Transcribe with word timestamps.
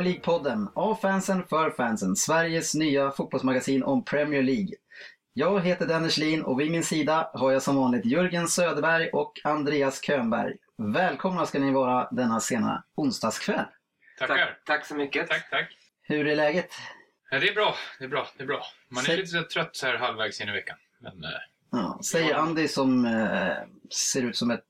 är 0.00 0.02
Premier 0.04 0.20
League-podden 0.20 0.68
av 0.74 0.94
fansen 0.94 1.42
för 1.48 1.70
fansen. 1.70 2.16
Sveriges 2.16 2.74
nya 2.74 3.10
fotbollsmagasin 3.10 3.82
om 3.82 4.04
Premier 4.04 4.42
League. 4.42 4.74
Jag 5.32 5.60
heter 5.60 5.86
Dennis 5.86 6.18
Lin 6.18 6.42
och 6.42 6.60
vid 6.60 6.70
min 6.70 6.84
sida 6.84 7.30
har 7.34 7.52
jag 7.52 7.62
som 7.62 7.76
vanligt 7.76 8.04
Jörgen 8.06 8.48
Söderberg 8.48 9.10
och 9.10 9.32
Andreas 9.44 10.02
Könberg. 10.04 10.56
Välkomna 10.76 11.46
ska 11.46 11.58
ni 11.58 11.72
vara 11.72 12.08
denna 12.10 12.40
sena 12.40 12.84
onsdagskväll. 12.94 13.64
Tackar. 14.18 14.36
Tack, 14.36 14.64
tack 14.64 14.86
så 14.86 14.94
mycket. 14.94 15.28
Tack, 15.28 15.50
tack. 15.50 15.68
Hur 16.02 16.26
är 16.26 16.36
läget? 16.36 16.70
Ja, 17.30 17.38
det 17.38 17.48
är 17.48 17.54
bra, 17.54 17.74
det 17.98 18.04
är 18.04 18.08
bra, 18.08 18.26
det 18.36 18.42
är 18.42 18.46
bra. 18.46 18.62
Man 18.88 19.02
är 19.02 19.06
Säg- 19.06 19.16
lite 19.16 19.28
så 19.28 19.42
trött 19.42 19.76
så 19.76 19.86
här 19.86 19.96
halvvägs 19.98 20.40
in 20.40 20.48
i 20.48 20.52
veckan. 20.52 20.76
Men 21.00 21.24
eh, 21.24 21.30
Ja, 21.70 22.00
säger 22.04 22.34
Andy 22.34 22.68
som 22.68 23.04
eh, 23.04 23.52
ser 23.90 24.22
ut 24.22 24.36
som 24.36 24.50
ett... 24.50 24.64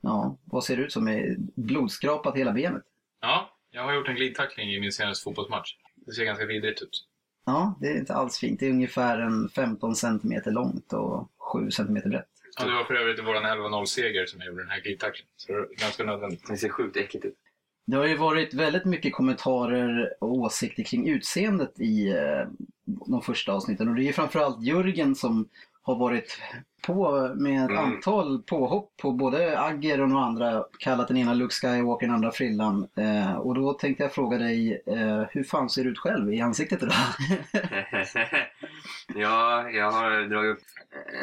Ja, 0.00 0.36
vad 0.44 0.64
ser 0.64 0.76
ut 0.76 0.92
som? 0.92 1.08
Är 1.08 1.36
blodskrapat 1.56 2.36
hela 2.36 2.52
benet. 2.52 2.82
ja, 3.20 3.51
jag 3.72 3.82
har 3.82 3.94
gjort 3.94 4.08
en 4.08 4.16
glidtackling 4.16 4.70
i 4.70 4.80
min 4.80 4.92
senaste 4.92 5.24
fotbollsmatch. 5.24 5.74
Det 6.06 6.12
ser 6.12 6.24
ganska 6.24 6.46
vidrigt 6.46 6.82
ut. 6.82 7.04
Ja, 7.46 7.74
det 7.80 7.86
är 7.86 7.98
inte 7.98 8.14
alls 8.14 8.38
fint. 8.38 8.60
Det 8.60 8.66
är 8.66 8.70
ungefär 8.70 9.18
en 9.18 9.48
15 9.48 9.96
centimeter 9.96 10.50
långt 10.50 10.92
och 10.92 11.30
7 11.38 11.70
centimeter 11.70 12.08
brett. 12.08 12.28
Ja, 12.58 12.66
det 12.66 12.72
var 12.72 12.84
för 12.84 12.94
övrigt 12.94 13.18
i 13.18 13.22
våran 13.22 13.44
11-0-seger 13.44 14.26
som 14.26 14.40
jag 14.40 14.46
gjorde 14.46 14.62
den 14.62 14.70
här 14.70 14.80
glidtacklingen. 14.80 15.32
Så 15.36 15.52
det 15.52 15.58
är 15.58 15.66
ganska 15.80 16.04
nödvändigt. 16.04 16.46
Det 16.48 16.56
ser 16.56 16.68
sjukt 16.68 16.96
äckligt 16.96 17.24
ut. 17.24 17.36
Det 17.86 17.96
har 17.96 18.06
ju 18.06 18.16
varit 18.16 18.54
väldigt 18.54 18.84
mycket 18.84 19.12
kommentarer 19.12 20.14
och 20.20 20.32
åsikter 20.32 20.82
kring 20.82 21.08
utseendet 21.08 21.80
i 21.80 22.08
eh, 22.08 22.48
de 22.84 23.22
första 23.22 23.52
avsnitten. 23.52 23.88
Och 23.88 23.94
det 23.94 24.02
är 24.02 24.04
ju 24.06 24.12
framförallt 24.12 24.62
Jörgen 24.62 25.14
som 25.14 25.48
har 25.84 25.96
varit 25.98 26.38
på 26.86 27.32
med 27.36 27.64
ett 27.64 27.70
Mm. 27.70 27.84
antal 27.84 28.42
påhopp 28.42 28.96
på 29.02 29.12
både 29.12 29.60
Agger 29.60 30.00
och 30.00 30.08
några 30.08 30.24
andra. 30.24 30.64
Kallat 30.78 31.08
den 31.08 31.16
ena 31.16 31.34
Luke 31.34 31.54
Skywalker, 31.54 32.06
den 32.06 32.14
andra 32.14 32.30
Frillan. 32.32 32.88
Eh, 32.96 33.34
och 33.36 33.54
då 33.54 33.72
tänkte 33.72 34.02
jag 34.02 34.12
fråga 34.12 34.38
dig, 34.38 34.82
eh, 34.86 35.22
hur 35.30 35.44
fan 35.44 35.68
ser 35.70 35.84
du 35.84 35.90
ut 35.90 35.98
själv 35.98 36.32
i 36.34 36.40
ansiktet 36.40 36.82
idag? 36.82 36.94
ja, 39.14 39.70
jag 39.70 39.90
har 39.90 40.28
dragit 40.28 40.52
upp 40.56 40.62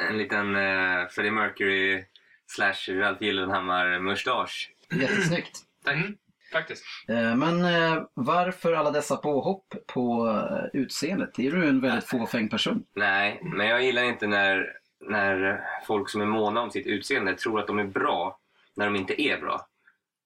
en 0.09 0.17
liten 0.17 0.55
uh, 0.55 1.07
Freddie 1.09 1.31
Mercury 1.31 2.03
slash 2.47 2.93
Ralph 2.93 3.23
Gyllenhammar 3.23 3.99
mustasch. 3.99 4.71
Jättesnyggt. 5.01 5.59
Mm, 5.91 6.15
faktiskt. 6.51 6.83
Eh, 7.07 7.35
men 7.35 7.65
eh, 7.65 8.03
varför 8.13 8.73
alla 8.73 8.91
dessa 8.91 9.17
påhopp 9.17 9.73
på 9.87 10.27
eh, 10.27 10.79
utseendet? 10.81 11.39
Är 11.39 11.51
du 11.51 11.67
en 11.67 11.81
väldigt 11.81 12.09
fåfäng 12.09 12.49
person? 12.49 12.83
Nej, 12.95 13.39
men 13.43 13.67
jag 13.67 13.83
gillar 13.83 14.03
inte 14.03 14.27
när, 14.27 14.73
när 15.09 15.61
folk 15.87 16.09
som 16.09 16.21
är 16.21 16.25
måna 16.25 16.61
om 16.61 16.71
sitt 16.71 16.87
utseende 16.87 17.33
tror 17.33 17.59
att 17.59 17.67
de 17.67 17.79
är 17.79 17.83
bra 17.83 18.39
när 18.75 18.85
de 18.85 18.95
inte 18.95 19.21
är 19.21 19.37
bra. 19.37 19.67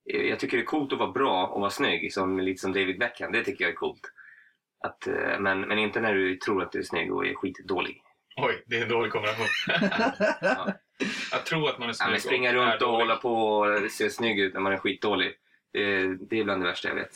Jag 0.03 0.39
tycker 0.39 0.57
det 0.57 0.63
är 0.63 0.65
coolt 0.65 0.93
att 0.93 0.99
vara 0.99 1.11
bra 1.11 1.47
och 1.47 1.61
vara 1.61 1.69
snygg, 1.71 2.13
som, 2.13 2.39
lite 2.39 2.61
som 2.61 2.73
David 2.73 2.99
Beckham. 2.99 3.31
Det 3.31 3.43
tycker 3.43 3.63
jag 3.63 3.71
är 3.71 3.75
coolt. 3.75 4.01
Att, 4.83 5.07
men, 5.39 5.61
men 5.61 5.79
inte 5.79 6.01
när 6.01 6.13
du 6.13 6.35
tror 6.35 6.63
att 6.63 6.71
du 6.71 6.79
är 6.79 6.83
snygg 6.83 7.13
och 7.13 7.27
är 7.27 7.33
skitdålig. 7.35 8.01
Oj, 8.35 8.63
det 8.65 8.77
är 8.77 8.81
en 8.83 8.89
dålig 8.89 9.11
kombination. 9.11 9.45
Ja. 10.41 10.73
Att 11.33 11.45
tro 11.45 11.67
att 11.67 11.79
man 11.79 11.89
är 11.89 11.93
Ja, 11.93 11.93
snygg 11.93 12.11
men 12.11 12.19
springa 12.19 12.53
runt 12.53 12.73
och 12.73 12.79
dålig. 12.79 12.97
hålla 12.97 13.15
på 13.15 13.33
och 13.35 13.91
se 13.91 14.09
snygg 14.09 14.39
ut 14.39 14.53
när 14.53 14.61
man 14.61 14.73
är 14.73 14.77
skitdålig. 14.77 15.33
Det, 15.73 16.15
det 16.15 16.39
är 16.39 16.43
bland 16.43 16.61
det 16.61 16.67
värsta 16.67 16.87
jag 16.87 16.95
vet. 16.95 17.15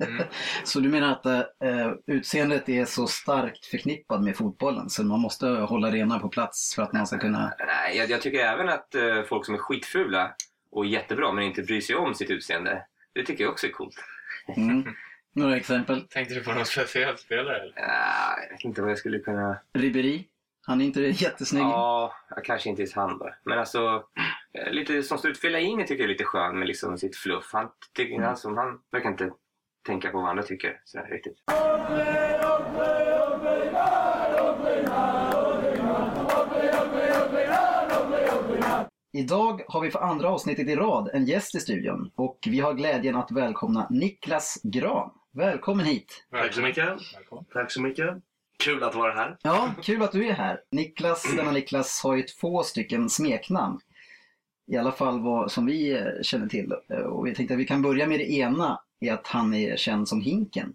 Mm. 0.00 0.22
Så 0.64 0.80
du 0.80 0.88
menar 0.88 1.12
att 1.12 1.26
eh, 1.26 1.92
utseendet 2.06 2.68
är 2.68 2.84
så 2.84 3.06
starkt 3.06 3.66
förknippat 3.66 4.22
med 4.22 4.36
fotbollen 4.36 4.90
så 4.90 5.04
man 5.04 5.20
måste 5.20 5.46
hålla 5.46 5.90
rena 5.90 6.18
på 6.18 6.28
plats 6.28 6.74
för 6.74 6.82
att 6.82 6.92
man 6.92 7.06
ska 7.06 7.18
kunna... 7.18 7.54
Nej, 7.58 7.96
jag, 7.96 8.10
jag 8.10 8.22
tycker 8.22 8.38
även 8.38 8.68
att 8.68 8.94
eh, 8.94 9.22
folk 9.22 9.46
som 9.46 9.54
är 9.54 9.58
skitfula 9.58 10.34
och 10.70 10.86
jättebra 10.86 11.32
men 11.32 11.44
inte 11.44 11.62
bryr 11.62 11.80
sig 11.80 11.96
om 11.96 12.14
sitt 12.14 12.30
utseende. 12.30 12.84
Det 13.12 13.24
tycker 13.24 13.44
jag 13.44 13.52
också 13.52 13.66
är 13.66 13.70
coolt. 13.70 13.96
Mm. 14.56 14.84
Några 15.32 15.56
exempel? 15.56 16.00
Tänkte 16.02 16.34
du 16.34 16.44
på 16.44 16.52
någon 16.52 16.64
speciell 16.64 17.18
spelare? 17.18 17.60
Eller? 17.60 17.72
Ja, 17.76 18.38
jag 18.42 18.50
vet 18.50 18.64
inte 18.64 18.82
vad 18.82 18.90
jag 18.90 18.98
skulle 18.98 19.18
kunna... 19.18 19.58
Ribéry? 19.72 20.24
Han 20.66 20.80
är 20.80 20.84
inte 20.84 21.00
jättesnygg. 21.00 21.62
Ja, 21.62 22.14
kanske 22.44 22.68
inte 22.68 22.82
ens 22.82 22.94
han 22.94 23.18
bara. 23.18 23.34
Men 23.44 23.58
alltså, 23.58 23.86
eh, 24.16 24.22
lite 24.70 25.02
som 25.02 25.18
står 25.18 25.30
ut. 25.30 25.38
Fellaini 25.38 25.86
tycker 25.86 26.02
jag 26.02 26.04
är 26.04 26.12
lite 26.12 26.24
skön 26.24 26.58
med 26.58 26.68
liksom 26.68 26.98
sitt 26.98 27.16
fluff. 27.16 27.50
Han, 27.52 27.68
tycker, 27.96 28.22
alltså, 28.22 28.48
han 28.48 28.80
verkar 28.92 29.10
inte 29.10 29.30
tänka 29.86 30.10
på 30.10 30.20
vad 30.20 30.30
andra 30.30 30.42
tycker 30.42 30.80
så 30.84 30.98
här, 30.98 31.10
riktigt. 31.10 31.38
Idag 39.12 39.62
har 39.68 39.80
vi 39.80 39.90
för 39.90 39.98
andra 39.98 40.28
avsnittet 40.28 40.68
i 40.68 40.76
rad 40.76 41.10
en 41.12 41.24
gäst 41.24 41.54
i 41.54 41.60
studion 41.60 42.10
och 42.14 42.38
vi 42.46 42.60
har 42.60 42.74
glädjen 42.74 43.16
att 43.16 43.30
välkomna 43.30 43.86
Niklas 43.90 44.60
Gran. 44.62 45.10
Välkommen 45.32 45.86
hit! 45.86 46.26
Tack 46.30 46.54
så 46.54 46.60
mycket. 46.60 46.88
Välkommen. 47.16 47.44
Tack 47.52 47.72
så 47.72 47.82
mycket. 47.82 48.16
Kul 48.58 48.82
att 48.82 48.94
vara 48.94 49.12
här. 49.12 49.36
Ja, 49.42 49.74
kul 49.82 50.02
att 50.02 50.12
du 50.12 50.28
är 50.28 50.32
här. 50.32 50.60
Niklas, 50.70 51.36
denna 51.36 51.50
Niklas, 51.50 52.02
har 52.04 52.16
ju 52.16 52.22
två 52.22 52.62
stycken 52.62 53.08
smeknamn. 53.08 53.80
I 54.68 54.76
alla 54.76 54.92
fall 54.92 55.20
vad 55.20 55.52
som 55.52 55.66
vi 55.66 55.92
eh, 55.92 56.22
känner 56.22 56.48
till. 56.48 56.72
Eh, 56.90 56.98
Och 56.98 57.26
vi 57.26 57.34
tänkte 57.34 57.54
att 57.54 57.60
vi 57.60 57.66
kan 57.66 57.82
börja 57.82 58.06
med 58.06 58.18
det 58.20 58.30
ena, 58.32 58.80
är 59.00 59.12
att 59.12 59.26
han 59.26 59.54
är 59.54 59.76
känd 59.76 60.08
som 60.08 60.20
Hinken. 60.20 60.74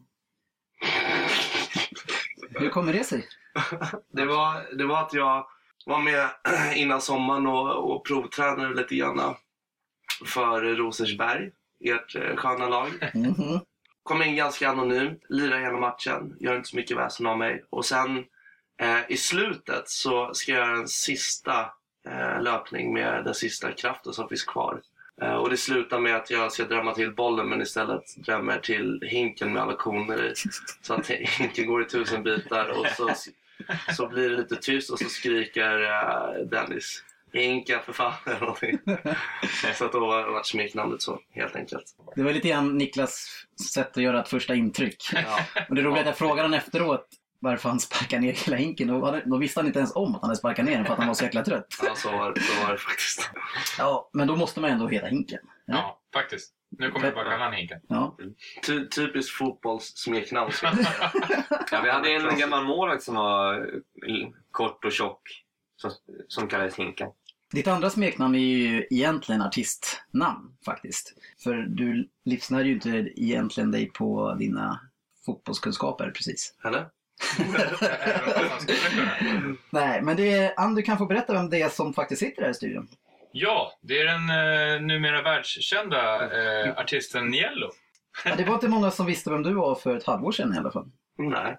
Hur 2.49 2.69
kommer 2.69 2.93
det 2.93 3.03
sig? 3.03 3.27
Det 4.13 4.25
var, 4.25 4.75
det 4.77 4.85
var 4.85 5.01
att 5.01 5.13
jag 5.13 5.47
var 5.85 5.99
med 5.99 6.29
innan 6.75 7.01
sommaren 7.01 7.47
och, 7.47 7.91
och 7.95 8.05
provtränade 8.05 8.73
lite 8.75 8.95
grann 8.95 9.35
för 10.25 10.61
Rosersberg, 10.75 11.51
ert 11.85 12.15
eh, 12.15 12.35
sköna 12.35 12.69
lag. 12.69 12.89
Mhm. 13.13 13.59
Kom 14.03 14.21
in 14.21 14.35
ganska 14.35 14.69
anonym, 14.69 15.15
lirade 15.29 15.61
hela 15.61 15.77
matchen, 15.79 16.37
gör 16.39 16.55
inte 16.55 16.69
så 16.69 16.75
mycket 16.75 16.97
väsen 16.97 17.25
av 17.25 17.37
mig. 17.37 17.63
Och 17.69 17.85
sen 17.85 18.17
eh, 18.81 18.99
i 19.09 19.17
slutet 19.17 19.89
så 19.89 20.33
ska 20.33 20.51
jag 20.51 20.67
göra 20.67 20.77
en 20.77 20.87
sista 20.87 21.65
löpning 22.41 22.93
med 22.93 23.25
den 23.25 23.33
sista 23.33 23.71
kraften 23.71 24.13
som 24.13 24.29
finns 24.29 24.43
kvar. 24.43 24.81
Eh, 25.21 25.33
och 25.33 25.49
det 25.49 25.57
slutar 25.57 25.99
med 25.99 26.15
att 26.15 26.29
jag 26.29 26.51
ska 26.51 26.63
drämma 26.63 26.93
till 26.93 27.15
bollen 27.15 27.49
men 27.49 27.61
istället 27.61 28.03
drämmer 28.15 28.59
till 28.59 29.03
hinken 29.07 29.53
med 29.53 29.61
alla 29.61 29.75
koner 29.75 30.25
i. 30.25 30.33
Så 30.81 30.93
att 30.93 31.07
hinken 31.07 31.67
går 31.67 31.81
i 31.81 31.85
tusen 31.85 32.23
bitar 32.23 32.69
och 32.69 32.87
så, 32.97 33.09
så 33.95 34.07
blir 34.07 34.29
det 34.29 34.37
lite 34.37 34.55
tyst 34.55 34.89
och 34.89 34.99
så 34.99 35.09
skriker 35.09 35.81
eh, 35.81 36.45
Dennis 36.45 37.03
Hinka 37.33 37.79
för 37.79 37.93
fan 37.93 38.13
eller 38.25 38.39
någonting. 38.39 38.79
Så 39.75 39.85
att 39.85 39.91
då 39.91 39.99
var 39.99 40.31
var 40.31 40.43
smeknamnet 40.43 41.01
så 41.01 41.19
helt 41.31 41.55
enkelt. 41.55 41.85
Det 42.15 42.23
var 42.23 42.33
lite 42.33 42.47
grann 42.47 42.77
Niklas 42.77 43.45
sätt 43.73 43.97
att 43.97 44.03
göra 44.03 44.21
ett 44.21 44.29
första 44.29 44.55
intryck. 44.55 45.03
Ja. 45.13 45.39
Och 45.69 45.75
det 45.75 45.81
roliga 45.81 45.97
är 45.97 46.01
att 46.01 46.05
jag 46.05 46.17
frågade 46.17 46.41
honom 46.41 46.57
efteråt 46.57 47.07
varför 47.43 47.69
han 47.69 47.79
sparkade 47.79 48.21
ner 48.21 48.33
hela 48.33 48.57
hinken. 48.57 48.89
Och 48.89 49.05
hade- 49.05 49.23
då 49.25 49.37
visste 49.37 49.59
han 49.59 49.67
inte 49.67 49.79
ens 49.79 49.95
om 49.95 50.15
att 50.15 50.21
han 50.21 50.29
hade 50.29 50.39
sparkat 50.39 50.65
ner 50.65 50.75
den 50.77 50.85
för 50.85 50.93
att 50.93 50.99
han 50.99 51.07
var 51.07 51.13
så 51.15 51.23
jäkla 51.23 51.43
trött. 51.43 51.67
Ja, 51.83 51.95
så 51.95 52.11
var, 52.11 52.35
så 52.39 52.65
var 52.65 52.71
det 52.71 52.77
faktiskt. 52.77 53.29
Ja, 53.77 54.09
men 54.13 54.27
då 54.27 54.35
måste 54.35 54.59
man 54.59 54.69
ändå 54.71 54.87
heta 54.87 55.07
Hinken. 55.07 55.39
Ja. 55.65 55.73
Ja, 55.73 56.01
faktiskt. 56.21 56.53
Nu 56.77 56.91
kommer 56.91 57.05
jag 57.05 57.15
bara 57.15 57.29
kalla 57.29 57.43
han 57.43 57.53
Hinken. 57.53 57.79
Ja. 57.87 58.17
Ty, 58.65 58.87
typiskt 58.87 59.31
fotbollssmeknamn. 59.37 60.51
Ja, 61.71 61.81
vi 61.83 61.89
hade 61.89 62.09
en 62.11 62.39
gammal 62.39 62.63
målvakt 62.65 63.03
som 63.03 63.15
var 63.15 63.53
eh, 64.07 64.29
kort 64.51 64.85
och 64.85 64.91
tjock. 64.91 65.21
Som, 65.75 65.91
som 66.27 66.47
kallades 66.47 66.75
Hinken. 66.75 67.09
Ditt 67.51 67.67
andra 67.67 67.89
smeknamn 67.89 68.35
är 68.35 68.39
ju 68.39 68.87
egentligen 68.89 69.41
artistnamn 69.41 70.57
faktiskt. 70.65 71.13
För 71.43 71.53
du 71.53 72.09
livsnär 72.25 72.63
ju 72.63 72.73
inte 72.73 72.89
egentligen 73.15 73.71
dig 73.71 73.91
på 73.91 74.33
dina 74.39 74.79
fotbollskunskaper 75.25 76.11
precis. 76.11 76.53
Eller? 76.65 76.87
Nej, 79.69 80.01
men 80.01 80.17
det 80.17 80.33
är, 80.33 80.53
Ann, 80.57 80.75
du 80.75 80.81
kan 80.81 80.97
få 80.97 81.05
berätta 81.05 81.33
vem 81.33 81.49
det 81.49 81.61
är 81.61 81.69
som 81.69 81.93
faktiskt 81.93 82.19
sitter 82.19 82.41
här 82.41 82.49
i 82.49 82.53
studion. 82.53 82.87
Ja, 83.31 83.73
det 83.81 83.99
är 83.99 84.05
den 84.05 84.29
eh, 84.29 84.81
numera 84.81 85.21
världskända 85.21 86.23
eh, 86.23 86.77
artisten 86.77 87.27
Niello. 87.27 87.69
Ja, 88.25 88.35
det 88.35 88.43
var 88.43 88.53
inte 88.53 88.67
många 88.67 88.91
som 88.91 89.05
visste 89.05 89.29
vem 89.29 89.43
du 89.43 89.53
var 89.53 89.75
för 89.75 89.97
ett 89.97 90.05
halvår 90.05 90.31
sedan 90.31 90.53
i 90.53 90.57
alla 90.57 90.71
fall. 90.71 90.91
Nej. 91.17 91.57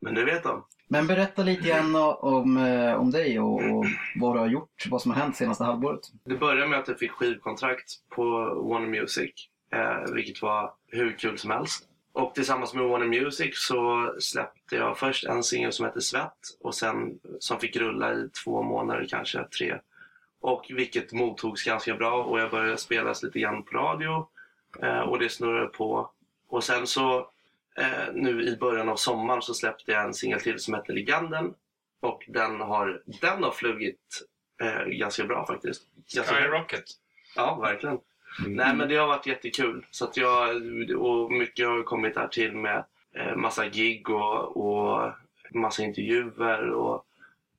Men 0.00 0.14
det 0.14 0.24
vet 0.24 0.42
de. 0.42 0.64
Men 0.88 1.06
berätta 1.06 1.42
lite 1.42 1.68
grann 1.68 1.96
om, 1.96 2.56
eh, 2.56 2.94
om 2.94 3.10
dig 3.10 3.40
och, 3.40 3.54
och 3.54 3.86
vad 4.20 4.34
du 4.34 4.38
har 4.38 4.46
gjort, 4.46 4.84
vad 4.90 5.02
som 5.02 5.10
har 5.10 5.18
hänt 5.18 5.36
senaste 5.36 5.64
halvåret. 5.64 6.00
Det 6.24 6.34
började 6.34 6.68
med 6.68 6.78
att 6.78 6.88
jag 6.88 6.98
fick 6.98 7.10
skivkontrakt 7.10 8.08
på 8.08 8.22
Warner 8.70 9.00
Music. 9.00 9.30
Eh, 9.72 10.14
vilket 10.14 10.42
var 10.42 10.72
hur 10.86 11.18
kul 11.18 11.38
som 11.38 11.50
helst. 11.50 11.87
Och 12.12 12.34
tillsammans 12.34 12.74
med 12.74 12.84
Warner 12.84 13.06
Music 13.06 13.58
så 13.58 14.14
släppte 14.20 14.76
jag 14.76 14.98
först 14.98 15.24
en 15.24 15.42
singel 15.42 15.72
som 15.72 15.84
hette 15.84 16.00
Svett 16.00 16.56
och 16.60 16.74
sen 16.74 17.18
som 17.38 17.60
fick 17.60 17.76
rulla 17.76 18.14
i 18.14 18.28
två 18.44 18.62
månader, 18.62 19.06
kanske 19.10 19.44
tre. 19.44 19.78
Och 20.40 20.66
vilket 20.68 21.12
mottogs 21.12 21.64
ganska 21.64 21.94
bra 21.94 22.24
och 22.24 22.40
jag 22.40 22.50
började 22.50 22.78
spelas 22.78 23.22
lite 23.22 23.38
grann 23.38 23.62
på 23.62 23.76
radio 23.76 24.28
eh, 24.82 25.00
och 25.00 25.18
det 25.18 25.28
snurrade 25.28 25.66
på. 25.66 26.10
Och 26.48 26.64
sen 26.64 26.86
så 26.86 27.18
eh, 27.76 28.12
nu 28.14 28.42
i 28.42 28.56
början 28.56 28.88
av 28.88 28.96
sommaren 28.96 29.42
så 29.42 29.54
släppte 29.54 29.92
jag 29.92 30.04
en 30.04 30.14
singel 30.14 30.40
till 30.40 30.58
som 30.58 30.74
heter 30.74 30.92
Legenden 30.92 31.54
och 32.00 32.24
den 32.28 32.60
har, 32.60 33.02
den 33.20 33.42
har 33.42 33.50
flugit 33.50 34.22
eh, 34.62 34.84
ganska 34.84 35.24
bra 35.24 35.46
faktiskt. 35.46 35.82
Ganska 36.14 36.34
Skyrocket. 36.34 36.84
Ja, 37.36 37.54
verkligen. 37.54 37.98
Nej 38.46 38.76
men 38.76 38.88
det 38.88 38.96
har 38.96 39.06
varit 39.06 39.26
jättekul. 39.26 39.86
Så 39.90 40.04
att 40.04 40.16
jag, 40.16 40.56
och 40.96 41.32
mycket 41.32 41.66
har 41.66 41.82
kommit 41.82 42.16
här 42.16 42.28
till 42.28 42.56
med 42.56 42.84
eh, 43.14 43.36
massa 43.36 43.68
gig 43.68 44.10
och, 44.10 44.56
och 44.56 45.12
massa 45.50 45.82
intervjuer 45.82 46.70
och 46.70 47.04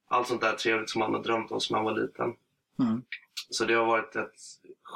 allt 0.08 0.28
sånt 0.28 0.42
där 0.42 0.54
trevligt 0.54 0.90
som 0.90 1.00
man 1.00 1.14
har 1.14 1.24
drömt 1.24 1.52
om 1.52 1.60
som 1.60 1.76
man 1.76 1.86
var 1.86 2.02
liten. 2.02 2.34
Mm. 2.80 3.02
Så 3.50 3.66
det 3.66 3.74
har 3.74 3.86
varit 3.86 4.16
ett 4.16 4.36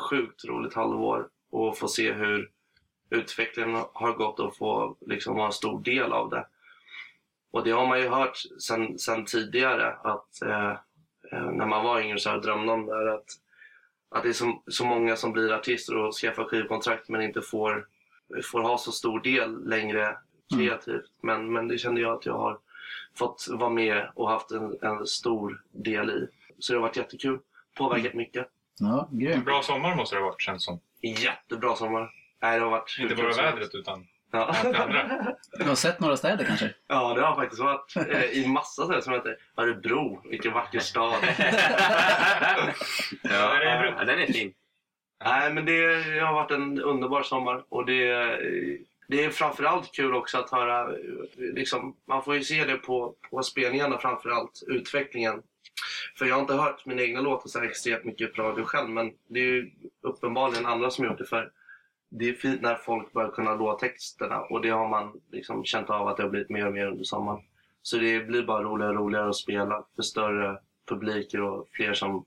sjukt 0.10 0.46
roligt 0.46 0.74
halvår 0.74 1.28
och 1.50 1.78
få 1.78 1.88
se 1.88 2.14
hur 2.14 2.50
utvecklingen 3.10 3.84
har 3.94 4.14
gått 4.14 4.40
och 4.40 4.58
få 4.58 4.98
liksom 5.02 5.36
vara 5.36 5.46
en 5.46 5.54
stor 5.54 5.84
del 5.84 6.14
av 6.14 6.30
det. 6.30 6.46
Och 7.52 7.64
det 7.64 7.72
har 7.72 7.88
man 7.88 8.00
ju 8.00 8.10
hört 8.10 8.38
sen, 8.60 9.00
sen 9.00 9.26
tidigare 9.26 9.94
att 9.94 10.42
eh, 10.42 10.72
eh, 11.32 11.52
när 11.52 11.66
man 11.66 11.84
var 11.84 12.02
yngre 12.02 12.20
så 12.20 12.38
drömt 12.38 12.70
om 12.70 12.86
det 12.86 12.96
här 12.96 13.08
att, 13.08 13.26
att 14.14 14.24
det 14.24 14.30
är 14.30 14.34
så, 14.34 14.64
så 14.68 14.86
många 14.86 15.16
som 15.16 15.32
blir 15.34 15.54
artister 15.54 15.98
och 15.98 16.14
skaffar 16.14 16.44
skivkontrakt 16.44 17.10
men 17.10 17.22
inte 17.22 17.42
får, 17.42 17.88
får 18.52 18.62
ha 18.62 18.78
så 18.78 18.92
stor 18.92 19.20
del 19.20 19.68
längre 19.70 20.18
kreativt. 20.56 21.12
Men, 21.22 21.54
men 21.54 21.68
det 21.68 21.78
kände 21.78 22.02
jag 22.02 22.18
att 22.18 22.26
jag 22.26 22.38
har 22.38 22.60
fått 23.18 23.48
vara 23.50 23.70
med 23.70 24.12
och 24.16 24.30
haft 24.30 24.52
en, 24.52 24.78
en 24.82 25.08
stor 25.08 25.62
del 25.72 26.10
i. 26.10 26.28
Så 26.60 26.74
det 26.74 26.80
har 26.80 26.88
varit 26.88 26.98
jättekul. 26.98 27.40
Påverkat 27.78 28.14
mycket. 28.14 28.48
Ja, 28.80 29.08
En 29.12 29.20
grymt. 29.20 29.46
bra 29.46 29.62
sommar 29.62 29.96
måste 29.96 30.16
det 30.16 30.20
ha 30.22 30.30
varit 30.30 30.42
känns 30.42 30.66
som. 30.66 30.80
Jättebra 31.02 31.76
sommar. 31.76 32.12
Nej, 32.42 32.60
det 32.60 32.64
har 32.66 32.72
varit 32.72 32.98
Inte 33.00 33.16
bara 33.16 33.34
vädret 33.34 33.76
utan 33.76 34.08
Ja. 34.34 34.56
Du 35.60 35.64
har 35.64 35.76
sett 35.76 36.00
några 36.00 36.18
städer 36.18 36.46
kanske? 36.46 36.74
ja, 36.88 37.14
det 37.14 37.22
har 37.22 37.36
faktiskt 37.36 37.62
varit 37.62 37.96
eh, 37.96 38.24
i 38.24 38.48
massa 38.48 38.84
ställen 38.86 39.02
som 39.02 39.14
heter 39.14 39.38
Örebro. 39.58 40.22
Vilken 40.30 40.54
vacker 40.54 40.80
stad. 40.80 41.16
Ja, 43.24 43.54
det 43.60 43.66
är 43.70 43.82
bra. 43.82 43.96
ja, 43.98 44.06
den 44.06 44.20
är 44.20 44.26
fin. 44.26 44.54
Nej, 45.26 45.54
men 45.54 45.66
det 45.66 46.20
har 46.20 46.34
varit 46.34 46.52
en 46.52 46.82
underbar 46.82 47.24
sommar 47.24 47.64
och 47.70 47.86
det, 47.86 48.06
det 49.08 49.24
är 49.24 49.30
framförallt 49.30 49.92
kul 49.96 50.14
också 50.14 50.38
att 50.38 50.50
höra, 50.50 50.88
liksom, 51.38 51.96
man 52.08 52.24
får 52.24 52.36
ju 52.36 52.44
se 52.44 52.66
det 52.66 52.78
på, 52.78 53.16
på 53.30 53.44
spelningarna 53.44 53.98
framförallt, 53.98 54.64
utvecklingen. 54.68 55.42
För 56.18 56.26
jag 56.26 56.36
har 56.36 56.42
inte 56.42 56.54
hört 56.54 56.86
mina 56.86 57.02
egna 57.02 57.22
låtar 57.22 57.50
så 57.50 57.60
här 57.60 57.66
extremt 57.66 58.04
mycket 58.04 58.34
på 58.34 58.42
radio 58.42 58.64
själv, 58.64 58.90
men 58.90 59.12
det 59.28 59.40
är 59.40 59.44
ju 59.44 59.72
uppenbarligen 60.02 60.66
andra 60.66 60.90
som 60.90 61.06
gjort 61.06 61.18
det 61.18 61.26
för 61.26 61.52
det 62.20 62.30
är 62.30 62.34
fint 62.34 62.62
när 62.62 62.76
folk 62.76 63.14
börjar 63.14 63.32
kunna 63.32 63.56
låttexterna 63.56 64.40
och 64.42 64.62
det 64.62 64.70
har 64.70 64.90
man 64.90 65.14
liksom 65.32 65.66
känt 65.66 65.90
av 65.90 66.08
att 66.08 66.18
det 66.18 66.24
har 66.24 66.30
blivit 66.30 66.50
mer 66.50 66.68
och 66.68 66.74
mer 66.74 66.88
under 66.88 67.04
sommaren. 67.04 67.42
Så 67.82 67.98
det 67.98 68.20
blir 68.20 68.44
bara 68.44 68.64
roligare 68.64 68.92
och 68.92 68.98
roligare 68.98 69.30
att 69.30 69.36
spela 69.36 69.84
för 69.96 70.04
större 70.04 70.60
publiker 70.90 71.42
och 71.42 71.68
fler 71.72 71.94
som 71.94 72.26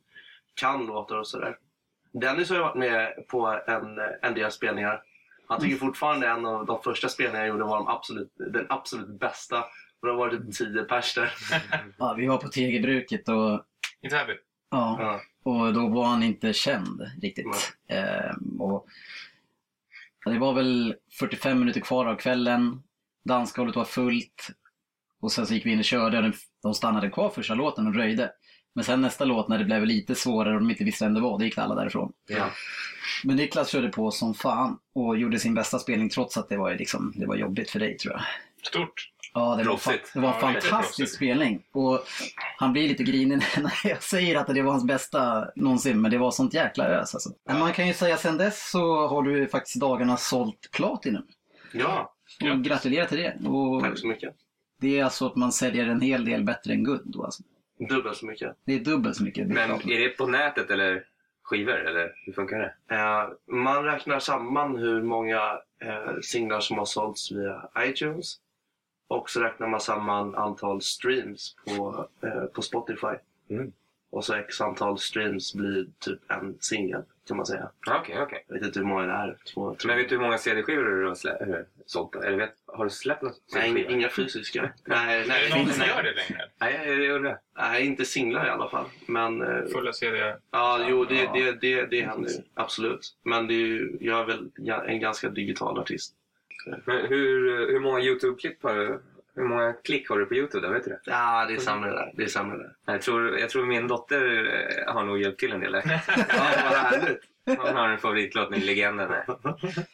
kan 0.54 0.86
låtar 0.86 1.16
och 1.16 1.26
sådär. 1.26 1.58
Dennis 2.12 2.48
har 2.48 2.56
ju 2.56 2.62
varit 2.62 2.76
med 2.76 3.14
på 3.28 3.60
en, 3.66 3.98
en 4.22 4.34
del 4.34 4.52
spelningar. 4.52 5.02
Han 5.48 5.60
tycker 5.60 5.76
fortfarande 5.76 6.28
en 6.28 6.46
av 6.46 6.66
de 6.66 6.82
första 6.82 7.08
spelningarna 7.08 7.46
jag 7.46 7.48
gjorde 7.48 7.64
var 7.64 7.76
de 7.76 7.88
absolut, 7.88 8.32
den 8.36 8.66
absolut 8.68 9.20
bästa. 9.20 9.60
Och 10.00 10.06
det 10.06 10.10
har 10.10 10.18
varit 10.18 10.40
typ 10.58 10.72
10 10.74 10.82
pers 10.82 11.14
där. 11.14 11.32
Ja, 11.98 12.14
vi 12.18 12.26
var 12.26 12.38
på 12.38 12.48
Tegelbruket 12.48 13.28
och, 13.28 13.64
I 14.00 14.08
Täby. 14.08 14.32
ja, 14.70 14.96
Ja. 15.00 15.20
och 15.50 15.74
då 15.74 15.88
var 15.88 16.04
han 16.04 16.22
inte 16.22 16.52
känd 16.52 17.02
riktigt. 17.22 17.76
Ehm, 17.88 18.60
och, 18.60 18.86
det 20.32 20.38
var 20.38 20.52
väl 20.52 20.94
45 21.18 21.58
minuter 21.58 21.80
kvar 21.80 22.06
av 22.06 22.16
kvällen. 22.16 22.82
Dansgolvet 23.24 23.76
var 23.76 23.84
fullt. 23.84 24.50
Och 25.20 25.32
sen 25.32 25.46
så 25.46 25.54
gick 25.54 25.66
vi 25.66 25.72
in 25.72 25.78
och 25.78 25.84
körde 25.84 26.18
och 26.18 26.34
de 26.62 26.74
stannade 26.74 27.10
kvar 27.10 27.30
första 27.30 27.54
låten 27.54 27.86
och 27.86 27.92
dröjde. 27.92 28.32
Men 28.74 28.84
sen 28.84 29.00
nästa 29.00 29.24
låt 29.24 29.48
när 29.48 29.58
det 29.58 29.64
blev 29.64 29.86
lite 29.86 30.14
svårare 30.14 30.54
och 30.54 30.60
de 30.60 30.70
inte 30.70 30.84
visste 30.84 31.04
vem 31.04 31.14
det 31.14 31.20
var, 31.20 31.38
då 31.38 31.44
gick 31.44 31.58
alla 31.58 31.74
därifrån. 31.74 32.12
Ja. 32.28 32.50
Men 33.24 33.36
Niklas 33.36 33.68
körde 33.68 33.88
på 33.88 34.10
som 34.10 34.34
fan 34.34 34.78
och 34.94 35.18
gjorde 35.18 35.38
sin 35.38 35.54
bästa 35.54 35.78
spelning 35.78 36.08
trots 36.08 36.36
att 36.36 36.48
det 36.48 36.56
var, 36.56 36.74
liksom, 36.74 37.12
det 37.16 37.26
var 37.26 37.36
jobbigt 37.36 37.70
för 37.70 37.78
dig 37.78 37.98
tror 37.98 38.14
jag. 38.14 38.22
Stort. 38.66 39.10
Ja, 39.38 39.50
det 39.56 39.56
var, 39.56 39.64
Proffsigt. 39.64 40.06
fa- 40.08 40.10
det 40.14 40.20
var 40.20 40.28
en 40.48 40.54
Ja, 40.54 40.60
fantastisk 40.60 41.16
spelning. 41.16 41.62
Och 41.72 42.00
han 42.58 42.72
blir 42.72 42.88
lite 42.88 43.02
grinig 43.02 43.36
när 43.58 43.72
jag 43.90 44.02
säger 44.02 44.36
att 44.36 44.46
det 44.46 44.62
var 44.62 44.72
hans 44.72 44.84
bästa 44.84 45.48
någonsin, 45.56 46.00
men 46.00 46.10
det 46.10 46.18
var 46.18 46.30
sånt 46.30 46.54
jäkla 46.54 46.84
ös 46.84 47.14
alltså. 47.14 47.30
Men 47.48 47.58
man 47.58 47.72
kan 47.72 47.86
ju 47.88 47.94
säga 47.94 48.16
sen 48.16 48.38
dess 48.38 48.70
så 48.70 49.06
har 49.06 49.22
du 49.22 49.48
faktiskt 49.48 49.80
dagarna 49.80 50.16
sålt 50.16 50.68
Platinum. 50.72 51.22
ja, 51.72 52.12
Och 52.40 52.46
Grattis. 52.46 52.66
gratulerar 52.68 53.06
till 53.06 53.18
det. 53.18 53.48
Och 53.48 53.82
tack 53.82 53.98
så 53.98 54.06
mycket. 54.06 54.34
det 54.80 54.98
är 54.98 55.04
alltså 55.04 55.26
att 55.26 55.36
man 55.36 55.52
säljer 55.52 55.86
en 55.86 56.00
hel 56.00 56.24
del 56.24 56.44
bättre 56.44 56.72
än 56.72 56.84
guld 56.84 57.02
då 57.04 57.24
alltså. 57.24 57.42
Dubbelt 57.88 58.16
så 58.16 58.26
mycket. 58.26 58.56
Det 58.66 58.72
är 58.74 58.80
dubbelt 58.80 59.16
så 59.16 59.22
mycket. 59.24 59.46
Men 59.48 59.70
är 59.70 59.98
det 59.98 60.08
på 60.08 60.26
nätet 60.26 60.70
eller 60.70 61.02
skivor 61.42 61.86
eller 61.86 62.12
hur 62.26 62.32
funkar 62.32 62.58
det? 62.58 62.94
Eh, 62.94 63.28
man 63.56 63.84
räknar 63.84 64.18
samman 64.18 64.76
hur 64.76 65.02
många 65.02 65.40
eh, 65.82 66.20
singlar 66.22 66.60
som 66.60 66.78
har 66.78 66.84
sålts 66.84 67.32
via 67.32 67.62
iTunes. 67.78 68.36
Och 69.08 69.30
så 69.30 69.40
räknar 69.40 69.68
man 69.68 69.80
samman 69.80 70.34
antal 70.34 70.82
streams 70.82 71.56
på, 71.76 72.08
eh, 72.22 72.44
på 72.44 72.62
Spotify. 72.62 73.16
Mm. 73.50 73.72
Och 74.10 74.24
så 74.24 74.34
x 74.34 74.60
antal 74.60 74.98
streams 74.98 75.54
blir 75.54 75.86
typ 75.98 76.30
en 76.30 76.56
singel 76.60 77.02
kan 77.28 77.36
man 77.36 77.46
säga. 77.46 77.70
Okej, 77.90 78.22
okej. 78.22 78.44
Jag 78.48 78.54
vet 78.54 78.64
inte 78.66 78.78
hur 78.78 78.86
många 78.86 79.02
det 79.06 79.12
är. 79.12 79.36
Två, 79.54 79.74
tre. 79.74 79.88
Men 79.88 79.96
vet 79.96 80.08
du 80.08 80.14
hur 80.16 80.22
många 80.22 80.38
CD-skivor 80.38 80.84
du 80.84 81.06
har 81.06 81.14
slä- 81.14 81.64
sålt? 81.86 82.14
Eller 82.16 82.36
vet, 82.38 82.52
har 82.66 82.84
du 82.84 82.90
släppt 82.90 83.22
någon 83.22 83.32
Nej, 83.54 83.86
inga 83.92 84.08
fysiska. 84.08 84.72
nej, 84.84 85.16
Är 85.16 85.20
det 85.22 85.28
nej, 85.28 85.50
någon 85.64 85.72
som 85.72 85.86
gör 85.86 86.02
det 86.02 86.12
längre? 86.14 86.50
Nej, 86.60 87.04
jag 87.04 87.16
undrar. 87.16 87.38
nej, 87.58 87.86
inte 87.86 88.04
singlar 88.04 88.46
i 88.46 88.50
alla 88.50 88.68
fall. 88.70 88.86
Men 89.06 89.42
eh, 89.42 89.64
Fulla 89.72 89.92
CD? 89.92 90.34
ja, 90.50 90.86
jo, 90.90 91.04
det, 91.04 91.14
Ja. 91.14 91.32
det, 91.34 91.52
det, 91.52 91.86
det 91.86 92.02
händer 92.02 92.30
ju. 92.30 92.36
Absolut. 92.54 93.16
Men 93.22 93.46
det 93.46 93.54
är 93.54 93.66
ju, 93.66 93.96
jag 94.00 94.20
är 94.20 94.24
väl 94.24 94.50
en 94.86 95.00
ganska 95.00 95.28
digital 95.28 95.78
artist. 95.78 96.14
Men 96.66 97.06
hur, 97.06 97.66
hur 97.72 97.80
många 97.80 98.00
YouTube-klipp 98.00 98.62
har 98.62 98.74
du? 98.74 99.02
Hur 99.34 99.44
många 99.44 99.72
klick 99.72 100.08
har 100.08 100.18
du 100.18 100.26
på 100.26 100.34
YouTube? 100.34 100.66
Då? 100.66 100.72
Vet 100.72 100.84
du 100.84 100.90
det? 100.90 101.00
Ja, 101.04 101.46
det 101.48 101.54
är 101.54 101.58
sämre 101.58 101.90
där. 101.90 102.12
Det 102.16 102.22
är 102.22 102.26
sämre 102.28 102.56
där. 102.56 102.74
Jag 102.86 103.02
tror, 103.02 103.38
jag 103.38 103.50
tror 103.50 103.66
min 103.66 103.88
dotter 103.88 104.44
eh, 104.86 104.94
har 104.94 105.04
nog 105.04 105.20
hjälpt 105.20 105.40
till 105.40 105.52
en 105.52 105.60
del. 105.60 105.72
Ja, 105.84 106.00
vad 106.64 106.78
härligt. 106.78 107.20
Hon 107.46 107.76
har 107.76 107.88
en 107.88 107.98
favoritlåt 107.98 108.50
med 108.50 108.64
Legenden. 108.64 109.10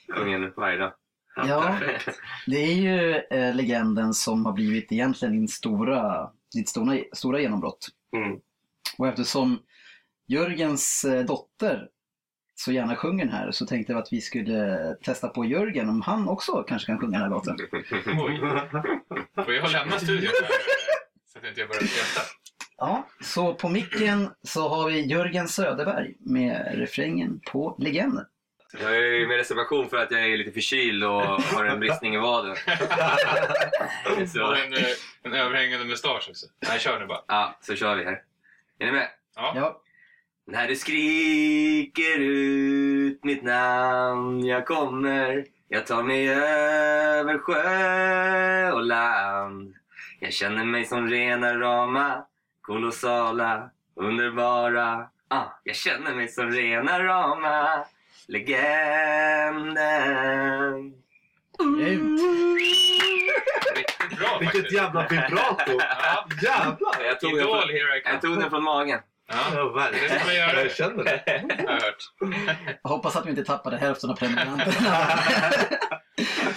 den 0.06 0.52
varje 0.56 0.78
dag. 0.78 0.92
Ja. 1.36 1.76
perfekt. 1.80 2.20
Det 2.46 2.56
är 2.56 2.74
ju 2.74 3.14
eh, 3.30 3.54
legenden 3.54 4.14
som 4.14 4.46
har 4.46 4.52
blivit 4.52 4.92
egentligen 4.92 5.32
din 5.32 5.48
stora, 5.48 6.30
ditt 6.54 6.68
stora, 6.68 6.98
stora 7.12 7.40
genombrott. 7.40 7.88
Mm. 8.16 8.38
Och 8.98 9.08
eftersom 9.08 9.58
Jörgens 10.26 11.04
eh, 11.04 11.24
dotter 11.24 11.88
så 12.54 12.72
gärna 12.72 12.96
sjunger 12.96 13.24
den 13.24 13.34
här 13.34 13.50
så 13.50 13.66
tänkte 13.66 13.92
jag 13.92 14.02
att 14.02 14.12
vi 14.12 14.20
skulle 14.20 14.78
testa 15.04 15.28
på 15.28 15.44
Jörgen 15.44 15.88
om 15.88 16.02
han 16.02 16.28
också 16.28 16.62
kanske 16.62 16.86
kan 16.86 16.98
sjunga 17.00 17.18
den 17.18 17.22
här 17.22 17.30
låten. 17.30 17.56
Oj. 18.06 18.40
Får 19.44 19.54
jag 19.54 19.72
lämna 19.72 19.98
studion 19.98 20.30
här? 20.42 20.50
Så 21.32 21.38
att 21.38 21.44
jag 21.44 21.50
inte 21.50 21.66
börjar 21.66 21.82
skratta. 21.82 22.26
Ja, 22.76 23.06
så 23.20 23.54
på 23.54 23.68
micken 23.68 24.30
så 24.42 24.68
har 24.68 24.90
vi 24.90 25.00
Jörgen 25.06 25.48
Söderberg 25.48 26.14
med 26.18 26.72
refrängen 26.78 27.40
på 27.52 27.76
Legenden. 27.78 28.24
Jag 28.80 28.96
är 28.96 29.26
med 29.26 29.36
reservation 29.36 29.88
för 29.88 29.96
att 29.96 30.10
jag 30.10 30.26
är 30.26 30.36
lite 30.36 30.52
förkyld 30.52 31.04
och 31.04 31.22
har 31.22 31.64
en 31.64 31.80
bristning 31.80 32.14
i 32.14 32.18
vaden. 32.18 32.50
Och 34.22 34.28
Så, 34.28 34.54
en, 34.54 34.72
eh, 34.72 34.84
en 35.22 35.32
överhängande 35.32 35.86
mustasch 35.86 36.28
också. 36.30 36.46
Nej, 36.68 36.78
kör 36.80 37.00
nu 37.00 37.06
bara. 37.06 37.20
ja, 37.28 37.58
så 37.60 37.74
kör 37.76 37.96
vi 37.96 38.04
här. 38.04 38.22
Är 38.78 38.86
ni 38.86 38.92
med? 38.92 39.08
Ja. 39.36 39.52
Ja, 39.56 39.81
När 40.52 40.68
du 40.68 40.76
skriker 40.76 42.18
ut 42.18 43.24
mitt 43.24 43.42
namn 43.42 44.46
jag 44.46 44.66
kommer 44.66 45.44
Jag 45.68 45.86
tar 45.86 46.02
mig 46.02 46.28
över 46.28 47.38
sjö 47.38 48.72
och 48.72 48.84
land 48.84 49.74
Jag 50.20 50.32
känner 50.32 50.64
mig 50.64 50.84
som 50.84 51.08
rena 51.08 51.58
rama 51.58 52.24
Kolossala, 52.60 53.70
underbara 53.96 55.08
ah, 55.28 55.44
Jag 55.64 55.76
känner 55.76 56.14
mig 56.14 56.28
som 56.28 56.50
rena 56.50 57.04
rama 57.04 57.84
Legenden 58.28 59.72
grymt. 61.78 62.20
Vilket 64.40 64.60
faktiskt. 64.60 64.72
jävla 64.72 65.08
vibrato! 65.08 65.72
Ja. 65.78 66.26
Jävlar! 66.42 67.04
jag 67.04 67.20
tog, 67.20 67.30
den 67.30 67.40
Idol, 67.40 67.58
från, 67.58 67.68
jag 68.04 68.20
tog 68.20 68.38
den 68.40 68.50
från 68.50 68.64
magen 68.64 69.00
Ja, 69.28 69.36
Ja, 69.54 69.68
verkligen. 69.68 70.26
Det 70.26 70.34
göra. 70.34 70.62
Jag 70.62 70.72
känner 70.72 71.04
det. 71.04 71.22
jag 71.58 71.72
hört. 71.72 71.96
Jag 72.82 72.90
hoppas 72.90 73.16
att 73.16 73.26
vi 73.26 73.30
inte 73.30 73.44
tappade 73.44 73.76
hälften 73.76 74.10
av 74.10 74.14
prenumeranterna. 74.14 74.64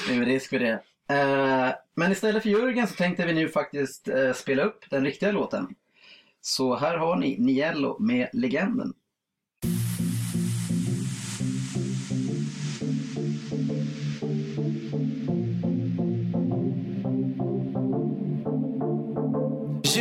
det 0.08 0.16
är 0.16 0.26
risk 0.26 0.50
för 0.50 0.60
det. 0.60 0.80
Eh, 1.10 1.76
Men 1.96 2.12
istället 2.12 2.44
för 2.44 2.50
Jörgen 2.50 2.88
så 2.88 2.96
tänkte 2.96 3.26
vi 3.26 3.34
nu 3.34 3.50
faktiskt 3.50 4.08
eh, 4.08 4.34
spela 4.34 4.64
upp 4.64 4.90
den 4.90 5.06
riktiga 5.06 5.32
låten. 5.32 5.68
Så 6.42 6.76
här 6.76 6.98
har 6.98 7.16
ni 7.16 7.38
Niello 7.40 8.00
med 8.00 8.30
Legenden. 8.34 8.94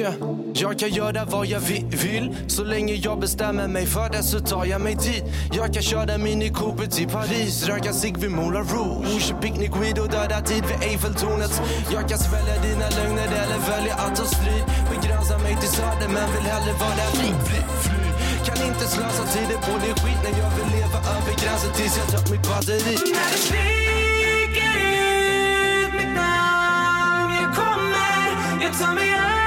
Yeah. 0.04 0.14
Jag 0.54 0.78
kan 0.78 0.88
göra 0.88 1.24
vad 1.24 1.46
jag 1.46 1.60
vi- 1.60 1.84
vill. 1.90 2.36
Så 2.46 2.64
länge 2.64 2.94
jag 2.94 3.20
bestämmer 3.20 3.68
mig 3.68 3.86
för 3.86 4.08
det 4.10 4.22
så 4.22 4.40
tar 4.40 4.64
jag 4.64 4.80
mig 4.80 4.94
dit 4.94 5.24
Jag 5.52 5.74
kan 5.74 5.82
köra 5.82 6.18
Mini 6.18 6.48
Cooper 6.48 6.86
till 6.86 7.08
Paris. 7.08 7.64
Röka 7.68 7.92
cigg 7.92 8.16
vid 8.18 8.30
Moulin 8.30 8.64
Rouge. 8.64 9.34
Picknick 9.42 9.72
weed 9.82 9.98
och 9.98 10.08
döda 10.08 10.40
tid 10.40 10.64
vid 10.70 10.88
Eiffeltornet. 10.90 11.62
Jag 11.92 12.08
kan 12.08 12.18
svälja 12.18 12.54
dina 12.62 12.88
lögner 12.98 13.26
eller 13.42 13.58
välja 13.70 13.94
att 13.94 14.16
ta 14.16 14.24
strid. 14.24 14.64
Begränsa 14.94 15.38
mig 15.38 15.56
till 15.60 15.68
söder 15.68 16.08
men 16.14 16.26
vill 16.34 16.46
hellre 16.52 16.72
vara 16.80 17.04
fri, 17.16 17.28
fly, 17.46 17.60
fly 17.84 18.04
Kan 18.46 18.66
inte 18.68 18.84
slösa 18.94 19.24
tiden 19.34 19.58
på 19.66 19.72
det 19.84 19.94
skit 20.02 20.20
när 20.24 20.34
jag 20.42 20.50
vill 20.56 20.68
leva 20.80 20.98
över 21.16 21.32
gränsen 21.42 21.72
tills 21.76 21.96
jag 21.98 22.06
tömt 22.12 22.30
mitt 22.30 22.48
batteri. 22.48 22.96
När 23.16 23.28
du 23.32 23.38
skriker 23.46 24.74
ut 24.94 25.92
mitt 25.98 26.14
namn 26.20 27.34
Jag 27.42 27.50
kommer, 27.60 28.24
jag 28.64 28.72
tar 28.80 28.94
mig 28.94 29.08
över 29.14 29.43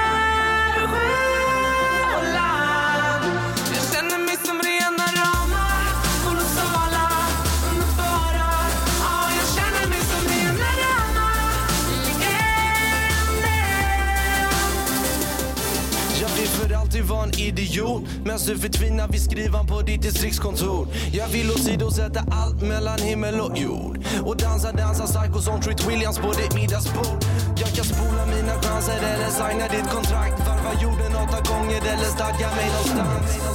annan 17.28 17.40
idiot. 17.40 18.02
Medan 18.24 18.38
du 18.46 18.58
förtvinar 18.58 19.08
vid 19.08 19.22
skrivan 19.22 19.66
på 19.66 19.80
ditt 19.82 20.02
distriktskontor. 20.02 20.88
Jag 21.12 21.28
vill 21.28 21.50
åsidosätta 21.50 22.24
allt 22.30 22.62
mellan 22.62 22.98
himmel 22.98 23.40
och 23.40 23.58
jord. 23.58 23.98
Och 24.24 24.36
dansa, 24.36 24.72
dansa 24.72 25.06
psycho 25.06 25.40
som 25.40 25.60
Treat 25.60 25.88
Williams 25.88 26.18
på 26.18 26.32
ditt 26.32 26.54
middagsbord. 26.54 27.24
Jag 27.56 27.68
kan 27.68 27.84
spola 27.84 28.26
mina 28.26 28.54
chanser 28.62 28.98
eller 28.98 29.30
signa 29.30 29.68
ditt 29.68 29.90
kontrakt. 29.90 30.38
Varva 30.46 30.72
jorden 30.82 31.12
åtta 31.16 31.40
gånger 31.52 31.80
eller 31.92 32.08
stadga 32.16 32.48
mig 32.56 32.66
någonstans. 32.76 33.48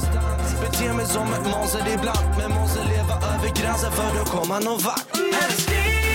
Bete 0.60 0.92
mig 0.92 1.06
som 1.06 1.26
ett 1.32 1.46
monster 1.52 1.84
ibland 1.94 2.28
Men 2.38 2.50
måste 2.50 2.80
leva 2.84 3.14
över 3.14 3.50
gränsen 3.60 3.92
för 3.92 4.20
att 4.22 4.30
komma 4.30 4.58
någon 4.58 4.78
vart. 4.78 6.13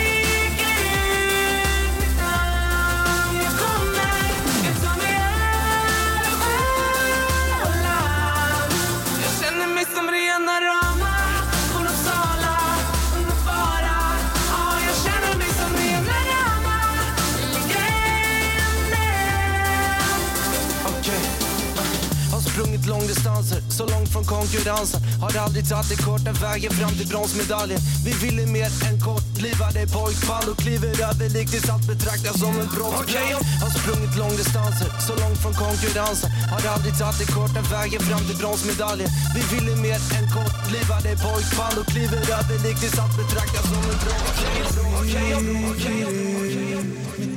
Långdistanser, 23.10 23.62
så 23.78 23.84
långt 23.94 24.10
från 24.14 24.26
konkurrensen. 24.26 25.02
Har 25.22 25.32
aldrig 25.46 25.70
tagit 25.70 25.90
det 25.90 26.00
korta 26.08 26.32
vägen 26.46 26.72
fram 26.80 26.94
till 27.00 27.08
bronsmedaljen. 27.08 27.80
Vi 28.06 28.14
ville 28.24 28.44
mer 28.58 28.70
än 28.88 28.98
kortlivade 29.08 29.82
pojkband 29.96 30.48
och 30.52 30.58
kliver 30.64 30.94
över 31.10 31.30
likt 31.36 31.52
tills 31.52 31.70
allt 31.70 31.88
betraktas 31.88 32.40
som 32.40 32.54
en 32.62 32.70
brottsplan 32.76 33.42
Har 33.64 33.72
sprungit 33.80 34.16
långdistanser, 34.22 34.90
så 35.08 35.14
långt 35.22 35.40
från 35.44 35.54
konkurrensen. 35.66 36.30
Har 36.54 36.62
aldrig 36.74 36.94
tagit 37.02 37.20
det 37.22 37.30
korta 37.38 37.62
vägen 37.76 38.02
fram 38.10 38.24
till 38.28 38.38
bronsmedaljen. 38.42 39.10
Vi 39.36 39.42
ville 39.54 39.74
mer 39.86 40.00
än 40.18 40.26
kortlivade 40.38 41.10
pojkband 41.26 41.76
och 41.82 41.88
kliver 41.94 42.22
över 42.38 42.58
likt 42.66 42.80
tills 42.82 43.00
allt 43.02 43.16
betraktas 43.22 43.66
som 43.72 43.82
en 43.92 44.00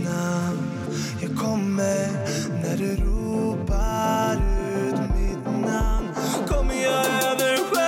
namn 0.09 0.63
Jag 1.23 1.33
kommer 1.43 2.09
när 2.63 2.77
du 2.77 2.91
ropar 3.05 4.37
ut 4.37 4.62
namn 6.53 6.69
Kommer 6.69 6.83
jag 6.83 7.07
över 7.07 7.82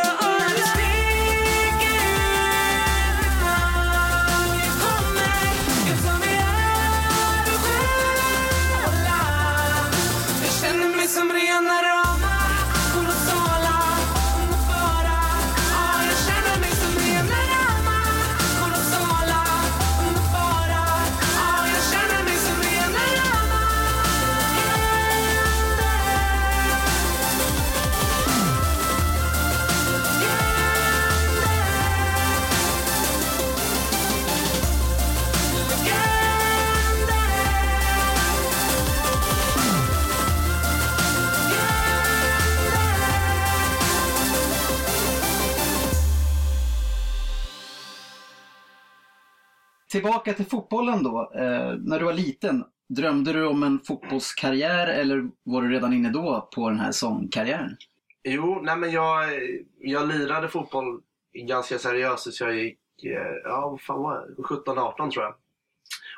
Tillbaka 49.94 50.32
till 50.32 50.46
fotbollen 50.46 51.02
då. 51.02 51.30
Eh, 51.34 51.74
när 51.78 51.98
du 51.98 52.04
var 52.04 52.12
liten, 52.12 52.64
drömde 52.88 53.32
du 53.32 53.46
om 53.46 53.62
en 53.62 53.80
fotbollskarriär 53.80 54.86
eller 54.86 55.30
var 55.42 55.62
du 55.62 55.68
redan 55.68 55.92
inne 55.92 56.10
då 56.10 56.48
på 56.54 56.68
den 56.68 56.80
här 56.80 56.92
sångkarriären? 56.92 57.76
Jo, 58.24 58.60
nej 58.62 58.76
men 58.76 58.90
jag, 58.90 59.30
jag 59.78 60.08
lirade 60.08 60.48
fotboll 60.48 61.00
ganska 61.34 61.78
seriöst 61.78 62.24
tills 62.24 62.40
jag 62.40 62.56
gick, 62.56 62.78
eh, 63.04 63.34
ja 63.44 63.68
vad 63.70 63.80
fan 63.80 64.02
var 64.02 64.26
17-18 64.38 65.10
tror 65.10 65.24
jag. 65.24 65.34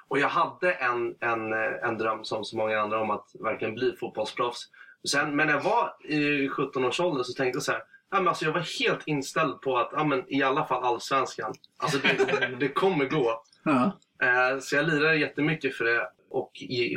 Och 0.08 0.18
jag 0.18 0.28
hade 0.28 0.72
en, 0.72 1.14
en, 1.20 1.52
eh, 1.52 1.88
en 1.88 1.98
dröm 1.98 2.24
som 2.24 2.44
så 2.44 2.56
många 2.56 2.80
andra 2.80 3.00
om 3.00 3.10
att 3.10 3.26
verkligen 3.40 3.74
bli 3.74 3.96
fotbollsproffs. 4.00 4.68
Sen, 5.08 5.36
men 5.36 5.46
när 5.46 5.54
jag 5.54 5.62
var 5.62 5.96
i 6.04 6.48
17-årsåldern 6.48 7.24
så 7.24 7.32
tänkte 7.32 7.56
jag 7.56 7.62
så 7.62 7.72
här, 7.72 7.82
ja, 8.10 8.16
men 8.18 8.28
alltså 8.28 8.44
jag 8.44 8.52
var 8.52 8.80
helt 8.80 9.06
inställd 9.06 9.60
på 9.60 9.78
att 9.78 9.90
ja, 9.92 10.04
men 10.04 10.24
i 10.28 10.42
alla 10.42 10.64
fall 10.66 10.84
allsvenskan. 10.84 11.54
Alltså 11.76 11.98
det, 11.98 12.56
det 12.60 12.68
kommer 12.68 13.04
gå. 13.04 13.42
Ja. 13.66 13.98
Eh, 14.26 14.58
Så 14.58 14.76
jag 14.76 14.86
lirade 14.86 15.16
jättemycket 15.16 15.76
för 15.76 15.84
det 15.84 16.08
och 16.30 16.50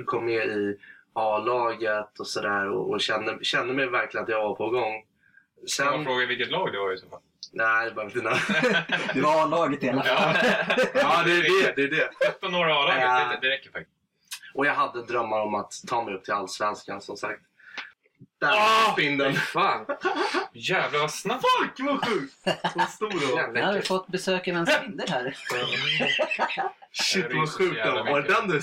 kom 0.05 0.25
med 0.25 0.47
i 0.47 0.77
A-laget 1.13 2.19
och 2.19 2.27
sådär 2.27 2.69
och, 2.69 2.89
och 2.89 3.01
kände, 3.01 3.37
kände 3.41 3.73
mig 3.73 3.87
verkligen 3.89 4.23
att 4.23 4.29
jag 4.29 4.41
var 4.41 4.55
på 4.55 4.69
gång. 4.69 4.93
Kan 5.77 5.85
man 5.85 5.95
Sen, 5.95 6.05
fråga 6.05 6.25
vilket 6.25 6.51
lag 6.51 6.71
det 6.73 6.79
var 6.79 6.93
i 6.93 6.97
så 6.97 7.09
fall? 7.09 7.19
nej 7.53 7.85
det 7.89 7.95
behöver 7.95 8.17
inte 8.17 8.29
Det 9.13 9.21
var 9.21 9.43
A-laget 9.43 9.83
i 9.83 9.89
alla 9.89 10.03
fall. 10.03 10.35
Ja, 10.35 10.85
Ja, 10.93 11.23
det 11.25 11.31
är 11.31 11.41
det. 11.65 11.75
det, 11.75 11.83
är 11.83 11.87
det. 11.87 12.09
13 12.31 12.55
år 12.55 12.69
A-laget, 12.69 13.41
det, 13.41 13.47
det 13.47 13.53
räcker 13.53 13.71
faktiskt. 13.71 13.95
Och 14.53 14.65
jag 14.65 14.73
hade 14.73 15.05
drömmar 15.05 15.39
om 15.41 15.55
att 15.55 15.73
ta 15.87 16.03
mig 16.03 16.13
upp 16.13 16.23
till 16.23 16.33
Allsvenskan 16.33 17.01
som 17.01 17.17
sagt. 17.17 17.41
Där 18.39 18.47
Ah! 18.51 18.91
spindeln. 18.93 19.33
Fan! 19.35 19.85
Jävlar 20.53 20.99
vad 20.99 21.11
snabbt! 21.11 21.45
Fuck 21.59 21.79
vad 21.79 22.05
sjukt! 22.07 22.33
Så 22.73 22.79
stor 22.79 23.35
då. 23.45 23.51
Nu 23.53 23.61
har 23.65 23.73
vi 23.73 23.81
fått 23.81 24.07
besök 24.07 24.47
av 24.47 24.55
en 24.55 24.67
spindel 24.67 25.09
här. 25.09 25.37
Shit 26.91 27.29
Det 27.29 27.35
vad 27.35 27.49
sjukt 27.53 27.77
jävla 27.77 28.03
då. 28.03 28.11
Var 28.11 28.21
mycket. 28.21 28.35
den 28.35 28.47
du? 28.47 28.61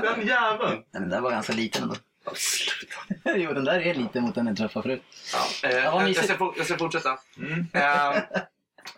Den 0.00 0.26
jäveln! 0.26 0.70
Nej, 0.74 0.84
Den 0.92 1.08
där 1.10 1.20
var 1.20 1.30
ganska 1.30 1.52
liten 1.52 1.82
ändå. 1.82 1.94
Sluta. 2.34 2.96
jo, 3.38 3.52
den 3.52 3.64
där 3.64 3.80
är 3.80 3.94
liten 3.94 4.22
mot 4.22 4.34
den 4.34 4.46
jag 4.46 4.56
träffade 4.56 4.82
förut. 4.82 5.02
Ja, 5.62 5.68
eh, 5.68 5.76
Ja, 5.76 5.90
vad 5.90 6.02
jag, 6.02 6.10
jag, 6.10 6.24
ska, 6.24 6.34
for- 6.36 6.54
jag 6.56 6.66
ska 6.66 6.78
fortsätta. 6.78 7.18
Mm. 7.38 7.66
Eh, 7.72 8.22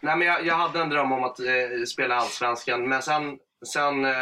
nej, 0.01 0.17
men 0.17 0.21
jag, 0.21 0.47
jag 0.47 0.55
hade 0.55 0.81
en 0.81 0.89
dröm 0.89 1.13
om 1.13 1.25
att 1.25 1.41
eh, 1.41 1.47
spela 1.89 2.17
Allsvenskan, 2.17 2.89
men 2.89 3.03
sen, 3.03 3.39
sen 3.67 4.05
eh, 4.05 4.13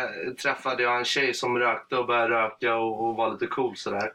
träffade 0.43 0.83
jag 0.83 0.97
en 0.99 1.05
tjej 1.05 1.35
som 1.35 1.59
rökte 1.59 1.97
och 1.97 2.07
började 2.07 2.35
röka 2.35 2.75
och, 2.77 3.05
och 3.09 3.17
var 3.17 3.33
lite 3.33 3.47
cool 3.47 3.77
sådär. 3.77 4.13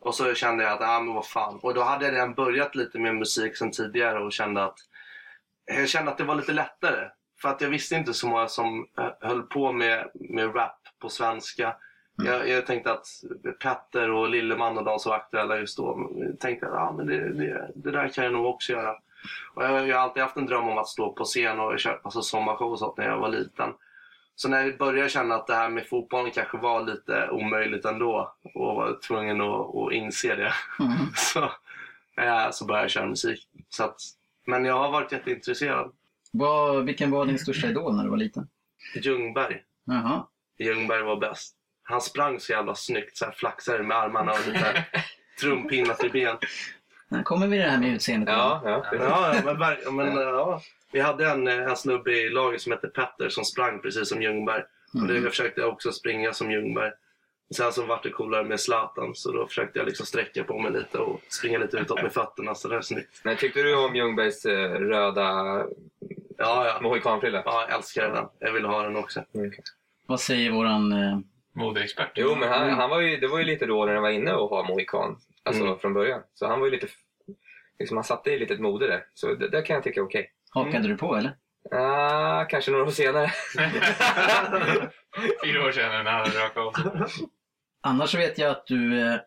Och 0.00 0.14
så 0.14 0.34
kände 0.34 0.64
jag 0.64 0.72
att, 0.72 0.80
ah, 0.80 1.00
men 1.00 1.14
vad 1.14 1.26
fan. 1.26 1.58
Och 1.62 1.74
då 1.74 1.82
hade 1.82 2.04
jag 2.04 2.14
redan 2.14 2.34
börjat 2.34 2.74
lite 2.74 2.98
med 2.98 3.14
musik 3.14 3.56
sen 3.56 3.70
tidigare 3.70 4.24
och 4.24 4.32
kände 4.32 4.64
att 4.64 4.78
jag 5.66 5.88
kände 5.88 6.10
att 6.10 6.18
det 6.18 6.24
var 6.24 6.34
lite 6.34 6.52
lättare. 6.52 7.08
För 7.42 7.48
att 7.48 7.60
jag 7.60 7.68
visste 7.68 7.94
inte 7.94 8.14
så 8.14 8.28
många 8.28 8.48
som 8.48 8.86
eh, 8.98 9.10
höll 9.20 9.42
på 9.42 9.72
med, 9.72 10.10
med 10.14 10.56
rap 10.56 10.78
på 10.98 11.08
svenska. 11.08 11.76
Jag, 12.24 12.48
jag 12.48 12.66
tänkte 12.66 12.92
att 12.92 13.06
Petter 13.62 14.10
och 14.10 14.30
Lilleman 14.30 14.78
och 14.78 14.84
de 14.84 14.98
som 14.98 15.10
var 15.10 15.16
aktuella 15.16 15.58
just 15.58 15.76
då 15.76 16.10
tänkte 16.40 16.66
att 16.66 16.74
ah, 16.74 16.92
men 16.96 17.06
det, 17.06 17.32
det, 17.32 17.70
det 17.74 17.90
där 17.90 18.08
kan 18.08 18.24
jag 18.24 18.32
nog 18.32 18.46
också 18.46 18.72
göra. 18.72 18.94
Och 19.54 19.64
jag, 19.64 19.88
jag 19.88 19.96
har 19.96 20.02
alltid 20.02 20.22
haft 20.22 20.36
en 20.36 20.46
dröm 20.46 20.68
om 20.68 20.78
att 20.78 20.88
stå 20.88 21.12
på 21.12 21.24
scen 21.24 21.60
och 21.60 21.78
köra 21.78 21.98
alltså 22.02 22.22
sommarshow 22.22 22.72
och 22.72 22.78
sånt 22.78 22.96
när 22.96 23.08
jag 23.08 23.18
var 23.18 23.28
liten. 23.28 23.70
Så 24.40 24.48
när 24.48 24.62
jag 24.64 24.78
började 24.78 25.08
känna 25.08 25.34
att 25.34 25.46
det 25.46 25.54
här 25.54 25.68
med 25.68 25.86
fotbollen 25.88 26.30
kanske 26.30 26.58
var 26.58 26.84
lite 26.84 27.28
omöjligt 27.30 27.84
ändå 27.84 28.34
och 28.54 28.76
var 28.76 28.98
tvungen 29.06 29.40
att, 29.40 29.76
att 29.76 29.92
inse 29.92 30.34
det 30.34 30.52
Mm. 30.80 30.96
så, 31.16 31.44
eh, 32.22 32.50
så 32.50 32.64
började 32.64 32.84
jag 32.84 32.90
köra 32.90 33.06
musik. 33.06 33.48
Så 33.68 33.84
att, 33.84 33.96
men 34.46 34.64
jag 34.64 34.78
har 34.78 34.90
varit 34.90 35.12
jätteintresserad. 35.12 35.92
Vad, 36.32 36.84
vilken 36.84 37.10
var 37.10 37.26
din 37.26 37.38
största 37.38 37.68
idol 37.68 37.96
när 37.96 38.04
du 38.04 38.10
var 38.10 38.16
liten? 38.16 38.48
Ljungberg. 38.94 39.62
Jaha. 39.84 40.26
Ljungberg 40.58 41.02
var 41.02 41.16
bäst. 41.16 41.54
han 41.82 42.00
sprang 42.00 42.40
så 42.40 42.52
jävla 42.52 42.74
snyggt, 42.74 43.16
så 43.16 43.24
här 43.24 43.32
flaxade 43.32 43.82
med 43.82 43.96
armarna 43.96 44.32
och 44.32 44.46
lite 44.46 44.84
trumpinnat 45.40 46.04
i 46.04 46.10
ben. 46.10 46.36
Nu 47.08 47.22
kommer 47.22 47.46
vi 47.46 47.56
till 47.56 47.64
det 47.64 47.70
här 47.70 47.80
med 47.80 47.94
utseendet. 47.94 48.34
Ja, 48.34 48.62
ja. 48.64 48.84
Ja, 48.92 49.34
men, 49.44 49.96
men 49.96 50.16
ja. 50.16 50.62
Vi 50.92 51.00
hade 51.00 51.26
en, 51.30 51.46
en 51.48 51.76
snubbe 51.76 52.12
i 52.12 52.28
laget 52.28 52.60
som 52.60 52.72
hette 52.72 52.88
Petter 52.88 53.28
som 53.28 53.44
sprang 53.44 53.80
precis 53.82 54.08
som 54.08 54.22
Ljungberg. 54.22 54.62
Och 54.94 55.06
det, 55.08 55.14
jag 55.14 55.30
försökte 55.30 55.64
också 55.64 55.92
springa 55.92 56.32
som 56.32 56.50
Ljungberg. 56.50 56.92
Sen 57.56 57.72
så 57.72 57.86
vart 57.86 58.02
det 58.02 58.10
coolare 58.10 58.44
med 58.44 58.60
Zlatan 58.60 59.14
så 59.14 59.32
då 59.32 59.46
försökte 59.46 59.78
jag 59.78 59.86
liksom 59.86 60.06
sträcka 60.06 60.44
på 60.44 60.58
mig 60.58 60.72
lite 60.72 60.98
och 60.98 61.20
springa 61.28 61.58
lite 61.58 61.76
utåt 61.76 62.02
med 62.02 62.12
fötterna 62.12 62.54
så 62.54 62.68
det 62.68 62.76
är 62.76 62.80
snyggt. 62.80 63.20
Men 63.24 63.36
tyckte 63.36 63.62
du 63.62 63.76
om 63.76 63.96
Ljungbergs 63.96 64.44
eh, 64.46 64.70
röda 64.72 65.22
Ja, 66.38 66.66
ja. 66.66 66.78
mohikanfrilla? 66.82 67.42
Ja, 67.44 67.66
jag 67.68 67.76
älskar 67.76 68.12
den. 68.12 68.26
Jag 68.38 68.52
vill 68.52 68.64
ha 68.64 68.82
den 68.82 68.96
också. 68.96 69.24
Vad 70.06 70.20
säger 70.20 70.50
våran... 70.50 70.92
Eh, 70.92 71.18
Modeexpert. 71.52 72.10
Jo, 72.14 72.28
men 72.34 72.48
Mm. 72.48 72.60
han, 72.60 72.70
han 72.70 72.90
var 72.90 73.00
ju, 73.00 73.16
det 73.16 73.28
var 73.28 73.38
ju 73.38 73.44
lite 73.44 73.66
då 73.66 73.84
när 73.84 73.92
han 73.94 74.02
var 74.02 74.10
inne 74.10 74.32
och 74.34 74.48
ha 74.50 74.68
mohikan. 74.68 75.16
Alltså 75.42 75.62
Mm. 75.64 75.78
från 75.78 75.94
början. 75.94 76.20
Så 76.34 76.46
han 76.46 76.60
var 76.60 76.66
ju 76.66 76.72
lite... 76.72 76.86
Liksom, 77.78 77.96
han 77.96 78.04
satte 78.04 78.30
i 78.30 78.38
lite 78.38 78.54
ett 78.54 78.60
mode 78.60 78.86
där. 78.86 79.04
Så 79.14 79.34
det, 79.34 79.48
det 79.48 79.62
kan 79.62 79.74
jag 79.74 79.84
tycka 79.84 80.00
är 80.00 80.04
okej. 80.04 80.30
Hakade 80.50 80.88
du 80.88 80.96
på 80.96 81.16
eller? 81.16 81.36
Ah, 81.70 82.44
kanske 82.44 82.70
några 82.70 82.84
år 82.84 82.90
senare. 82.90 83.26
Fyra 85.44 85.64
år 85.64 85.72
sedan 85.72 86.04
när 86.04 86.10
han 86.10 86.20
hade 86.20 86.38
rakat 86.44 86.56
av. 86.56 86.74
Annars 87.82 88.14
vet 88.14 88.38
jag 88.38 88.50
att 88.50 88.66
du 88.66 89.00
eh, 89.00 89.20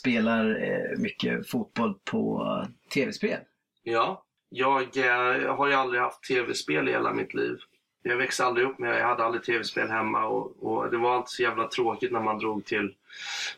spelar 0.00 0.62
eh, 0.62 0.98
mycket 0.98 1.50
fotboll 1.50 1.94
på 2.10 2.42
eh, 2.44 2.68
tv-spel. 2.94 3.40
Ja, 3.82 4.24
jag 4.48 4.96
eh, 4.96 5.56
har 5.56 5.66
ju 5.66 5.74
aldrig 5.74 6.02
haft 6.02 6.22
tv-spel 6.22 6.88
i 6.88 6.92
hela 6.92 7.12
mitt 7.12 7.34
liv. 7.34 7.58
Jag 8.02 8.16
växte 8.16 8.44
aldrig 8.44 8.66
upp 8.66 8.78
med 8.78 9.00
Jag 9.00 9.08
hade 9.08 9.24
aldrig 9.24 9.44
tv-spel 9.44 9.88
hemma 9.88 10.26
och, 10.26 10.66
och 10.66 10.90
det 10.90 10.96
var 10.96 11.14
alltid 11.14 11.28
så 11.28 11.42
jävla 11.42 11.68
tråkigt 11.68 12.12
när 12.12 12.20
man 12.20 12.38
drog 12.38 12.64
till, 12.64 12.94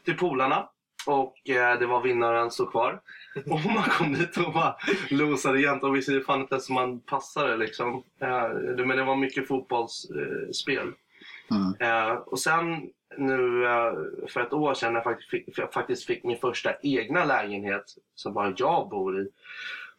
till 0.05 0.17
polarna. 0.17 0.69
Och 1.07 1.51
eh, 1.51 1.79
det 1.79 1.87
var 1.87 2.03
vinnaren 2.03 2.51
stod 2.51 2.71
kvar. 2.71 3.01
Och 3.47 3.65
man 3.75 3.83
kom 3.83 4.13
dit 4.13 4.37
och 4.37 4.53
bara 4.53 4.77
losade 5.11 5.61
jämt 5.61 5.83
och 5.83 5.97
visste 5.97 6.21
fan 6.21 6.41
inte 6.41 6.55
ens 6.55 6.69
om 6.69 6.75
man 6.75 7.01
passade 7.01 7.57
liksom. 7.57 8.03
Men 8.19 8.89
det 8.89 9.05
var 9.05 9.17
mycket 9.17 9.49
fotbollsspel. 9.49 10.55
Spel. 10.55 10.93
Mm. 11.51 11.75
Eh, 11.81 12.13
och 12.15 12.41
sen 12.41 12.91
nu 13.17 13.65
eh, 13.67 13.93
för 14.29 14.41
ett 14.41 14.53
år 14.53 14.75
sedan 14.75 14.93
när 14.93 15.01
jag 15.01 15.05
faktiskt 15.05 15.31
fick, 15.31 15.59
jag 15.59 15.73
faktiskt 15.73 16.05
fick 16.05 16.25
min 16.25 16.39
första 16.39 16.75
egna 16.83 17.25
lägenhet 17.25 17.85
som 18.15 18.35
bara 18.35 18.55
jag 18.57 18.89
bor 18.89 19.21
i. 19.21 19.29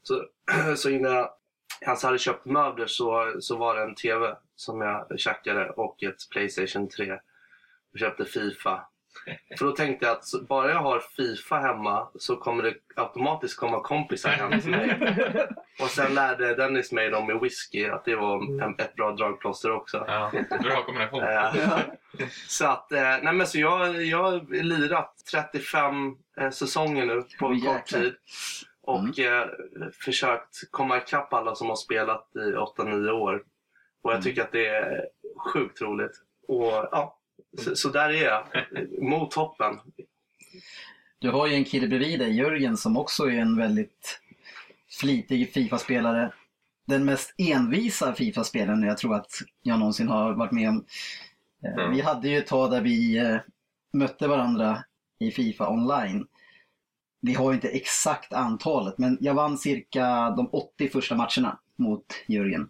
Så, 0.03 0.25
så 0.75 0.89
innan 0.89 1.11
jag 1.11 1.29
ens 1.81 2.03
hade 2.03 2.17
köpt 2.17 2.45
möbler 2.45 2.87
så, 2.87 3.35
så 3.39 3.55
var 3.55 3.75
det 3.75 3.83
en 3.83 3.95
TV 3.95 4.35
som 4.55 4.81
jag 4.81 5.19
tjackade 5.19 5.69
och 5.69 6.03
ett 6.03 6.29
Playstation 6.31 6.89
3. 6.89 7.05
Jag 7.91 7.99
köpte 7.99 8.25
Fifa. 8.25 8.81
För 9.57 9.65
då 9.65 9.71
tänkte 9.71 10.05
jag 10.05 10.17
att 10.17 10.47
bara 10.47 10.69
jag 10.69 10.79
har 10.79 10.99
Fifa 10.99 11.55
hemma 11.55 12.07
så 12.15 12.35
kommer 12.35 12.63
det 12.63 12.73
automatiskt 12.95 13.59
komma 13.59 13.81
kompisar 13.81 14.29
hem 14.29 14.61
till 14.61 14.71
mig. 14.71 14.99
Och 15.81 15.89
sen 15.89 16.13
lärde 16.13 16.55
Dennis 16.55 16.91
mig 16.91 17.09
då 17.09 17.21
med 17.21 17.39
whisky 17.39 17.85
att 17.85 18.05
det 18.05 18.15
var 18.15 18.63
en, 18.63 18.75
ett 18.77 18.95
bra 18.95 19.11
dragplåster 19.11 19.71
också. 19.71 20.05
Ja, 20.07 20.31
bra 20.63 20.83
kombination. 20.85 21.23
Så 22.47 22.65
att, 22.65 22.91
eh, 22.91 23.17
nej 23.21 23.33
men 23.33 23.47
så 23.47 23.59
jag, 23.59 24.03
jag 24.03 24.23
har 24.23 24.63
lirat 24.63 25.13
35 25.31 26.15
eh, 26.39 26.49
säsonger 26.49 27.05
nu 27.05 27.23
på 27.39 27.47
en 27.47 27.61
kort 27.61 27.85
tid. 27.85 28.15
Och 28.81 29.19
eh, 29.19 29.47
försökt 30.03 30.71
komma 30.71 30.97
ikapp 30.97 31.33
alla 31.33 31.55
som 31.55 31.69
har 31.69 31.75
spelat 31.75 32.27
i 32.35 32.53
8-9 32.79 33.11
år. 33.11 33.43
Och 34.01 34.13
jag 34.13 34.23
tycker 34.23 34.41
att 34.41 34.51
det 34.51 34.67
är 34.67 35.05
sjukt 35.53 35.81
roligt. 35.81 36.11
Och 36.47 36.87
ja, 36.91 37.18
så, 37.57 37.75
så 37.75 37.89
där 37.89 38.09
är 38.09 38.23
jag. 38.23 38.43
Mot 39.01 39.31
toppen. 39.31 39.79
Du 41.19 41.29
har 41.29 41.47
ju 41.47 41.53
en 41.53 41.65
kille 41.65 41.87
bredvid 41.87 42.19
dig, 42.19 42.37
Jörgen, 42.37 42.77
som 42.77 42.97
också 42.97 43.23
är 43.25 43.37
en 43.39 43.57
väldigt 43.57 44.19
flitig 44.99 45.53
Fifa-spelare. 45.53 46.33
Den 46.87 47.05
mest 47.05 47.33
envisa 47.37 48.13
Fifa-spelaren 48.13 48.83
jag 48.83 48.97
tror 48.97 49.15
att 49.15 49.31
jag 49.61 49.79
någonsin 49.79 50.07
har 50.07 50.33
varit 50.33 50.51
med 50.51 50.69
om. 50.69 50.75
Eh, 50.75 51.73
Mm. 51.73 51.91
Vi 51.91 52.01
hade 52.01 52.29
ju 52.29 52.37
ett 52.37 52.47
tag 52.47 52.71
där 52.71 52.81
vi 52.81 53.17
eh, 53.17 53.37
mötte 53.93 54.27
varandra 54.27 54.83
i 55.19 55.31
Fifa 55.31 55.69
online. 55.69 56.27
Vi 57.21 57.33
har 57.33 57.51
ju 57.51 57.55
inte 57.55 57.69
exakt 57.69 58.33
antalet, 58.33 58.97
men 58.97 59.17
jag 59.21 59.33
vann 59.33 59.57
cirka 59.57 60.29
de 60.29 60.49
80 60.51 60.89
första 60.89 61.15
matcherna 61.15 61.59
mot 61.75 62.05
Jörgen. 62.27 62.69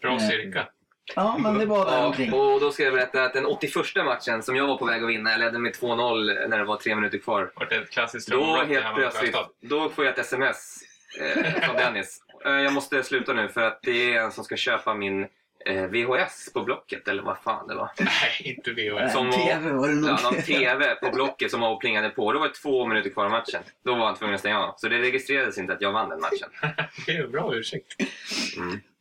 Bra 0.00 0.12
Eh, 0.12 0.18
cirka. 0.28 0.68
Ja, 1.16 1.38
men 1.38 1.58
det 1.58 1.66
var 1.66 1.84
där 2.18 2.26
Ja, 2.32 2.36
och 2.54 2.60
då 2.60 2.70
ska 2.72 2.82
jag 2.82 2.92
berätta 2.92 3.24
att 3.24 3.32
den 3.32 3.46
81 3.46 3.74
matchen 4.04 4.42
som 4.42 4.56
jag 4.56 4.66
var 4.66 4.76
på 4.78 4.84
väg 4.84 5.02
att 5.02 5.08
vinna, 5.08 5.30
jag 5.30 5.40
ledde 5.40 5.58
med 5.58 5.72
2-0 5.76 6.48
när 6.48 6.58
det 6.58 6.64
var 6.64 6.76
tre 6.76 6.94
minuter 6.94 7.18
kvar. 7.18 7.52
Vart 7.56 7.70
det 7.70 7.76
ett 7.76 7.90
klassiskt 7.90 8.30
Då 8.30 8.56
helt 8.56 8.94
plötsligt, 8.94 9.36
då 9.60 9.88
får 9.88 10.04
jag 10.04 10.12
ett 10.12 10.18
sms 10.18 10.78
eh, 11.20 11.44
från 11.62 11.76
Dennis. 11.76 12.22
Eh, 12.44 12.52
jag 12.52 12.72
måste 12.72 13.02
sluta 13.02 13.32
nu 13.32 13.48
för 13.48 13.60
att 13.60 13.78
det 13.82 14.14
är 14.14 14.20
en 14.22 14.32
som 14.32 14.44
ska 14.44 14.56
köpa 14.56 14.94
min 14.94 15.26
eh, 15.66 15.82
VHS 15.86 16.52
på 16.52 16.60
Blocket, 16.60 17.08
eller 17.08 17.22
vad 17.22 17.38
fan 17.38 17.66
det 17.68 17.74
var. 17.74 17.90
Nej, 18.00 18.42
inte 18.56 18.70
VHS. 18.70 19.12
som 19.12 19.26
var- 19.26 19.32
TV 19.32 19.72
var 19.72 19.88
det 19.88 19.94
nog. 19.94 20.10
Ja, 20.10 20.18
någon 20.22 20.42
TV 20.42 20.94
på 20.94 21.10
Blocket 21.10 21.50
som 21.50 21.60
var 21.60 21.70
och 21.70 21.80
plingade 21.80 22.08
på. 22.08 22.32
Då 22.32 22.38
var 22.38 22.48
det 22.48 22.54
två 22.54 22.86
minuter 22.86 23.10
kvar 23.10 23.24
av 23.24 23.30
matchen. 23.30 23.62
Då 23.84 23.94
var 23.94 24.06
han 24.06 24.14
tvungen 24.16 24.34
att 24.34 24.40
stänga 24.40 24.60
av. 24.60 24.74
Så 24.76 24.88
det 24.88 24.98
registrerades 24.98 25.58
inte 25.58 25.72
att 25.72 25.80
jag 25.80 25.92
vann 25.92 26.08
den 26.08 26.20
matchen. 26.20 26.48
Det 27.06 27.12
är 27.12 27.24
en 27.24 27.30
bra 27.30 27.54
ursäkt. 27.54 27.94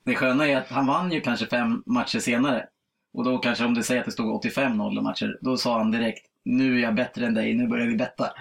Det 0.10 0.16
sköna 0.16 0.48
är 0.48 0.58
att 0.58 0.70
han 0.70 0.88
vann 0.88 1.12
ju 1.12 1.22
kanske 1.22 1.46
fem 1.46 1.84
matcher 1.86 2.20
senare. 2.20 2.66
Och 3.14 3.24
då 3.24 3.38
kanske 3.38 3.66
om 3.66 3.74
du 3.74 3.84
säger 3.84 4.02
att 4.02 4.06
det 4.06 4.12
stod 4.12 4.46
85-0 4.46 5.00
i 5.00 5.02
matcher, 5.02 5.38
då 5.42 5.58
sa 5.58 5.78
han 5.78 5.92
direkt 5.92 6.26
nu 6.46 6.78
är 6.78 6.82
jag 6.82 6.96
bättre 6.96 7.26
än 7.26 7.34
dig, 7.34 7.54
nu 7.54 7.68
börjar 7.68 7.88
vi 7.88 7.96
betta. 7.96 8.30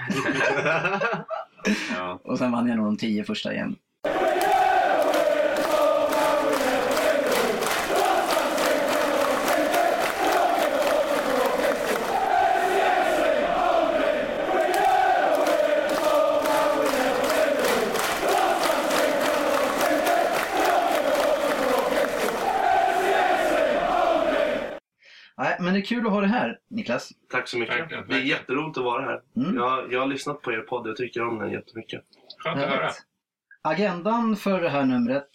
Ja. 1.96 2.20
Och 2.24 2.38
sen 2.38 2.52
vann 2.52 2.68
jag 2.68 2.76
nog 2.76 2.86
de 2.86 2.96
tio 2.96 3.24
första 3.24 3.52
igen. 3.52 3.76
Men 25.60 25.74
det 25.74 25.80
är 25.80 25.84
kul 25.84 26.06
att 26.06 26.12
ha 26.12 26.20
det 26.20 26.26
här, 26.26 26.58
Niklas. 26.68 27.10
Tack 27.30 27.48
så 27.48 27.58
mycket. 27.58 27.74
Verkligen, 27.80 28.02
Det 28.02 28.14
är 28.14 28.14
verkligen. 28.14 28.26
jätteroligt 28.38 28.78
att 28.78 28.84
vara 28.84 29.02
här. 29.04 29.22
Mm. 29.36 29.56
Jag, 29.56 29.92
jag 29.92 30.00
har 30.00 30.06
lyssnat 30.06 30.42
på 30.42 30.52
er 30.52 30.58
podd. 30.60 30.88
Jag 30.88 30.96
tycker 30.96 31.22
om 31.28 31.38
den 31.38 31.50
jättemycket. 31.52 32.02
Skönt 32.38 32.62
att 32.62 32.68
höra. 32.68 32.90
Agendan 33.62 34.36
för 34.36 34.60
det 34.62 34.68
här 34.68 34.84
numret 34.84 35.26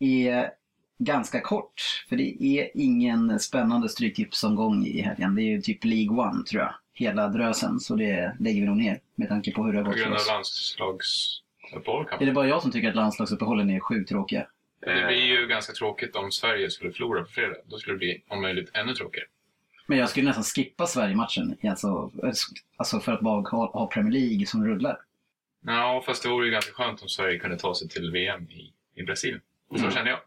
är 0.00 0.50
ganska 0.98 1.40
kort. 1.40 2.04
För 2.08 2.16
det 2.16 2.42
är 2.44 2.70
ingen 2.74 3.38
spännande 3.40 3.88
stryktipsomgång 3.88 4.84
i 4.86 5.00
helgen. 5.00 5.34
Det 5.34 5.42
är 5.42 5.50
ju 5.50 5.60
typ 5.60 5.84
League 5.84 6.18
One 6.28 6.44
tror 6.44 6.62
jag. 6.62 6.74
Hela 6.94 7.28
drösen. 7.28 7.80
Så 7.80 7.96
det 7.96 8.36
lägger 8.40 8.60
vi 8.60 8.66
nog 8.66 8.76
ner 8.76 9.00
med 9.14 9.28
tanke 9.28 9.52
på 9.52 9.64
hur 9.64 9.72
det 9.72 9.78
har 9.78 9.84
På 9.84 9.90
gått 9.90 9.98
för 9.98 10.04
grund 10.04 10.14
av 10.14 10.20
oss. 10.20 10.28
landslagsuppehåll 10.28 12.02
Är 12.04 12.08
kanske. 12.08 12.24
det 12.24 12.32
bara 12.32 12.46
jag 12.48 12.62
som 12.62 12.70
tycker 12.70 12.88
att 12.88 12.94
landslagsuppehållen 12.94 13.70
är 13.70 13.80
sjukt 13.80 14.08
tråkiga? 14.08 14.46
Det 14.80 15.06
blir 15.06 15.16
ju 15.40 15.46
ganska 15.46 15.72
tråkigt 15.72 16.16
om 16.16 16.30
Sverige 16.32 16.70
skulle 16.70 16.92
förlora 16.92 17.22
på 17.22 17.30
fredag. 17.30 17.54
Då 17.66 17.78
skulle 17.78 17.94
det 17.94 17.98
bli 17.98 18.22
om 18.28 18.42
möjligt 18.42 18.70
ännu 18.74 18.94
tråkigare. 18.94 19.26
Men 19.92 19.98
jag 19.98 20.08
skulle 20.10 20.26
nästan 20.26 20.44
skippa 20.44 20.86
Sverige-matchen. 20.86 21.56
Alltså, 21.62 22.10
alltså 22.76 23.00
för 23.00 23.12
att 23.12 23.20
bara 23.20 23.40
ha, 23.40 23.66
ha 23.72 23.86
Premier 23.86 24.12
League 24.12 24.46
som 24.46 24.66
rullar. 24.66 24.98
Ja, 25.66 26.02
fast 26.06 26.22
det 26.22 26.28
vore 26.28 26.46
ju 26.46 26.52
ganska 26.52 26.72
skönt 26.72 27.02
om 27.02 27.08
Sverige 27.08 27.38
kunde 27.38 27.58
ta 27.58 27.74
sig 27.74 27.88
till 27.88 28.10
VM 28.10 28.42
i, 28.50 28.72
i 28.94 29.02
Brasilien. 29.02 29.40
Så 29.70 29.76
Mm. 29.78 29.90
känner 29.90 30.10
jag. 30.10 30.18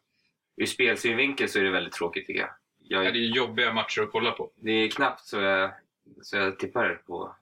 Ur 0.58 0.66
spelsynvinkel 0.66 1.50
så 1.50 1.60
är 1.60 1.64
det 1.64 1.70
väldigt 1.72 1.94
tråkigt 1.94 2.28
tycker 2.28 2.40
jag. 2.40 2.50
Ja, 2.84 3.04
jag 3.04 3.14
det 3.14 3.20
är 3.20 3.36
jobbiga 3.36 3.74
matcher 3.74 4.02
att 4.02 4.12
kolla 4.12 4.32
på. 4.32 4.52
det 4.56 4.72
är 4.72 4.90
knappt 4.90 5.26
så 5.26 5.42
jag, 5.42 5.72
så 6.22 6.38
jag 6.38 6.60
tippar 6.60 7.02
på 7.08 7.36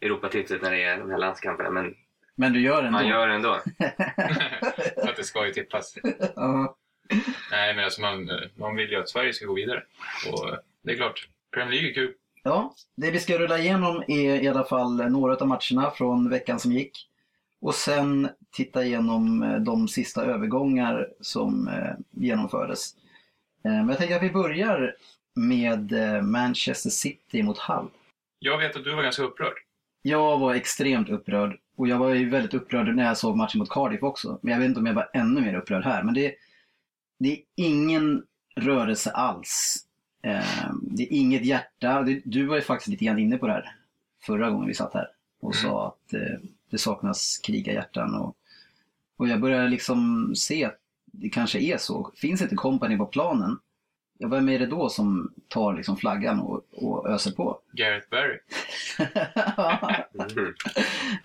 Europatipset 0.00 0.62
när 0.62 0.70
det 0.70 0.82
är 0.82 0.98
de 0.98 1.10
här 1.10 1.18
landskamperna. 1.18 1.70
Men 1.70 1.94
Men 2.34 2.52
du 2.52 2.60
gör 2.60 2.78
ändå. 2.78 2.90
man 2.90 3.08
gör 3.08 3.28
det 3.28 3.34
ändå. 3.34 3.60
För 5.02 5.08
att 5.08 5.16
det 5.16 5.24
ska 5.24 5.46
ju 5.46 5.52
tippas. 5.52 5.94
Nej, 7.50 7.74
men 7.74 7.84
alltså 7.84 8.00
man, 8.00 8.30
man 8.54 8.76
vill 8.76 8.90
ju 8.90 8.96
att 8.96 9.08
Sverige 9.08 9.32
ska 9.32 9.46
gå 9.46 9.54
vidare. 9.54 9.82
Och 10.32 10.56
det 10.82 10.92
är 10.92 10.96
klart, 10.96 11.28
Premier 11.54 11.72
League 11.72 11.90
är 11.90 11.94
kul. 11.94 12.14
Ja, 12.42 12.74
det 12.96 13.10
vi 13.10 13.20
ska 13.20 13.38
rulla 13.38 13.58
igenom 13.58 14.02
är 14.08 14.42
i 14.42 14.48
alla 14.48 14.64
fall 14.64 15.10
några 15.10 15.36
av 15.36 15.48
matcherna 15.48 15.90
från 15.90 16.28
veckan 16.30 16.58
som 16.60 16.72
gick. 16.72 17.08
Och 17.60 17.74
sen 17.74 18.28
titta 18.50 18.84
igenom 18.84 19.42
eh, 19.42 19.56
de 19.58 19.88
sista 19.88 20.24
övergångar 20.24 21.08
som 21.20 21.68
eh, 21.68 21.94
genomfördes. 22.10 22.94
Eh, 23.64 23.72
Men 23.72 23.88
jag 23.88 23.98
tänker 23.98 24.16
att 24.16 24.22
vi 24.22 24.30
börjar 24.30 24.96
med 25.34 25.92
Manchester 26.24 26.90
City 26.90 27.42
mot 27.42 27.58
Hull. 27.58 27.88
Jag 28.38 28.58
vet 28.58 28.76
att 28.76 28.84
du 28.84 28.94
var 28.94 29.02
ganska 29.02 29.22
upprörd. 29.22 29.54
Jag 30.02 30.38
var 30.38 30.54
extremt 30.54 31.08
upprörd 31.08 31.58
och 31.76 31.88
jag 31.88 31.98
var 31.98 32.14
ju 32.14 32.28
väldigt 32.30 32.54
upprörd 32.54 32.94
när 32.96 33.04
jag 33.06 33.16
såg 33.18 33.36
matchen 33.36 33.58
mot 33.58 33.70
Cardiff 33.70 34.02
också. 34.02 34.38
Men 34.42 34.52
jag 34.52 34.58
vet 34.60 34.68
inte 34.68 34.80
om 34.80 34.86
jag 34.86 34.94
var 34.94 35.10
ännu 35.14 35.40
mer 35.40 35.54
upprörd 35.54 35.84
här. 35.84 36.02
Men 36.02 36.14
det, 36.14 36.34
det 37.18 37.32
är 37.32 37.38
ingen 37.56 38.22
rörelse 38.56 39.10
alls. 39.10 39.76
Eh, 40.22 40.70
det 40.82 41.02
är 41.02 41.12
inget 41.12 41.44
hjärta. 41.44 42.02
Du, 42.24 42.46
var 42.46 42.56
ju 42.56 42.62
faktiskt 42.62 42.88
lite 42.88 43.04
grann 43.04 43.18
inne 43.18 43.38
på 43.38 43.46
det 43.46 43.52
här 43.52 43.74
förra 44.22 44.50
gången 44.50 44.68
vi 44.68 44.74
satt 44.74 44.94
här 44.94 45.08
och 45.40 45.54
sa 45.54 45.86
att 45.86 46.14
eh, 46.14 46.38
det 46.70 46.78
saknas 46.78 47.40
krigarhjärtan. 47.42 48.14
Och, 48.14 48.36
och 49.16 49.28
jag 49.28 49.40
börjar 49.40 49.68
liksom 49.68 50.32
se 50.36 50.64
att 50.64 50.78
det 51.12 51.28
kanske 51.28 51.58
är 51.58 51.76
så. 51.76 52.12
Finns 52.16 52.42
inte 52.42 52.54
company 52.54 52.96
på 52.96 53.06
planen, 53.06 53.58
ja, 54.18 54.28
vem 54.28 54.48
är 54.48 54.58
det 54.58 54.66
då 54.66 54.88
som 54.88 55.34
tar 55.48 55.74
liksom 55.74 55.96
flaggan 55.96 56.40
och, 56.40 56.64
och 56.72 57.10
öser 57.10 57.30
på? 57.30 57.60
Gareth 57.72 58.08
Barry. 58.10 58.38
Mm. 60.14 60.54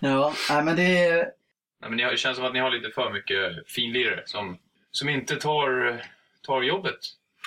ja, 0.00 0.34
nej, 0.50 0.64
men 0.64 0.76
det 0.76 1.06
är... 1.06 1.32
Nej, 1.80 1.90
men 1.90 1.96
det 1.96 2.18
känns 2.18 2.36
som 2.36 2.46
att 2.46 2.52
ni 2.52 2.58
har 2.58 2.70
lite 2.70 2.90
för 2.90 3.12
mycket 3.12 3.68
finlirare 3.68 4.22
som, 4.26 4.58
som 4.90 5.08
inte 5.08 5.36
tar, 5.36 6.00
tar 6.42 6.62
jobbet. 6.62 6.98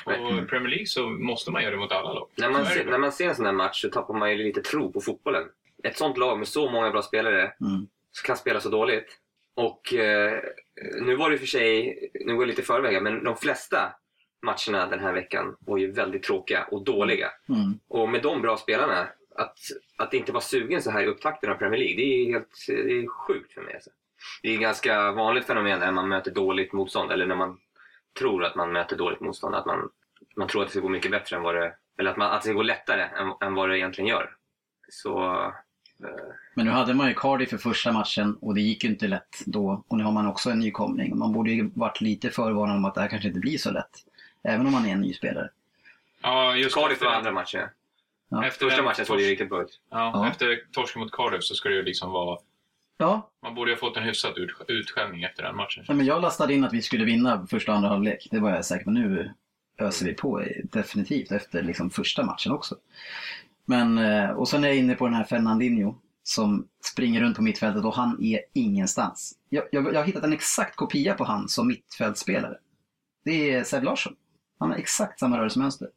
Och 0.05 0.13
i 0.13 0.45
Premier 0.45 0.69
League 0.69 0.85
så 0.85 1.09
måste 1.09 1.51
man 1.51 1.61
göra 1.63 1.71
det 1.71 1.77
mot 1.77 1.91
alla 1.91 2.13
lag. 2.13 2.27
När 2.35 2.49
man, 2.49 2.63
bara. 2.63 2.91
när 2.91 2.97
man 2.97 3.11
ser 3.11 3.29
en 3.29 3.35
sån 3.35 3.45
här 3.45 3.53
match 3.53 3.81
så 3.81 3.89
tappar 3.89 4.13
man 4.13 4.31
ju 4.31 4.37
lite 4.37 4.61
tro 4.61 4.91
på 4.91 5.01
fotbollen. 5.01 5.43
Ett 5.83 5.97
sånt 5.97 6.17
lag 6.17 6.37
med 6.37 6.47
så 6.47 6.71
många 6.71 6.91
bra 6.91 7.01
spelare 7.01 7.41
Mm. 7.41 7.87
som 8.11 8.25
kan 8.25 8.37
spela 8.37 8.59
så 8.59 8.69
dåligt. 8.69 9.17
Och 9.55 9.93
eh, 9.93 10.39
nu 11.01 11.15
var 11.15 11.29
det 11.29 11.37
för 11.37 11.45
sig, 11.45 11.97
nu 12.25 12.33
går 12.33 12.43
jag 12.43 12.47
lite 12.47 12.61
förväg, 12.61 13.03
men 13.03 13.23
de 13.23 13.35
flesta 13.37 13.93
matcherna 14.41 14.87
den 14.87 14.99
här 14.99 15.13
veckan 15.13 15.55
var 15.59 15.77
ju 15.77 15.91
väldigt 15.91 16.23
tråkiga 16.23 16.63
och 16.63 16.83
dåliga. 16.83 17.31
Mm. 17.49 17.79
Och 17.87 18.09
med 18.09 18.21
de 18.21 18.41
bra 18.41 18.57
spelarna, 18.57 19.07
att, 19.35 19.57
att 19.97 20.13
inte 20.13 20.31
vara 20.31 20.41
sugen 20.41 20.81
så 20.81 20.91
här 20.91 21.03
i 21.03 21.07
upptakten 21.07 21.49
av 21.51 21.55
Premier 21.55 21.79
League, 21.79 21.95
det 21.95 22.01
är 22.03 22.31
helt 22.33 22.65
det 22.67 22.93
är 22.93 23.07
sjukt 23.07 23.53
för 23.53 23.61
mig. 23.61 23.73
Alltså. 23.73 23.89
Det 24.43 24.49
är 24.49 24.53
ett 24.53 24.61
ganska 24.61 25.11
vanligt 25.11 25.45
fenomen 25.45 25.79
när 25.79 25.91
man 25.91 26.09
möter 26.09 26.31
dåligt 26.31 26.73
motstånd, 26.73 27.11
eller 27.11 27.25
när 27.25 27.35
man 27.35 27.57
tror 28.19 28.45
att 28.45 28.55
man 28.55 28.71
möter 28.71 28.97
dåligt 28.97 29.19
motstånd, 29.19 29.55
att 29.55 29.65
man, 29.65 29.89
man 30.35 30.47
tror 30.47 30.61
att 30.61 30.67
det 30.67 30.71
ska 30.71 30.79
gå 30.79 30.89
mycket 30.89 31.11
bättre 31.11 31.35
än 31.35 31.43
vad 31.43 31.55
det, 31.55 31.73
eller 31.99 32.11
att, 32.11 32.17
man, 32.17 32.31
att 32.31 32.41
det 32.41 32.45
ska 32.45 32.53
gå 32.53 32.61
lättare 32.63 33.01
än, 33.01 33.33
än 33.47 33.55
vad 33.55 33.69
det 33.69 33.77
egentligen 33.77 34.07
gör. 34.07 34.35
Så 34.89 35.33
eh, 36.03 36.09
Men 36.55 36.65
nu 36.65 36.71
hade 36.71 36.93
man 36.93 37.07
ju 37.07 37.13
Cardiff 37.13 37.49
för 37.49 37.57
första 37.57 37.91
matchen 37.91 38.37
och 38.41 38.55
det 38.55 38.61
gick 38.61 38.83
ju 38.83 38.89
inte 38.89 39.07
lätt 39.07 39.45
då. 39.45 39.83
Och 39.87 39.97
nu 39.97 40.03
har 40.03 40.11
man 40.11 40.27
också 40.27 40.49
en 40.49 40.59
nykomling. 40.59 41.17
Man 41.17 41.33
borde 41.33 41.51
ju 41.51 41.71
varit 41.75 42.01
lite 42.01 42.29
förvarnad 42.29 42.75
om 42.75 42.85
att 42.85 42.95
det 42.95 43.01
här 43.01 43.07
kanske 43.07 43.27
inte 43.27 43.39
blir 43.39 43.57
så 43.57 43.71
lätt. 43.71 43.91
Även 44.43 44.65
om 44.65 44.71
man 44.71 44.85
är 44.85 44.93
en 44.93 45.01
ny 45.01 45.13
spelare. 45.13 45.49
Ja, 46.21 46.55
just 46.55 46.75
Cardiff 46.75 46.91
efter 46.93 47.05
var 47.05 47.13
andra 47.13 47.31
matchen. 47.31 47.69
Ja. 48.29 48.45
Efter 48.45 48.65
Första 48.65 48.83
matchen 48.83 49.05
såg 49.05 49.17
det 49.17 49.23
ju 49.23 49.29
riktigt 49.29 49.49
bra 49.49 49.61
ut. 49.61 49.79
Ja, 49.89 50.11
Ja. 50.13 50.29
Efter 50.29 50.59
torsken 50.71 51.01
mot 51.01 51.11
Cardiff 51.11 51.43
så 51.43 51.55
ska 51.55 51.69
det 51.69 51.75
ju 51.75 51.83
liksom 51.83 52.11
vara... 52.11 52.39
Ja, 53.01 53.29
Man 53.43 53.55
borde 53.55 53.71
ha 53.71 53.77
fått 53.77 53.97
en 53.97 54.03
hyfsad 54.03 54.37
ut, 54.37 54.51
utskällning 54.67 55.23
efter 55.23 55.43
den 55.43 55.55
matchen. 55.55 55.85
nej, 55.87 55.97
men 55.97 56.05
jag 56.05 56.21
lastade 56.21 56.53
in 56.53 56.63
att 56.63 56.73
vi 56.73 56.81
skulle 56.81 57.05
vinna 57.05 57.47
första 57.47 57.71
och 57.71 57.75
andra 57.77 57.89
halvlek. 57.89 58.27
Det 58.31 58.39
var 58.39 58.49
jag 58.49 58.65
säker 58.65 58.83
på. 58.85 58.91
Nu 58.91 59.31
öser 59.77 60.05
vi 60.05 60.13
på 60.13 60.43
definitivt 60.63 61.31
efter 61.31 61.63
liksom 61.63 61.89
första 61.89 62.25
matchen 62.25 62.51
också. 62.51 62.75
Men, 63.65 63.97
eh, 63.97 64.29
och 64.29 64.47
sen 64.47 64.63
är 64.63 64.67
jag 64.67 64.77
inne 64.77 64.95
på 64.95 65.05
den 65.05 65.13
här 65.13 65.23
Fernandinho 65.23 65.95
som 66.23 66.67
springer 66.93 67.21
runt 67.21 67.35
på 67.35 67.43
mittfältet 67.43 67.85
och 67.85 67.95
han 67.95 68.23
är 68.23 68.39
ingenstans. 68.53 69.37
Jag, 69.49 69.63
jag, 69.71 69.93
jag 69.93 69.99
har 69.99 70.05
hittat 70.05 70.23
en 70.23 70.33
exakt 70.33 70.75
kopia 70.75 71.13
på 71.13 71.23
han 71.23 71.49
som 71.49 71.67
mittfältspelare. 71.67 72.57
Det 73.25 73.53
är 73.53 73.63
Seb 73.63 73.83
Larsson. 73.83 74.15
Han 74.59 74.69
har 74.71 74.77
exakt 74.77 75.19
samma 75.19 75.37
rörelsemönster. 75.37 75.87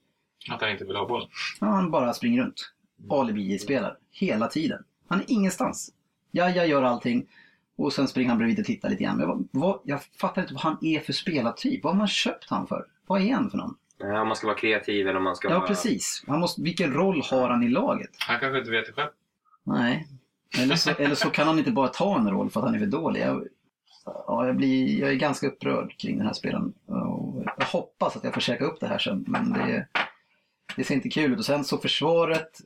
Att 0.50 0.60
han 0.60 0.70
inte 0.70 0.84
vill 0.84 0.96
ha 0.96 1.08
bollen. 1.08 1.28
Ja, 1.60 1.66
han 1.66 1.90
bara 1.90 2.12
springer 2.14 2.42
runt. 2.42 2.72
Alibi-spelare. 3.10 3.96
Hela 4.12 4.46
tiden. 4.48 4.84
Han 5.08 5.20
är 5.20 5.24
ingenstans. 5.28 5.90
Ja, 6.36 6.50
jag 6.50 6.68
gör 6.68 6.82
allting. 6.82 7.26
Och 7.76 7.92
sen 7.92 8.08
springer 8.08 8.28
han 8.28 8.38
bredvid 8.38 8.58
och 8.58 8.64
tittar 8.64 8.90
lite 8.90 9.04
grann. 9.04 9.16
Men 9.16 9.28
vad, 9.28 9.48
vad, 9.50 9.80
jag 9.84 10.02
fattar 10.04 10.42
inte 10.42 10.54
vad 10.54 10.62
han 10.62 10.78
är 10.80 11.00
för 11.00 11.12
spelartyp. 11.12 11.84
Vad 11.84 11.92
har 11.92 11.98
man 11.98 12.08
köpt 12.08 12.50
han 12.50 12.66
för? 12.66 12.86
Vad 13.06 13.22
är 13.22 13.34
han 13.34 13.50
för 13.50 13.58
någon? 13.58 13.76
Ja, 13.98 14.20
om 14.20 14.28
man 14.28 14.36
ska 14.36 14.46
vara 14.46 14.56
kreativ 14.56 15.08
eller 15.08 15.16
om 15.16 15.24
man 15.24 15.36
ska 15.36 15.48
Ja, 15.48 15.58
vara... 15.58 15.66
precis. 15.68 16.24
Han 16.26 16.40
måste, 16.40 16.62
vilken 16.62 16.92
roll 16.92 17.22
har 17.30 17.50
han 17.50 17.62
i 17.62 17.68
laget? 17.68 18.10
Han 18.18 18.40
kanske 18.40 18.58
inte 18.58 18.70
vet 18.70 18.86
det 18.86 18.92
själv. 18.92 19.10
Nej. 19.64 20.08
Eller 20.58 20.76
så, 20.76 20.90
eller 20.90 21.14
så 21.14 21.30
kan 21.30 21.46
han 21.46 21.58
inte 21.58 21.70
bara 21.72 21.88
ta 21.88 22.18
en 22.18 22.30
roll 22.30 22.50
för 22.50 22.60
att 22.60 22.66
han 22.66 22.74
är 22.74 22.78
för 22.78 22.86
dålig. 22.86 23.20
Jag, 23.20 23.46
ja, 24.04 24.46
jag, 24.46 24.56
blir, 24.56 25.00
jag 25.00 25.10
är 25.10 25.14
ganska 25.14 25.46
upprörd 25.46 25.96
kring 25.98 26.18
den 26.18 26.26
här 26.26 26.34
spelaren. 26.34 26.72
Och 26.86 27.44
jag 27.58 27.66
hoppas 27.66 28.16
att 28.16 28.24
jag 28.24 28.34
får 28.34 28.40
käka 28.40 28.64
upp 28.64 28.80
det 28.80 28.86
här 28.86 28.98
sen. 28.98 29.24
Men 29.28 29.52
det, 29.52 29.86
det 30.76 30.84
ser 30.84 30.94
inte 30.94 31.08
kul 31.08 31.32
ut. 31.32 31.38
Och 31.38 31.44
sen 31.44 31.64
så 31.64 31.78
försvaret, 31.78 32.60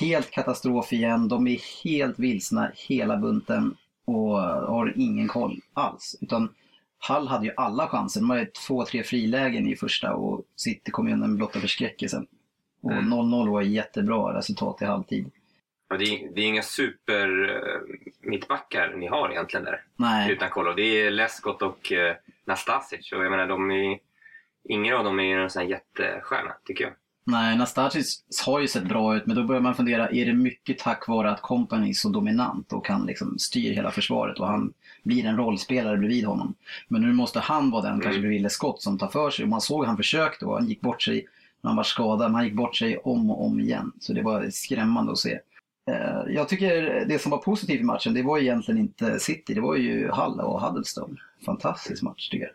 helt 0.00 0.30
katastrof 0.30 0.92
igen. 0.92 1.28
De 1.28 1.46
är 1.46 1.84
helt 1.84 2.18
vilsna 2.18 2.70
hela 2.74 3.16
bunten 3.16 3.76
och 4.04 4.38
har 4.40 4.92
ingen 4.96 5.28
koll 5.28 5.60
alls. 5.74 6.16
Utan 6.20 6.54
Hall 6.98 7.28
hade 7.28 7.46
ju 7.46 7.52
alla 7.56 7.88
chanser. 7.88 8.20
De 8.20 8.30
hade 8.30 8.46
två, 8.46 8.84
tre 8.84 9.02
frilägen 9.02 9.66
i 9.66 9.76
första 9.76 10.14
och 10.14 10.44
City 10.56 10.90
kom 10.90 11.08
ju 11.08 11.14
undan 11.14 11.36
blotta 11.36 11.60
förskräckelsen. 11.60 12.26
Och 12.82 12.92
Mm. 12.92 13.12
0-0 13.12 13.50
var 13.50 13.62
ett 13.62 13.68
jättebra 13.68 14.38
resultat 14.38 14.82
i 14.82 14.84
halvtid. 14.84 15.30
Ja, 15.88 15.96
det, 15.96 16.04
är, 16.04 16.34
det 16.34 16.40
är 16.40 16.46
inga 16.46 16.62
super 16.62 17.48
eh, 17.50 17.80
mittbackar 18.20 18.94
ni 18.96 19.06
har 19.06 19.30
egentligen 19.30 19.64
där. 19.64 19.84
Nej. 19.96 20.32
Utan 20.32 20.50
kolla. 20.50 20.74
Det 20.74 20.82
är 20.82 21.10
Lescott 21.10 21.62
och 21.62 21.92
eh, 21.92 22.16
Nastasic. 22.44 23.12
Och 23.12 23.24
jag 23.24 23.30
menar, 23.30 23.46
de 23.46 23.70
är, 23.70 23.98
ingen 24.68 24.96
av 24.96 25.04
dem 25.04 25.20
är 25.20 25.38
en 25.38 25.50
sån 25.50 25.62
här 25.62 25.68
jättestjärna, 25.68 26.52
tycker 26.64 26.84
jag. 26.84 26.92
Nej, 27.24 27.58
Nastasic 27.58 28.24
har 28.46 28.60
ju 28.60 28.68
sett 28.68 28.88
bra 28.88 29.16
ut, 29.16 29.26
men 29.26 29.36
då 29.36 29.44
börjar 29.44 29.62
man 29.62 29.74
fundera, 29.74 30.08
är 30.10 30.26
det 30.26 30.32
mycket 30.32 30.78
tack 30.78 31.08
vare 31.08 31.30
att 31.30 31.42
Company 31.42 31.88
är 31.88 31.92
så 31.92 32.08
dominant 32.08 32.72
och 32.72 32.86
kan 32.86 33.06
liksom 33.06 33.38
styr 33.38 33.72
hela 33.74 33.90
försvaret 33.90 34.40
och 34.40 34.46
han 34.46 34.72
blir 35.02 35.24
en 35.24 35.36
rollspelare 35.36 35.96
bredvid 35.96 36.24
honom. 36.24 36.54
Men 36.88 37.02
nu 37.02 37.12
måste 37.12 37.40
han 37.40 37.70
vara 37.70 37.82
den, 37.82 38.00
kanske 38.00 38.20
bredvid 38.20 38.50
Scott, 38.50 38.82
som 38.82 38.98
tar 38.98 39.08
för 39.08 39.30
sig. 39.30 39.42
Och 39.42 39.48
man 39.48 39.60
såg 39.60 39.84
han 39.86 39.96
försökte 39.96 40.44
och 40.46 40.54
han 40.54 40.68
gick 40.68 40.80
bort 40.80 41.02
sig 41.02 41.26
när 41.60 41.68
han 41.70 41.76
var 41.76 41.84
skadad, 41.84 42.30
men 42.30 42.34
han 42.34 42.44
gick 42.44 42.54
bort 42.56 42.76
sig 42.76 42.98
om 42.98 43.30
och 43.30 43.46
om 43.46 43.60
igen. 43.60 43.92
Så 44.00 44.12
det 44.12 44.22
var 44.22 44.50
skrämmande 44.50 45.12
att 45.12 45.18
se. 45.18 45.38
Eh, 45.90 46.22
Jag 46.34 46.48
tycker 46.48 47.04
det 47.08 47.18
som 47.18 47.30
var 47.30 47.38
positivt 47.38 47.80
i 47.80 47.84
matchen, 47.84 48.14
det 48.14 48.22
var 48.22 48.38
egentligen 48.38 48.80
inte 48.80 49.18
City, 49.18 49.54
det 49.54 49.60
var 49.60 49.76
ju 49.76 50.08
Hull 50.08 50.40
och 50.40 50.60
Huddlestone. 50.62 51.16
Fantastisk 51.46 52.02
match 52.02 52.28
tycker 52.28 52.50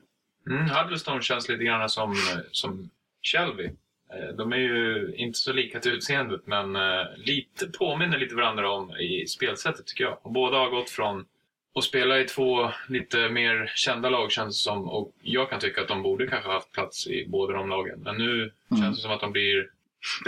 jag. 0.46 0.56
Mm, 0.56 0.70
Huddlestone 0.70 1.22
känns 1.22 1.50
lite 1.50 1.64
grann 1.64 1.90
som, 1.90 2.16
som 2.52 2.90
Shelby. 3.24 3.70
Eh, 4.14 4.36
De 4.36 4.54
är 4.54 4.58
ju 4.58 5.14
inte 5.16 5.40
så 5.40 5.54
lika 5.54 5.80
till 5.80 5.92
utseendet, 5.92 6.42
men 6.46 6.76
eh, 6.76 7.06
lite, 7.18 7.68
påminner 7.68 8.18
lite 8.18 8.36
varandra 8.36 8.72
om 8.72 8.92
i 8.92 9.28
spelsättet 9.28 9.86
tycker 9.88 10.04
jag. 10.04 10.18
Och 10.22 10.32
båda 10.32 10.58
har 10.58 10.70
gått 10.70 10.90
från 10.90 11.26
att 11.76 11.84
spela 11.84 12.20
i 12.20 12.24
två 12.24 12.70
lite 12.90 13.30
mer 13.30 13.72
kända 13.76 14.10
lag 14.10 14.32
känns 14.32 14.58
det 14.58 14.64
som. 14.70 14.90
Och 14.90 15.12
jag 15.22 15.50
kan 15.50 15.60
tycka 15.60 15.82
att 15.82 15.88
de 15.88 16.04
borde 16.04 16.28
kanske 16.28 16.50
haft 16.52 16.72
plats 16.72 17.08
i 17.08 17.26
båda 17.28 17.54
de 17.54 17.70
lagen. 17.70 18.00
Men 18.04 18.18
nu 18.18 18.34
Mm. 18.72 18.84
känns 18.84 18.98
det 18.98 19.02
som 19.02 19.12
att 19.12 19.20
de 19.22 19.32
blir 19.32 19.70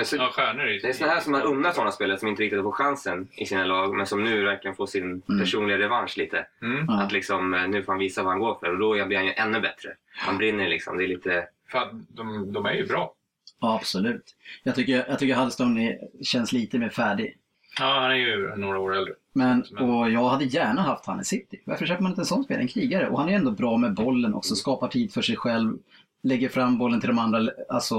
så, 0.03 0.15
ja, 0.15 0.29
stjärnor 0.33 0.67
i 0.67 0.79
det 0.79 0.87
är 0.87 0.93
såna 0.93 1.11
här 1.11 1.19
som 1.21 1.31
man 1.31 1.41
unnar 1.41 1.71
sådana 1.71 1.91
spelare 1.91 2.17
som 2.17 2.27
inte 2.27 2.43
riktigt 2.43 2.61
får 2.61 2.71
chansen 2.71 3.27
i 3.37 3.45
sina 3.45 3.65
lag, 3.65 3.95
men 3.95 4.05
som 4.05 4.23
nu 4.23 4.43
verkligen 4.45 4.75
får 4.75 4.85
sin 4.85 5.03
Mm. 5.29 5.39
personliga 5.39 5.77
revansch 5.77 6.17
lite. 6.17 6.45
Mm. 6.61 6.89
Att 6.89 7.11
liksom, 7.11 7.53
eh, 7.53 7.67
nu 7.67 7.83
får 7.83 7.93
han 7.93 7.99
visa 7.99 8.23
vad 8.23 8.31
han 8.31 8.39
går 8.39 8.55
för 8.59 8.69
och 8.71 8.77
då 8.79 9.05
blir 9.05 9.17
han 9.17 9.25
ju 9.25 9.33
ännu 9.33 9.59
bättre. 9.59 9.89
Han 10.15 10.37
brinner 10.37 10.67
liksom. 10.69 10.97
Det 10.97 11.03
är 11.03 11.07
lite... 11.07 11.47
För 11.71 11.79
att 11.79 11.91
de, 12.09 12.53
de 12.53 12.65
är 12.65 12.73
ju 12.73 12.85
bra. 12.87 13.13
Ja, 13.59 13.75
absolut. 13.75 14.35
Jag 14.63 14.75
tycker, 14.75 15.05
jag 15.09 15.19
tycker 15.19 15.35
Huddlestone 15.35 15.89
är, 15.89 15.99
känns 16.23 16.51
lite 16.51 16.79
mer 16.79 16.89
färdig. 16.89 17.37
Ja, 17.79 17.99
han 18.01 18.11
är 18.11 18.15
ju 18.15 18.55
några 18.55 18.79
år 18.79 18.95
äldre. 18.95 19.13
Men, 19.33 19.63
och 19.79 20.11
jag 20.11 20.29
hade 20.29 20.45
gärna 20.45 20.81
haft 20.81 21.05
han 21.05 21.21
i 21.21 21.25
City. 21.25 21.61
Varför 21.65 21.85
köper 21.85 22.03
man 22.03 22.11
inte 22.11 22.21
en 22.21 22.25
sån 22.25 22.43
spelare? 22.43 22.63
En 22.63 22.67
krigare. 22.67 23.09
Och 23.09 23.19
han 23.19 23.29
är 23.29 23.33
ändå 23.33 23.51
bra 23.51 23.77
med 23.77 23.93
bollen 23.93 24.33
också. 24.33 24.55
Skapar 24.55 24.87
tid 24.87 25.13
för 25.13 25.21
sig 25.21 25.35
själv. 25.35 25.77
Lägger 26.23 26.49
fram 26.49 26.77
bollen 26.77 26.99
till 26.99 27.09
de 27.09 27.19
andra. 27.19 27.51
Alltså, 27.69 27.95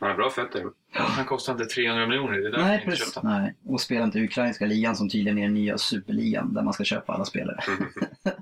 Han 0.00 0.08
har 0.08 0.14
bra 0.14 0.30
fötter. 0.30 0.64
Han 0.92 1.24
kostar 1.24 1.52
inte 1.52 1.64
300 1.64 2.06
miljoner. 2.06 2.38
Det 2.38 2.48
är 2.48 2.50
därför 2.50 2.64
nej, 2.64 2.74
inte 2.74 2.86
precis. 2.86 3.18
Nej. 3.22 3.54
Och 3.64 3.80
spelar 3.80 4.04
inte 4.04 4.20
ukrainska 4.20 4.66
ligan 4.66 4.96
som 4.96 5.08
tydligen 5.08 5.38
är 5.38 5.42
den 5.42 5.54
nya 5.54 5.78
superligan 5.78 6.54
där 6.54 6.62
man 6.62 6.72
ska 6.72 6.84
köpa 6.84 7.12
alla 7.12 7.24
spelare. 7.24 7.58
Mm. 7.68 7.90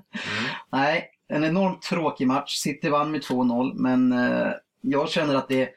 nej, 0.71 1.09
en 1.27 1.43
enormt 1.43 1.81
tråkig 1.81 2.27
match. 2.27 2.55
City 2.55 2.89
vann 2.89 3.11
med 3.11 3.21
2-0. 3.21 3.73
Men 3.75 4.11
eh, 4.11 4.51
jag 4.81 5.09
känner 5.09 5.35
att 5.35 5.47
det, 5.47 5.69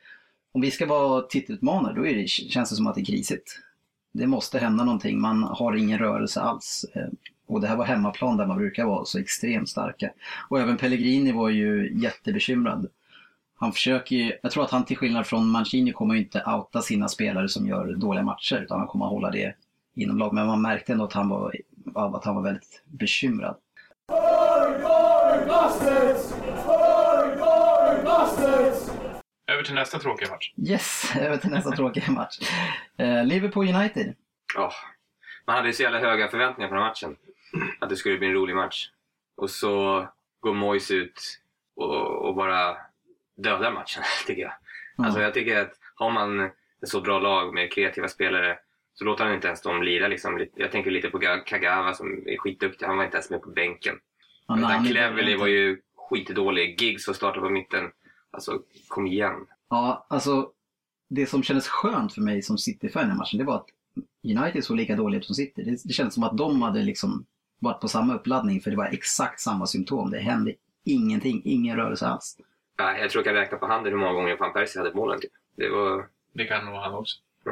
om 0.53 0.61
vi 0.61 0.71
ska 0.71 0.87
vara 0.87 1.23
titelutmanare, 1.23 1.95
då 1.95 2.07
är 2.07 2.15
det, 2.15 2.29
känns 2.29 2.71
det 2.71 2.77
som 2.77 2.87
att 2.87 2.95
det 2.95 3.01
är 3.01 3.05
krisigt. 3.05 3.61
Det 4.13 4.27
måste 4.27 4.59
hända 4.59 4.85
någonting. 4.85 5.21
Man 5.21 5.43
har 5.43 5.77
ingen 5.77 5.99
rörelse 5.99 6.41
alls. 6.41 6.85
Eh, 6.95 7.09
och 7.47 7.61
det 7.61 7.67
här 7.67 7.77
var 7.77 7.85
hemmaplan 7.85 8.37
där 8.37 8.47
man 8.47 8.59
brukar 8.59 8.85
vara 8.85 9.05
så 9.05 9.19
extremt 9.19 9.69
starka. 9.69 10.11
Och 10.49 10.61
även 10.61 10.77
Pellegrini 10.77 11.33
var 11.33 11.49
ju 11.49 11.93
jättebekymrad. 12.03 12.87
Han 13.55 13.73
försöker 13.73 14.17
ju, 14.17 14.33
jag 14.43 14.53
tror 14.53 14.65
att 14.65 14.71
han 14.71 14.85
till 14.85 14.97
skillnad 14.97 15.27
från 15.27 15.49
Mancini 15.49 15.93
kommer 15.93 16.15
ju 16.15 16.21
inte 16.21 16.45
outa 16.47 16.83
sina 16.83 17.09
spelare 17.09 17.49
som 17.49 17.67
gör 17.67 17.95
dåliga 17.95 18.25
matcher 18.25 18.57
utan 18.57 18.79
han 18.79 18.89
kommer 18.89 19.05
att 19.05 19.11
hålla 19.11 19.31
det 19.31 19.55
inom 19.95 20.19
lag. 20.19 20.35
Men 20.35 20.47
man 20.47 20.63
märkte 20.63 20.93
ändå 20.93 21.05
att 21.05 21.13
han 21.13 21.29
var, 21.29 21.55
att 21.95 22.25
han 22.25 22.35
var 22.35 22.43
väldigt 22.43 22.83
bekymrad. 22.87 23.57
Över 29.49 29.63
till 29.63 29.75
nästa 29.75 29.99
tråkiga 29.99 30.31
match. 30.31 30.53
Yes, 30.69 31.17
över 31.21 31.37
till 31.37 31.51
nästa 31.51 31.71
tråkiga 31.71 32.11
match. 32.13 32.39
Eh, 32.99 33.25
Liverpool 33.25 33.69
United. 33.69 34.15
Ja. 34.55 34.73
Man 35.47 35.57
hade 35.57 35.69
ju 35.69 35.73
så 35.75 35.83
jävla 35.83 35.99
höga 35.99 36.29
förväntningar 36.29 36.69
på 36.69 36.75
den 36.75 36.85
matchen. 36.85 37.17
Att 37.81 37.89
det 37.89 37.97
skulle 37.97 38.19
bli 38.19 38.27
en 38.29 38.35
rolig 38.35 38.57
match. 38.57 38.89
Och 39.37 39.51
så 39.51 40.07
går 40.41 40.55
Moyes 40.55 40.91
ut 40.91 41.41
och, 41.77 42.27
och 42.29 42.35
bara 42.35 42.77
dödar 43.37 43.73
matchen, 43.73 44.03
tycker 44.27 44.43
jag. 44.43 44.53
Alltså 44.97 45.21
jag 45.21 45.35
tycker 45.35 45.61
att 45.61 45.73
har 45.95 46.11
man 46.11 46.41
ett 46.41 46.53
så 46.89 47.01
bra 47.01 47.19
lag 47.19 47.55
med 47.55 47.73
kreativa 47.73 48.09
spelare 48.09 48.59
så 48.95 49.05
låter 49.05 49.25
han 49.25 49.35
inte 49.35 49.47
ens 49.47 49.63
dem 49.63 49.83
lira. 49.83 50.09
Liksom. 50.09 50.47
Jag 50.55 50.73
tänker 50.73 50.91
lite 50.91 51.11
på 51.11 51.19
Ga- 51.19 51.45
Kagawa 51.45 51.95
som 51.95 52.23
är 52.29 52.37
skitduktig. 52.39 52.87
Han 52.87 52.97
var 52.97 53.05
inte 53.05 53.17
ens 53.17 53.31
med 53.31 53.43
på 53.43 53.51
bänken. 53.51 53.95
Ja, 54.47 54.59
Utan 54.59 54.85
Cleverley 54.87 55.37
var 55.37 55.47
ju 55.47 55.81
skitdålig. 55.97 56.83
Giggs 56.83 57.05
som 57.05 57.15
startade 57.15 57.41
på 57.41 57.51
mitten. 57.51 57.91
Alltså, 58.31 58.62
kom 58.88 59.07
igen. 59.07 59.47
Ja, 59.71 60.07
alltså 60.09 60.51
det 61.09 61.27
som 61.27 61.43
kändes 61.43 61.69
skönt 61.69 62.12
för 62.12 62.21
mig 62.21 62.43
som 62.43 62.59
City-fan 62.59 63.03
i 63.03 63.05
den 63.05 63.11
här 63.11 63.19
matchen, 63.19 63.38
det 63.38 63.45
var 63.45 63.57
att 63.57 63.69
United 64.25 64.64
såg 64.64 64.77
lika 64.77 64.97
dåliga 64.97 65.19
ut 65.19 65.27
som 65.27 65.35
City. 65.35 65.62
Det, 65.62 65.83
det 65.85 65.93
kändes 65.93 66.14
som 66.14 66.23
att 66.23 66.38
de 66.38 66.62
hade 66.62 66.83
liksom 66.83 67.27
varit 67.59 67.81
på 67.81 67.88
samma 67.88 68.14
uppladdning 68.14 68.61
för 68.61 68.71
det 68.71 68.77
var 68.77 68.87
exakt 68.87 69.41
samma 69.41 69.67
symptom. 69.67 70.11
Det 70.11 70.19
hände 70.19 70.55
ingenting, 70.85 71.43
ingen 71.45 71.77
rörelse 71.77 72.07
alls. 72.07 72.37
Ja, 72.77 72.99
jag 72.99 73.11
tror 73.11 73.21
jag 73.21 73.35
kan 73.35 73.43
räkna 73.43 73.59
på 73.59 73.67
handen 73.67 73.93
hur 73.93 74.01
många 74.01 74.12
gånger 74.12 74.37
Van 74.37 74.53
Persie 74.53 74.81
hade 74.81 74.95
målen. 74.95 75.21
Typ. 75.21 75.33
Det 75.57 75.69
var... 75.69 76.07
Det 76.33 76.45
kan 76.45 76.64
nog 76.64 76.75
han 76.75 76.95
också. 76.95 77.19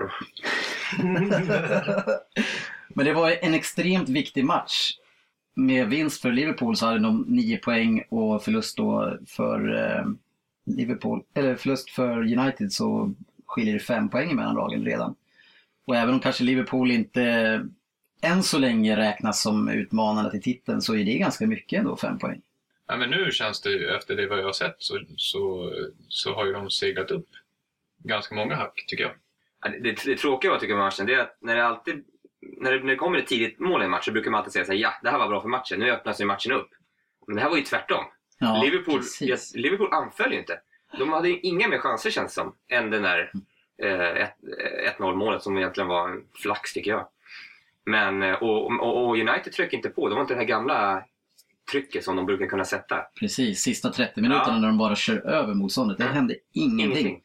Men 2.88 3.06
det 3.06 3.12
var 3.12 3.44
en 3.44 3.54
extremt 3.54 4.08
viktig 4.08 4.44
match. 4.44 4.92
Med 5.54 5.88
vinst 5.88 6.22
för 6.22 6.32
Liverpool 6.32 6.76
så 6.76 6.86
hade 6.86 6.98
de 6.98 7.24
9 7.28 7.58
poäng 7.58 8.02
och 8.08 8.42
förlust 8.42 8.76
då 8.76 9.18
för 9.26 9.74
eh, 9.74 10.06
Liverpool, 10.66 11.22
eller 11.34 11.56
förlust 11.56 11.90
för 11.90 12.38
United 12.38 12.72
så 12.72 13.14
skiljer 13.46 13.74
det 13.74 13.80
5 13.80 14.08
poäng 14.08 14.36
mellan 14.36 14.54
lagen 14.54 14.84
redan. 14.84 15.14
Och 15.86 15.96
även 15.96 16.14
om 16.14 16.20
kanske 16.20 16.44
Liverpool 16.44 16.90
inte 16.90 17.22
än 18.22 18.42
så 18.42 18.58
länge 18.58 18.96
räknas 18.96 19.42
som 19.42 19.68
utmanare 19.68 20.30
till 20.30 20.42
titeln 20.42 20.82
så 20.82 20.94
är 20.94 21.04
det 21.04 21.18
ganska 21.18 21.46
mycket 21.46 21.78
ändå, 21.78 21.96
5 21.96 22.18
poäng. 22.18 22.42
Ja, 22.86 22.96
men 22.96 23.10
nu 23.10 23.30
känns 23.32 23.60
det 23.60 23.70
ju, 23.70 23.88
efter 23.96 24.16
det 24.16 24.26
vad 24.26 24.38
jag 24.38 24.44
har 24.44 24.52
sett, 24.52 24.76
så, 24.78 25.00
så, 25.16 25.72
så 26.08 26.34
har 26.34 26.46
ju 26.46 26.52
de 26.52 26.70
seglat 26.70 27.10
upp 27.10 27.28
ganska 27.98 28.34
många 28.34 28.54
hack, 28.54 28.84
tycker 28.86 29.04
jag. 29.04 29.12
Ja, 29.62 29.68
Det, 29.68 29.78
det, 29.78 30.04
det 30.04 30.16
tråkiga 30.16 30.50
jag 30.50 30.60
tycker 30.60 30.74
med 30.74 30.84
matchen 30.84 31.06
det 31.06 31.14
är 31.14 31.20
att 31.20 31.36
när 31.40 31.56
det 31.56 31.66
alltid 31.66 32.04
när 32.40 32.72
det, 32.72 32.78
när 32.78 32.86
det 32.86 32.96
kommer 32.96 33.18
ett 33.18 33.26
tidigt 33.26 33.58
mål 33.58 33.82
i 33.82 33.84
en 33.84 33.90
match 33.90 34.04
så 34.04 34.12
brukar 34.12 34.30
man 34.30 34.38
alltid 34.38 34.52
säga 34.52 34.64
så 34.64 34.72
här, 34.72 34.78
ja, 34.78 34.92
det 35.02 35.10
här 35.10 35.18
var 35.18 35.28
bra 35.28 35.40
för 35.40 35.48
matchen. 35.48 35.78
Nu 35.78 35.90
öppnas 35.90 36.20
ju 36.20 36.24
matchen 36.24 36.52
upp. 36.52 36.68
Men 37.26 37.36
det 37.36 37.42
här 37.42 37.50
var 37.50 37.56
ju 37.56 37.62
tvärtom. 37.62 38.04
Ja, 38.38 38.62
Liverpool, 38.64 39.00
ja, 39.20 39.36
Liverpool 39.54 39.88
anföll 39.92 40.32
ju 40.32 40.38
inte. 40.38 40.60
De 40.98 41.12
hade 41.12 41.28
ju 41.28 41.40
inga 41.40 41.68
mer 41.68 41.78
chanser 41.78 42.10
känns 42.10 42.34
det 42.34 42.40
som, 42.42 42.54
än 42.68 42.90
den 42.90 43.02
där 43.02 43.32
eh, 43.82 44.00
ett- 44.22 44.36
eh, 44.86 44.92
1-0 45.00 45.14
målet 45.14 45.42
som 45.42 45.56
egentligen 45.58 45.88
var 45.88 46.08
en 46.08 46.22
flax 46.42 46.72
tycker 46.72 46.90
jag. 46.90 47.08
Men, 47.86 48.22
eh, 48.22 48.34
och, 48.42 48.66
och, 48.66 49.04
och 49.06 49.16
United 49.18 49.52
tryckte 49.52 49.76
inte 49.76 49.88
på. 49.88 50.08
Det 50.08 50.14
var 50.14 50.22
inte 50.22 50.34
det 50.34 50.40
här 50.40 50.46
gamla 50.46 51.04
trycket 51.72 52.04
som 52.04 52.16
de 52.16 52.26
brukar 52.26 52.46
kunna 52.46 52.64
sätta. 52.64 53.02
Precis, 53.20 53.60
sista 53.60 53.92
30 53.92 54.20
minuterna 54.20 54.44
Ja. 54.48 54.58
när 54.58 54.66
de 54.68 54.78
bara 54.78 54.96
kör 54.96 55.26
över 55.26 55.54
motståndet. 55.54 55.98
Det 55.98 56.04
Mm. 56.04 56.14
hände 56.16 56.34
ingenting. 56.52 56.84
Ingenting. 56.90 57.22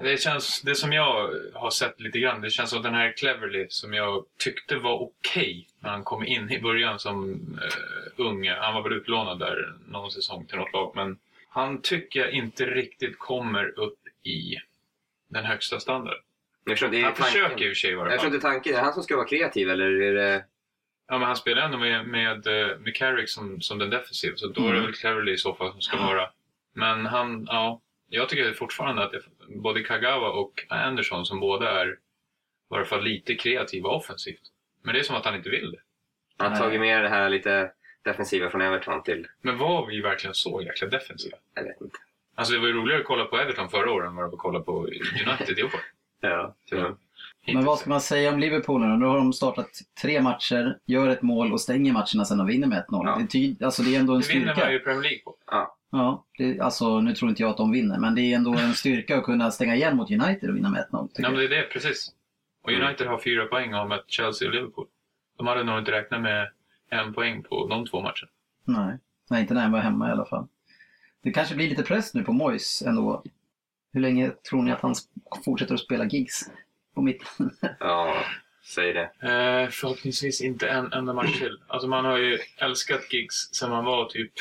Det, 0.00 0.20
känns, 0.20 0.62
det 0.62 0.74
som 0.74 0.92
jag 0.92 1.30
har 1.54 1.70
sett 1.70 2.00
lite 2.00 2.18
grann, 2.18 2.40
det 2.40 2.50
känns 2.50 2.70
som 2.70 2.82
den 2.82 2.94
här 2.94 3.12
Cleverly 3.16 3.66
som 3.68 3.94
jag 3.94 4.24
tyckte 4.38 4.76
var 4.76 4.98
okej 5.02 5.68
när 5.80 5.90
han 5.90 6.04
kom 6.04 6.24
in 6.24 6.50
i 6.50 6.60
början 6.60 6.98
som 6.98 7.30
uh, 7.62 8.26
ung. 8.26 8.48
Han 8.48 8.74
var 8.74 8.82
väl 8.82 8.92
utlånad 8.92 9.38
där 9.38 9.74
någon 9.88 10.10
säsong 10.10 10.46
till 10.46 10.56
något 10.58 10.72
lag, 10.72 10.92
men 10.94 11.18
han 11.48 11.82
tycker 11.82 12.20
jag 12.20 12.30
inte 12.30 12.66
riktigt 12.66 13.18
kommer 13.18 13.78
upp 13.78 13.98
i 14.22 14.56
den 15.28 15.44
högsta 15.44 15.80
standarden. 15.80 16.20
Jag 16.64 16.72
inte, 16.72 16.88
det 16.88 17.00
är 17.00 17.04
Han 17.04 17.14
tanken. 17.14 17.24
försöker 17.32 17.64
i 17.64 17.68
och 17.68 17.70
för 17.70 17.74
sig 17.74 17.90
i 17.90 17.94
varje 17.94 18.12
Jag 18.12 18.20
förstår 18.20 18.28
fall. 18.28 18.34
inte 18.34 18.46
tanken. 18.46 18.72
Är 18.72 18.76
det 18.76 18.82
han 18.84 18.94
som 18.94 19.02
ska 19.02 19.16
vara 19.16 19.26
kreativ 19.28 19.70
eller 19.70 19.90
är 20.00 20.14
det... 20.14 20.44
Ja, 21.08 21.18
men 21.18 21.26
han 21.26 21.36
spelar 21.36 21.62
ändå 21.62 21.78
med, 21.78 22.06
med, 22.06 22.46
eh, 22.46 22.78
med 22.78 22.94
Carrick 22.96 23.28
som, 23.28 23.60
som 23.60 23.78
den 23.78 23.90
defensiv, 23.90 24.32
så 24.36 24.46
då 24.46 24.60
är 24.60 24.66
det 24.66 24.72
Mm. 24.72 24.84
väl 24.84 24.94
Cleverly 24.94 25.32
i 25.32 25.36
så 25.38 25.54
fall 25.54 25.72
som 25.72 25.80
ska 25.80 25.96
vara. 25.96 26.30
Men 26.72 27.06
han, 27.06 27.46
ja, 27.50 27.80
jag 28.08 28.28
tycker 28.28 28.52
fortfarande 28.52 29.04
att 29.04 29.12
det, 29.12 29.20
både 29.48 29.82
Kagawa 29.82 30.30
och 30.30 30.66
Anderson 30.68 31.26
som 31.26 31.40
båda 31.40 31.80
är 31.80 31.88
i 31.88 31.96
varje 32.70 32.84
fall 32.86 33.04
lite 33.04 33.34
kreativa 33.34 33.88
offensivt. 33.88 34.40
Men 34.82 34.94
det 34.94 35.00
är 35.00 35.04
som 35.04 35.16
att 35.16 35.24
han 35.24 35.34
inte 35.34 35.50
vill 35.50 35.70
det. 35.70 35.78
Han 36.38 36.52
har 36.52 36.58
tagit 36.58 36.80
med 36.80 37.02
det 37.02 37.08
här 37.08 37.28
lite 37.30 37.70
defensiva 38.02 38.50
från 38.50 38.60
Everton 38.60 39.02
till... 39.02 39.26
Men 39.42 39.58
var 39.58 39.86
vi 39.86 40.00
verkligen 40.00 40.34
så 40.34 40.62
jäkla 40.62 40.88
defensiva? 40.88 41.36
Jag 41.54 41.64
vet 41.64 41.80
inte. 41.80 41.96
Alltså 42.34 42.54
det 42.54 42.60
var 42.60 42.66
ju 42.66 42.72
roligare 42.72 43.00
att 43.00 43.06
kolla 43.06 43.24
på 43.24 43.38
Everton 43.38 43.68
förra 43.68 43.92
året 43.92 44.08
än 44.08 44.14
vad 44.16 44.24
det 44.24 44.28
var 44.28 44.34
att 44.36 44.40
kolla 44.42 44.60
på 44.60 44.72
United 45.26 45.58
i 45.58 45.62
år. 45.62 45.70
Ja, 46.20 46.54
tyvärr. 46.66 46.94
Men 47.46 47.64
vad 47.64 47.78
ska 47.78 47.90
man 47.90 48.00
säga 48.00 48.32
om 48.32 48.38
Liverpool 48.38 48.80
nu? 48.80 48.96
Nu 48.96 49.06
har 49.06 49.16
de 49.16 49.32
startat 49.32 49.70
tre 50.02 50.20
matcher, 50.22 50.78
gör 50.86 51.08
ett 51.08 51.22
mål 51.22 51.52
och 51.52 51.60
stänger 51.60 51.92
matcherna 51.92 52.24
sen 52.24 52.40
och 52.40 52.48
vinner 52.48 52.66
med 52.66 52.78
1-0. 52.78 52.84
Ja. 52.90 53.20
Det, 53.32 53.64
alltså 53.64 53.82
det 53.82 53.96
är 53.96 54.00
ändå 54.00 54.14
en 54.14 54.20
Det 54.20 54.28
vinner 54.28 54.46
man 54.46 54.54
styrka. 54.54 54.72
ju 54.72 54.78
Premier 54.78 55.02
League 55.02 55.18
på. 55.24 55.36
Ja, 55.46 55.76
det, 56.38 56.60
alltså, 56.60 57.00
nu 57.00 57.14
tror 57.14 57.30
inte 57.30 57.42
jag 57.42 57.50
att 57.50 57.56
de 57.56 57.72
vinner, 57.72 57.98
men 57.98 58.14
det 58.14 58.20
är 58.20 58.36
ändå 58.36 58.54
en 58.54 58.74
styrka 58.74 59.18
att 59.18 59.24
kunna 59.24 59.50
stänga 59.50 59.74
igen 59.74 59.96
mot 59.96 60.10
United 60.10 60.50
och 60.50 60.56
vinna 60.56 60.70
med 60.70 60.86
1-0. 60.90 61.08
tycker 61.08 61.22
Ja, 61.22 61.30
men 61.30 61.38
det 61.38 61.44
är 61.44 61.48
det, 61.48 61.62
precis. 61.62 62.12
Och 62.62 62.72
United 62.72 63.06
har 63.06 63.18
fyra 63.18 63.46
poäng 63.46 63.72
har 63.72 63.88
mött 63.88 64.04
Chelsea 64.10 64.48
och 64.48 64.54
Liverpool. 64.54 64.86
De 65.38 65.46
hade 65.46 65.64
nog 65.64 65.78
inte 65.78 65.92
räknat 65.92 66.20
med 66.22 66.50
en 66.90 67.14
poäng 67.14 67.42
på 67.42 67.66
de 67.68 67.86
två 67.86 68.00
matcherna. 68.00 68.28
Nej. 68.64 68.98
Nej, 69.30 69.40
inte 69.40 69.54
när 69.54 69.62
han 69.62 69.72
var 69.72 69.80
hemma 69.80 70.08
i 70.08 70.12
alla 70.12 70.24
fall. 70.24 70.48
Det 71.22 71.32
kanske 71.32 71.54
blir 71.54 71.68
lite 71.68 71.82
press 71.82 72.14
nu 72.14 72.24
på 72.24 72.32
Moyes 72.32 72.82
ändå. 72.82 73.22
Hur 73.92 74.00
länge 74.00 74.30
tror 74.30 74.62
ni 74.62 74.72
att 74.72 74.80
han 74.80 74.94
fortsätter 75.44 75.74
att 75.74 75.80
spela 75.80 76.04
gigs 76.04 76.50
på 76.94 77.02
mitten? 77.02 77.50
Ja, 77.80 78.14
säg 78.64 78.92
det. 78.92 79.02
Eh, 79.02 79.68
förhoppningsvis 79.70 80.40
inte 80.40 80.68
en 80.68 80.92
enda 80.92 81.12
match 81.12 81.38
till. 81.38 81.58
Alltså 81.66 81.88
man 81.88 82.04
har 82.04 82.16
ju 82.16 82.38
älskat 82.56 83.12
gigs 83.12 83.48
sen 83.52 83.70
man 83.70 83.84
var 83.84 84.04
typ 84.04 84.32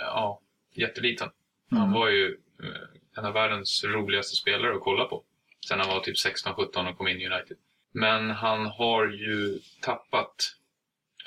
ja, 0.00 0.40
jätteliten. 0.74 1.28
Han 1.70 1.80
Mm. 1.80 1.92
var 1.92 2.08
ju 2.08 2.36
eh, 2.62 3.18
en 3.18 3.24
av 3.24 3.32
världens 3.32 3.84
roligaste 3.84 4.36
spelare 4.36 4.74
att 4.74 4.80
kolla 4.80 5.04
på. 5.04 5.24
Sen 5.68 5.80
han 5.80 5.88
var 5.88 6.00
typ 6.00 6.16
16-17 6.16 6.88
och 6.90 6.98
kom 6.98 7.08
in 7.08 7.20
i 7.20 7.26
United. 7.28 7.56
Men 7.92 8.30
han 8.30 8.66
har 8.66 9.06
ju 9.06 9.58
tappat. 9.80 10.56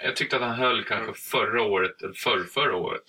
Jag 0.04 0.16
tyckte 0.16 0.36
att 0.36 0.42
han 0.42 0.56
höll 0.56 0.84
kanske 0.84 1.14
förra 1.14 1.62
året, 1.62 2.02
eller 2.02 2.14
förr, 2.14 2.44
förra 2.54 2.76
året. 2.76 3.04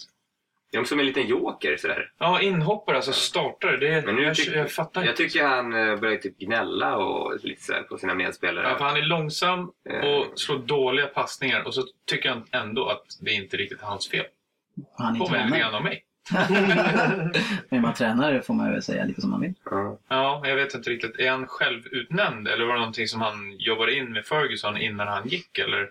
Det 0.70 0.77
är 0.77 0.81
också 0.81 0.88
som 0.88 1.00
en 1.00 1.07
liten 1.07 1.27
joker 1.27 1.77
sådär. 1.77 2.12
Ja, 2.18 2.40
inhoppare, 2.40 2.96
alltså 2.96 3.12
startare. 3.12 3.77
Det, 3.77 4.07
Men 4.07 4.14
nu 4.16 4.22
jag, 4.22 4.35
tycker- 4.37 4.57
jag 4.59 4.72
fattar 4.72 5.00
Jag 5.00 5.11
inte. 5.11 5.22
tycker 5.22 5.44
han 5.44 5.72
eh, 5.74 5.96
börjar 5.96 6.16
typ 6.16 6.38
gnälla 6.38 6.96
och 6.96 7.44
lite 7.44 7.62
sådär 7.62 7.83
på 7.83 7.98
sina 7.98 8.14
medspelare. 8.14 8.68
Ja, 8.68 8.77
för 8.79 8.85
han 8.85 8.96
är 8.96 9.03
långsam 9.03 9.72
Eh, 9.90 10.00
och 10.09 10.38
slår 10.40 10.59
dåliga 10.59 11.07
passningar 11.07 11.62
och 11.66 11.74
så 11.74 11.85
tycker 12.07 12.29
han 12.29 12.44
ändå 12.53 12.87
att 12.88 13.05
det 13.20 13.33
inte 13.33 13.57
riktigt 13.57 13.83
är 13.83 13.87
hans 13.87 14.09
fel. 14.11 14.27
Han 14.98 15.14
lite 15.14 15.26
tränare. 15.26 15.58
grann 15.58 15.74
om 15.74 15.82
mig. 15.82 16.04
Men 17.68 17.82
man 17.82 17.94
tränare 17.94 18.42
får 18.42 18.54
man 18.54 18.70
väl 18.70 18.82
säga 18.82 19.04
lite 19.04 19.20
som 19.20 19.30
man 19.30 19.40
vill. 19.40 19.54
ja. 19.64 19.98
Ja, 20.08 20.42
jag 20.44 20.56
vet 20.56 20.74
inte 20.74 20.90
riktigt. 20.90 21.18
Är 21.18 21.30
han 21.30 21.46
självutnämnd 21.46 22.48
eller 22.48 22.64
var 22.64 22.72
det 22.74 22.80
någonting 22.80 23.08
som 23.08 23.20
han 23.20 23.56
jobbade 23.58 23.96
in 23.96 24.12
med 24.12 24.24
Ferguson 24.24 24.76
innan 24.76 25.08
han 25.08 25.28
gick? 25.28 25.58
Eller? 25.58 25.90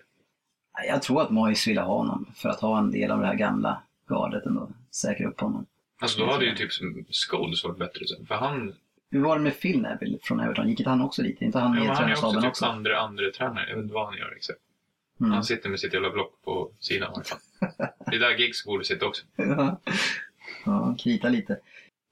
Jag 0.88 1.02
tror 1.02 1.22
att 1.22 1.30
Moyes 1.30 1.66
ville 1.66 1.80
ha 1.80 1.96
honom 1.96 2.26
för 2.36 2.48
att 2.48 2.60
ha 2.60 2.78
en 2.78 2.90
del 2.90 3.10
av 3.10 3.20
det 3.20 3.26
här 3.26 3.34
gamla 3.34 3.82
gardet 4.08 4.46
ändå. 4.46 4.68
Säkra 4.90 5.28
upp 5.28 5.40
honom. 5.40 5.66
Alltså 6.02 6.20
då 6.20 6.32
hade 6.32 6.44
ju 6.44 6.54
typ 6.54 6.70
Scholes 7.30 7.64
varit 7.64 7.78
bättre 7.78 8.06
sen. 8.06 8.26
För 8.26 8.34
han, 8.34 8.74
Hur 9.10 9.20
var 9.20 9.36
det 9.36 9.42
med 9.42 9.60
Phil 9.60 9.82
Neville 9.82 10.18
från 10.22 10.40
Everton? 10.40 10.68
Gick 10.68 10.80
inte 10.80 10.90
han 10.90 11.00
också 11.02 11.22
dit? 11.22 11.42
Inte 11.42 11.58
han 11.58 11.68
ja, 11.68 11.74
med 11.74 11.84
i 11.84 11.86
men 11.86 11.96
han 11.96 12.08
är 12.08 12.12
också 12.12 12.32
typ 12.40 12.44
också? 12.44 12.66
andra, 12.66 13.00
andra 13.00 13.30
tränare. 13.30 13.68
Jag 13.68 13.76
vet 13.76 13.82
inte 13.82 13.94
vad 13.94 14.06
han 14.06 14.18
gör 14.18 14.32
exakt. 14.36 14.58
Mm. 15.20 15.32
Han 15.32 15.44
sitter 15.44 15.68
med 15.68 15.80
sitt 15.80 15.92
jävla 15.94 16.10
block 16.10 16.42
på 16.44 16.70
sidan 16.80 17.12
i 17.12 17.14
alla 17.14 17.24
fall. 17.24 17.38
Det 18.06 18.16
är 18.16 18.20
där 18.20 18.38
Giggs 18.38 18.64
borde 18.64 18.84
sitta 18.84 19.06
också. 19.06 19.24
Ja, 19.36 19.80
ja 20.64 20.96
krita 20.98 21.28
lite. 21.28 21.58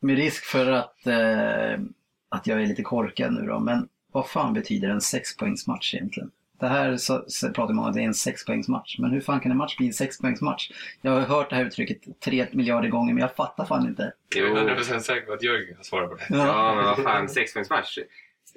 Med 0.01 0.17
risk 0.17 0.45
för 0.45 0.73
att, 0.73 1.07
eh, 1.07 1.81
att 2.29 2.47
jag 2.47 2.63
är 2.63 2.67
lite 2.67 2.83
korkad 2.83 3.33
nu 3.33 3.47
då, 3.47 3.59
men 3.59 3.89
vad 4.13 4.29
fan 4.29 4.53
betyder 4.55 4.89
en 4.89 5.01
sexpoängsmatch 5.01 5.95
egentligen? 5.95 6.31
Det 6.61 6.69
här 6.69 6.97
så, 6.97 7.25
så 7.27 7.47
pratar 7.53 7.75
man 7.75 7.85
om 7.85 7.91
att 7.91 7.95
det 7.95 8.01
är 8.01 8.05
en 8.07 8.15
sexpoängsmatch, 8.15 8.99
men 8.99 9.11
hur 9.11 9.21
fan 9.21 9.41
kan 9.41 9.51
en 9.51 9.57
match 9.57 9.77
bli 9.77 9.87
en 9.87 9.93
sexpoängsmatch? 9.93 10.71
Jag 11.01 11.13
har 11.13 11.21
hört 11.21 11.51
det 11.51 11.57
här 11.57 11.65
uttrycket 11.65 12.21
tre 12.21 12.47
miljarder 12.53 12.89
gånger, 12.89 13.15
men 13.15 13.21
jag 13.21 13.35
fattar 13.37 13.65
fan 13.65 13.87
inte. 13.87 14.13
Jag 14.35 14.49
är 14.49 14.77
100% 14.77 14.99
säker 14.99 15.27
på 15.27 15.33
att 15.33 15.43
Jörgen 15.43 15.75
kan 15.75 15.85
svara 15.85 16.09
på 16.09 16.15
det. 16.15 16.27
ja, 16.29 16.75
men 16.75 16.85
vad 16.85 17.03
fan. 17.03 17.29
Sexpoängsmatch. 17.29 17.99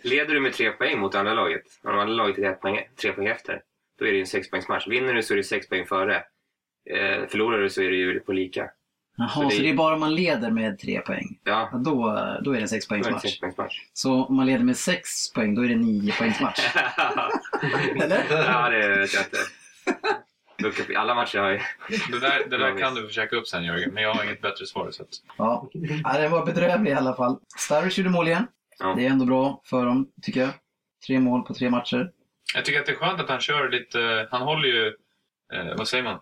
Leder 0.04 0.34
du 0.34 0.40
med 0.40 0.54
tre 0.54 0.72
poäng 0.72 1.00
mot 1.00 1.16
andra 1.16 1.34
laget, 1.34 1.64
och 1.84 1.92
de 1.92 2.00
andra 2.00 2.14
laget 2.14 2.38
är 2.38 2.54
tre 3.02 3.12
poäng 3.12 3.28
efter, 3.28 3.62
då 4.00 4.06
är 4.06 4.10
det 4.10 4.16
ju 4.16 4.22
en 4.22 4.28
sexpoängsmatch. 4.28 4.88
Vinner 4.88 5.14
du 5.14 5.24
så 5.24 5.34
är 5.34 5.38
det 5.38 5.44
sex 5.44 5.70
poäng 5.70 5.86
före. 5.86 6.16
Eh, 6.90 7.28
förlorar 7.28 7.60
du 7.60 7.70
så 7.70 7.82
är 7.82 7.90
det 7.90 7.96
ju 7.96 8.20
på 8.20 8.32
lika. 8.34 8.70
Jaha, 9.18 9.30
Så 9.30 9.42
så 9.50 9.58
det- 9.58 9.64
det 9.64 9.70
är 9.70 9.74
bara 9.76 9.94
om 9.94 10.00
man 10.00 10.16
leder 10.16 10.52
med 10.52 10.80
tre 10.80 11.02
poäng? 11.02 11.40
Ja, 11.44 11.70
Ja, 11.72 11.78
Då, 11.78 11.92
då 11.92 12.12
är 12.12 12.14
det 12.42 12.48
en 12.50 12.54
det 12.54 12.60
en 12.62 12.68
sexpoängsmatch. 12.68 13.82
Så 13.94 14.26
om 14.26 14.36
man 14.36 14.46
leder 14.46 14.64
med 14.64 14.78
sex 14.78 15.34
poäng, 15.34 15.56
då 15.56 15.66
är 15.66 15.70
det 15.70 15.76
nio 15.76 16.14
poängsmatch. 16.14 16.60
Eller? 18.02 18.24
ja, 18.30 18.70
det 18.70 18.88
vet 19.00 19.14
jag 19.14 19.24
inte. 19.24 21.00
Alla 21.00 21.16
matcher 21.16 21.40
har 21.40 21.50
ju... 21.50 21.60
Det 22.12 22.20
där, 22.20 22.50
det 22.50 22.58
där 22.58 22.78
kan 22.80 22.96
du 22.96 23.08
försöka 23.08 23.36
upp 23.36 23.48
sen 23.48 23.64
Jörgen, 23.64 23.94
men 23.94 24.04
jag 24.04 24.14
har 24.14 24.24
inget 24.24 24.42
bättre 24.42 24.66
svar. 24.66 24.92
Så 24.92 25.04
att... 25.04 25.10
Ja, 25.38 25.70
ja 26.04 26.14
den 26.18 26.32
var 26.32 26.46
bedrövlig 26.46 26.92
i 26.92 26.94
alla 26.94 27.16
fall. 27.16 27.40
Sturridge 27.58 27.98
gjorde 28.02 28.10
mål 28.10 28.28
igen. 28.28 28.48
Ja. 28.80 28.94
Det 28.98 29.06
är 29.06 29.10
ändå 29.10 29.26
bra 29.26 29.62
för 29.66 29.86
dem, 29.86 30.08
tycker 30.22 30.42
jag. 30.42 30.50
Tre 31.08 31.20
mål 31.20 31.42
på 31.44 31.54
tre 31.54 31.70
matcher. 31.70 32.12
Jag 32.54 32.66
tycker 32.66 32.80
att 32.80 32.86
det 32.86 32.92
är 32.92 32.96
skönt 32.96 33.20
att 33.22 33.30
han 33.30 33.40
kör 33.40 33.70
lite, 33.70 34.28
han 34.32 34.42
håller 34.42 34.68
ju, 34.68 34.88
eh, 35.54 35.76
vad 35.78 35.88
säger 35.88 36.04
man, 36.04 36.20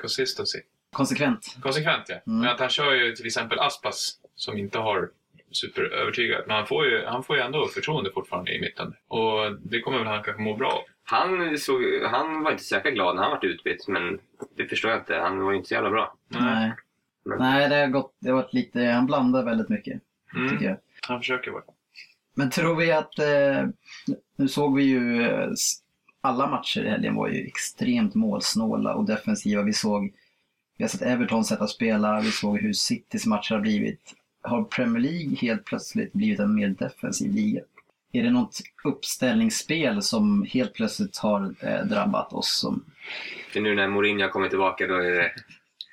consistency. 0.00 0.58
Konsekvent. 0.92 1.56
Konsekvent 1.62 2.04
ja. 2.08 2.14
Mm. 2.26 2.40
Men 2.40 2.48
att 2.48 2.60
han 2.60 2.68
kör 2.68 2.92
ju 2.94 3.12
till 3.12 3.26
exempel 3.26 3.58
Aspas 3.58 4.18
som 4.34 4.58
inte 4.58 4.78
har 4.78 5.10
superövertygad. 5.52 6.44
Men 6.46 6.56
han 6.56 6.66
får, 6.66 6.86
ju, 6.86 7.04
han 7.06 7.24
får 7.24 7.36
ju 7.36 7.42
ändå 7.42 7.66
förtroende 7.68 8.10
fortfarande 8.14 8.54
i 8.54 8.60
mitten. 8.60 8.94
Och 9.08 9.56
det 9.60 9.80
kommer 9.80 9.98
väl 9.98 10.06
han 10.06 10.22
kanske 10.22 10.42
må 10.42 10.56
bra 10.56 10.68
av. 10.72 10.82
Han, 11.04 11.58
såg, 11.58 11.82
han 12.10 12.42
var 12.42 12.52
inte 12.52 12.74
jäkla 12.74 12.90
glad 12.90 13.16
när 13.16 13.22
han 13.22 13.30
var 13.30 13.44
utbytt, 13.44 13.88
men 13.88 14.20
det 14.56 14.66
förstår 14.66 14.90
jag 14.90 15.00
inte. 15.00 15.14
Han 15.16 15.42
var 15.44 15.50
ju 15.50 15.56
inte 15.56 15.68
så 15.68 15.74
jävla 15.74 15.90
bra. 15.90 16.16
Nej. 16.28 16.72
Men- 17.24 17.38
Nej, 17.38 17.68
det 17.68 17.76
har 17.76 17.86
gått, 17.86 18.16
det 18.20 18.30
har 18.30 18.36
varit 18.42 18.52
lite, 18.52 18.80
han 18.80 19.06
blandar 19.06 19.44
väldigt 19.44 19.68
mycket, 19.68 20.00
Mm. 20.36 20.48
tycker 20.50 20.64
jag. 20.64 20.76
Han 21.08 21.18
försöker 21.20 21.50
vara. 21.50 21.62
Men 22.36 22.50
tror 22.50 22.76
vi 22.76 22.92
att, 22.92 23.18
eh, 23.18 23.66
nu 24.36 24.48
såg 24.48 24.76
vi 24.76 24.82
ju, 24.82 25.22
eh, 25.22 25.50
alla 26.20 26.46
matcher 26.46 26.84
i 26.84 26.88
helgen 26.88 27.14
var 27.14 27.28
ju 27.28 27.46
extremt 27.46 28.14
målsnåla 28.14 28.94
och 28.94 29.04
defensiva. 29.04 29.62
Vi 29.62 29.72
såg, 29.72 30.12
vi 30.76 30.84
har 30.84 30.88
sett 30.88 31.02
Everton 31.02 31.44
sätta 31.44 31.66
spela, 31.66 32.20
vi 32.20 32.30
såg 32.30 32.58
hur 32.58 32.72
Citys 32.72 33.26
matcher 33.26 33.54
har 33.54 33.60
blivit. 33.60 34.14
Har 34.42 34.64
Premier 34.64 35.02
League 35.02 35.36
helt 35.36 35.64
plötsligt 35.64 36.12
blivit 36.12 36.40
en 36.40 36.54
mer 36.54 36.68
defensiv 36.68 37.34
liga? 37.34 37.62
Är 38.12 38.22
det 38.22 38.30
något 38.30 38.60
uppställningsspel 38.84 40.02
som 40.02 40.46
helt 40.50 40.74
plötsligt 40.74 41.16
har 41.16 41.54
eh, 41.60 41.84
drabbat 41.84 42.32
oss? 42.32 42.58
Som, 42.58 42.84
För 43.52 43.60
nu 43.60 43.74
när 43.74 43.88
Mourinho 43.88 44.22
har 44.22 44.28
kommit 44.28 44.50
tillbaka 44.50 44.86
då 44.86 44.94
är 44.94 45.10
det 45.10 45.32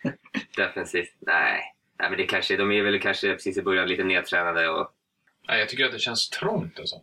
defensivt. 0.55 1.15
Nej. 1.19 1.61
Nej, 1.99 2.09
men 2.09 2.17
det 2.17 2.23
kanske, 2.23 2.57
de 2.57 2.71
är 2.71 2.83
väl 2.83 2.99
kanske 2.99 3.33
precis 3.33 3.57
i 3.57 3.61
början 3.61 3.87
lite 3.87 4.03
nedtränade 4.03 4.69
och 4.69 4.91
Nej, 5.47 5.59
jag 5.59 5.69
tycker 5.69 5.85
att 5.85 5.91
det 5.91 5.99
känns 5.99 6.29
trångt 6.29 6.79
alltså. 6.79 6.95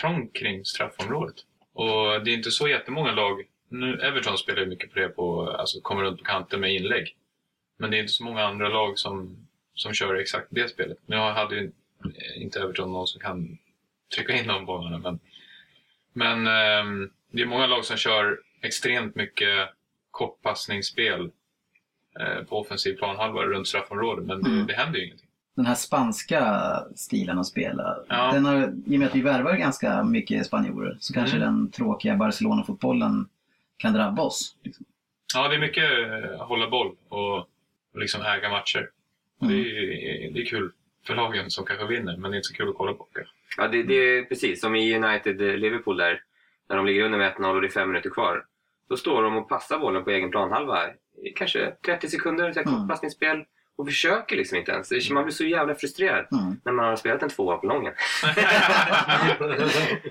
Trångt 0.00 0.36
kring 0.36 0.64
straffområdet. 0.64 1.34
Och 1.72 2.24
det 2.24 2.30
är 2.30 2.34
inte 2.36 2.50
så 2.50 2.68
jättemånga 2.68 3.12
lag. 3.12 3.42
Nu, 3.68 4.00
Everton 4.00 4.38
spelar 4.38 4.60
ju 4.60 4.66
mycket 4.66 4.92
på 4.92 4.98
det, 4.98 5.08
på, 5.08 5.50
alltså 5.50 5.80
kommer 5.80 6.02
runt 6.02 6.18
på 6.18 6.24
kanten 6.24 6.60
med 6.60 6.74
inlägg. 6.74 7.16
Men 7.78 7.90
det 7.90 7.96
är 7.96 8.00
inte 8.00 8.12
så 8.12 8.24
många 8.24 8.42
andra 8.44 8.68
lag 8.68 8.98
som, 8.98 9.46
som 9.74 9.92
kör 9.94 10.14
exakt 10.14 10.46
det 10.50 10.68
spelet. 10.68 10.98
Nu 11.06 11.16
hade 11.16 11.56
ju 11.56 11.72
inte 12.36 12.60
Everton 12.60 12.92
någon 12.92 13.06
som 13.06 13.20
kan 13.20 13.58
trycka 14.14 14.32
in 14.40 14.46
de 14.46 14.66
bollarna. 14.66 14.98
Men, 14.98 15.20
men 16.12 16.46
ehm, 16.46 17.10
det 17.30 17.42
är 17.42 17.46
många 17.46 17.66
lag 17.66 17.84
som 17.84 17.96
kör 17.96 18.40
extremt 18.62 19.14
mycket 19.14 19.68
kortpassningsspel 20.10 21.30
eh, 22.20 22.44
på 22.44 22.60
offensiv 22.60 22.94
planhalva 22.96 23.42
runt 23.42 23.68
straffområdet. 23.68 24.24
Men 24.26 24.42
det, 24.42 24.50
Mm. 24.50 24.66
det 24.66 24.74
händer 24.74 24.98
ju 24.98 25.04
ingenting. 25.06 25.28
Den 25.56 25.66
här 25.66 25.74
spanska 25.74 26.60
stilen 26.94 27.38
att 27.38 27.46
spela. 27.46 27.96
Ja. 28.08 28.32
Den 28.32 28.44
har, 28.44 28.62
I 28.86 28.96
och 28.96 28.98
med 29.00 29.08
att 29.08 29.14
vi 29.14 29.20
värvar 29.22 29.56
ganska 29.56 30.04
mycket 30.04 30.46
spanjorer 30.46 30.96
så 31.00 31.14
kanske 31.14 31.36
Mm. 31.36 31.48
den 31.48 31.70
tråkiga 31.70 32.16
Barcelona-fotbollen 32.16 33.28
kan 33.76 33.92
drabba 33.92 34.22
oss. 34.22 34.56
Liksom. 34.62 34.84
Ja, 35.34 35.48
det 35.48 35.54
är 35.54 35.58
mycket 35.60 35.84
eh, 36.34 36.46
hålla 36.46 36.70
boll 36.70 36.94
och, 37.08 37.36
och 37.38 37.46
liksom 38.00 38.22
äga 38.22 38.48
matcher. 38.48 38.90
Mm. 39.42 39.54
Det, 39.54 39.60
är, 39.60 40.30
det 40.30 40.40
är 40.40 40.44
kul 40.46 40.72
för 41.06 41.14
lagen 41.14 41.50
som 41.50 41.64
kanske 41.64 41.86
vinner, 41.86 42.16
men 42.16 42.30
det 42.30 42.34
är 42.34 42.38
inte 42.38 42.48
så 42.48 42.54
kul 42.54 42.68
att 42.68 42.76
kolla 42.76 42.92
på. 42.92 43.06
Ja, 43.56 43.68
det, 43.68 43.82
det 43.82 43.94
är 43.94 44.22
precis 44.24 44.60
som 44.60 44.76
i 44.76 44.94
United-Liverpool 44.96 45.96
där. 45.96 46.22
När 46.68 46.76
de 46.76 46.86
ligger 46.86 47.04
under 47.04 47.18
med 47.18 47.32
1-0 47.32 47.54
och 47.54 47.60
det 47.60 47.66
är 47.66 47.70
fem 47.70 47.88
minuter 47.88 48.10
kvar. 48.10 48.44
Då 48.88 48.96
står 48.96 49.22
de 49.22 49.36
och 49.36 49.48
passar 49.48 49.78
bollen 49.78 50.04
på 50.04 50.10
egen 50.10 50.30
planhalva 50.30 50.78
kanske 51.36 51.70
30 51.86 52.08
sekunder, 52.08 52.50
ett 52.50 52.56
Mm. 52.56 52.74
kortpassningsspel. 52.80 53.44
Och 53.76 53.86
försöker 53.86 54.36
liksom 54.36 54.58
inte 54.58 54.72
ens. 54.72 54.88
Det- 54.88 55.10
Man 55.10 55.24
blir 55.24 55.34
så 55.34 55.44
jävla 55.44 55.74
frustrerad 55.74 56.26
Mm. 56.32 56.60
när 56.64 56.72
man 56.72 56.84
har 56.84 56.96
spelat 56.96 57.22
en 57.22 57.28
tvåa 57.28 57.56
på 57.56 57.66
lången. 57.66 57.92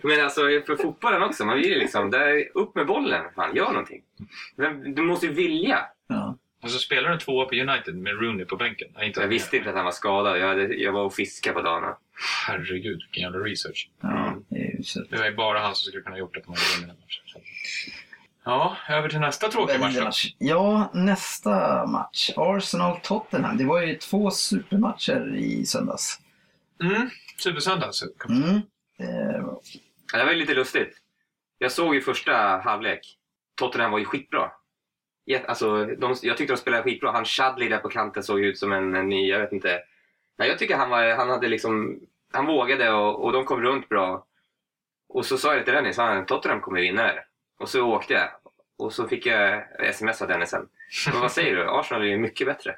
Men 0.04 0.24
alltså 0.24 0.42
för 0.42 0.76
fotbollen 0.76 1.24
också. 1.24 1.46
Man 1.46 1.58
vill 1.58 1.70
ju 1.70 1.76
liksom, 1.80 2.10
där, 2.12 2.48
upp 2.54 2.76
med 2.76 2.86
bollen. 2.88 3.26
Fan, 3.36 3.56
gör 3.56 3.68
någonting. 3.72 4.02
Men 4.56 4.96
Du 4.96 5.02
måste 5.02 5.26
ju 5.26 5.34
vilja. 5.34 5.80
Ja. 6.08 6.38
Och 6.64 6.72
så 6.72 6.80
spelar 6.80 7.08
du 7.10 7.14
en 7.14 7.20
tvåa 7.20 7.46
på 7.46 7.56
United 7.56 7.96
med 7.96 8.22
Rooney 8.22 8.46
på 8.46 8.56
bänken. 8.56 8.88
Jag, 8.96 9.06
inte 9.08 9.22
Jag 9.22 9.28
visste 9.28 9.58
inte 9.58 9.70
att 9.70 9.76
han 9.76 9.86
var 9.86 9.92
skadad. 9.92 10.40
Jag, 10.40 10.48
hade, 10.48 10.62
jag 10.76 10.92
var 10.92 11.04
och 11.04 11.14
fiskade 11.14 11.54
på 11.54 11.62
dagen. 11.62 11.94
Herregud, 12.48 13.00
vilken 13.04 13.24
jävla 13.24 13.40
research. 13.40 13.90
Ja, 14.02 14.36
det 14.50 14.56
är. 14.60 15.10
Det 15.10 15.18
var 15.18 15.26
ju 15.26 15.36
bara 15.36 15.60
han 15.60 15.76
som 15.76 15.86
skulle 15.86 16.04
kunna 16.04 16.16
ha 16.16 16.20
gjort 16.20 16.38
att 16.38 16.44
de 16.44 16.50
hade 16.50 16.62
vunnit 16.76 16.88
den 16.88 17.00
matchen. 17.00 17.24
Så. 17.26 17.40
Ja, 18.46 18.78
över 18.90 19.10
till 19.10 19.20
nästa 19.20 19.48
tråkiga 19.48 19.80
match. 19.80 20.26
Ja, 20.38 20.90
nästa 20.94 21.86
match. 21.86 22.30
Arsenal-Tottenham. 22.36 23.58
Det 23.58 23.66
var 23.66 23.82
ju 23.82 23.96
två 23.96 24.32
supermatcher 24.32 25.36
i 25.36 25.66
söndags. 25.66 26.20
Mm, 26.84 27.10
supersöndags. 27.44 28.04
Mm. 28.30 28.56
Eh, 29.00 29.46
Det 30.14 30.24
var 30.24 30.32
ju 30.32 30.38
lite 30.38 30.54
lustigt. 30.54 30.98
Jag 31.58 31.72
såg 31.72 31.96
ju 31.96 32.02
första 32.02 32.34
halvlek. 32.64 33.18
Tottenham 33.56 33.92
var 33.92 34.00
ju 34.00 34.06
skitbra. 34.06 34.52
Alltså, 35.48 35.86
de, 35.86 36.16
jag 36.22 36.38
tyckte 36.38 36.54
de 36.54 36.58
spelade 36.58 36.84
skitbra. 36.84 37.12
Han 37.12 37.26
Chadley 37.26 37.70
där 37.70 37.78
på 37.78 37.90
kanten 37.90 38.24
såg 38.24 38.40
ut 38.40 38.58
som 38.60 38.72
en, 38.72 38.96
en 38.96 39.10
ny, 39.10 39.30
jag 39.30 39.40
vet 39.40 39.52
inte. 39.52 39.80
Nej, 40.38 40.50
jag 40.50 40.60
tycker 40.60 40.78
han, 40.78 40.90
var, 40.90 41.16
han 41.16 41.30
hade 41.30 41.48
liksom, 41.48 42.00
han 42.34 42.46
vågade 42.46 42.92
och, 42.92 43.24
och 43.24 43.32
de 43.32 43.46
kom 43.46 43.62
runt 43.62 43.90
bra. 43.90 44.26
Och 45.10 45.26
så 45.26 45.38
sa 45.38 45.48
jag 45.52 45.62
det 45.62 45.64
till 45.66 45.74
Dennis, 45.74 45.98
han, 45.98 46.26
Tottenham 46.26 46.62
kommer 46.62 46.82
vinna 46.82 47.02
det 47.02 47.08
här. 47.08 47.26
Och 47.64 47.70
så 47.70 47.84
åkte 47.84 48.14
jag. 48.14 48.30
Och 48.78 48.94
så 48.94 49.08
fick 49.08 49.26
jag 49.26 49.64
sms 49.80 50.22
av 50.22 50.28
Dennis 50.28 50.50
sen. 50.50 50.68
Men 51.12 51.22
vad 51.22 51.32
säger 51.32 51.56
du? 51.56 51.70
Arsenal 51.70 52.04
är 52.04 52.08
ju 52.08 52.18
mycket 52.18 52.48
bättre. 52.48 52.76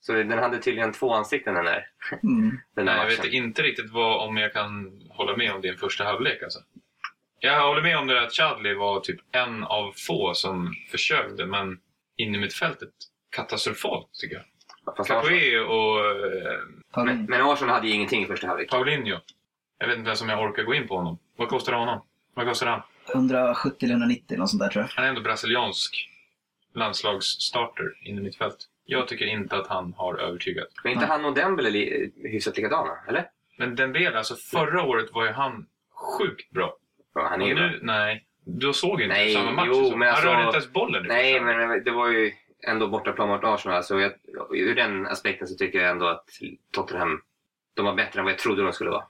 Så 0.00 0.12
den 0.12 0.38
hade 0.38 0.58
tydligen 0.58 0.92
två 0.92 1.12
ansikten 1.14 1.54
den 1.54 1.64
där, 1.64 1.86
mm. 2.22 2.50
den 2.74 2.86
där 2.86 2.96
Nej, 2.96 3.02
jag 3.02 3.22
vet 3.22 3.32
inte 3.32 3.62
riktigt 3.62 3.90
vad, 3.90 4.28
om 4.28 4.36
jag 4.36 4.52
kan 4.52 5.00
hålla 5.10 5.36
med 5.36 5.52
om 5.52 5.60
din 5.60 5.76
första 5.76 6.04
halvlek. 6.04 6.42
Alltså. 6.42 6.58
Jag 7.40 7.68
håller 7.68 7.82
med 7.82 7.98
om 7.98 8.06
det 8.06 8.22
att 8.22 8.32
Chadley 8.32 8.74
var 8.74 9.00
typ 9.00 9.20
en 9.32 9.64
av 9.64 9.92
få 10.06 10.34
som 10.34 10.74
försökte, 10.90 11.46
men 11.46 11.80
in 12.16 12.34
i 12.34 12.38
mittfältet 12.38 12.92
katastrofalt 13.36 14.14
tycker 14.20 14.36
jag. 14.36 15.06
Capoe 15.06 15.60
och 15.60 16.06
eh, 16.06 17.14
men 17.28 17.42
Arsenal 17.42 17.74
hade 17.74 17.88
ju 17.88 17.94
ingenting 17.94 18.22
i 18.22 18.26
första 18.26 18.46
halvlek. 18.46 18.70
Paulinho. 18.70 19.18
Jag 19.78 19.88
vet 19.88 19.98
inte 19.98 20.08
ens 20.08 20.22
om 20.22 20.28
jag 20.28 20.42
orkar 20.42 20.62
gå 20.62 20.74
in 20.74 20.88
på 20.88 20.96
honom. 20.96 21.18
Vad 21.36 21.48
kostar 21.48 21.72
honom? 21.72 22.00
Vad 22.34 22.46
kostar 22.46 22.66
han? 22.66 22.82
170 23.14 23.76
eller 23.86 23.94
190 23.94 24.38
något 24.38 24.50
sånt 24.50 24.60
där 24.62 24.68
tror 24.68 24.82
jag. 24.84 24.88
Han 24.88 25.04
är 25.04 25.08
ändå 25.08 25.20
brasiliansk 25.20 26.08
landslagsstarter 26.74 27.84
in 28.02 28.18
i 28.18 28.20
mittfält. 28.20 28.56
Jag 28.84 29.08
tycker 29.08 29.26
inte 29.26 29.56
att 29.56 29.66
han 29.66 29.94
har 29.96 30.14
övertygat. 30.18 30.68
Men 30.84 30.92
inte 30.92 31.06
han 31.06 31.24
och 31.24 31.34
Dembele 31.34 31.70
li, 31.70 32.12
hyfsat 32.16 32.56
likadana, 32.56 32.92
eller? 33.08 33.26
Men 33.58 33.74
Dembele, 33.76 34.18
alltså 34.18 34.34
förra 34.34 34.82
året 34.82 35.12
var 35.12 35.24
ju 35.24 35.32
han 35.32 35.66
sjukt 36.18 36.50
bra. 36.50 36.76
Ja, 37.14 37.28
han 37.28 37.40
är 37.40 37.44
Och 37.44 37.48
ju 37.48 37.54
bra. 37.54 37.66
nu, 37.66 37.78
nej, 37.82 38.24
du 38.44 38.72
såg 38.72 39.00
inte 39.02 39.14
Nej, 39.14 39.34
samma 39.34 39.50
match. 39.50 39.64
jo, 39.68 39.80
liksom. 39.80 39.98
men 39.98 40.08
han 40.08 40.14
alltså- 40.16 40.28
rörde 40.30 40.44
inte 40.44 40.56
ens 40.56 40.72
bollen. 40.72 41.04
Nej, 41.08 41.40
men 41.40 41.84
det 41.84 41.90
var 41.90 42.08
ju 42.08 42.32
ändå 42.66 42.88
bortaplan 42.88 43.28
mot 43.28 43.44
Arsenal. 43.44 43.84
Så 43.84 44.00
jag, 44.00 44.12
ur 44.56 44.74
den 44.74 45.06
aspekten 45.06 45.48
så 45.48 45.56
tycker 45.56 45.78
jag 45.80 45.90
ändå 45.90 46.06
att 46.06 46.24
Tottenham, 46.72 47.20
de 47.74 47.84
var 47.84 47.94
bättre 47.94 48.18
än 48.20 48.24
vad 48.24 48.32
jag 48.32 48.38
trodde 48.38 48.62
de 48.62 48.72
skulle 48.72 48.90
vara. 48.90 49.04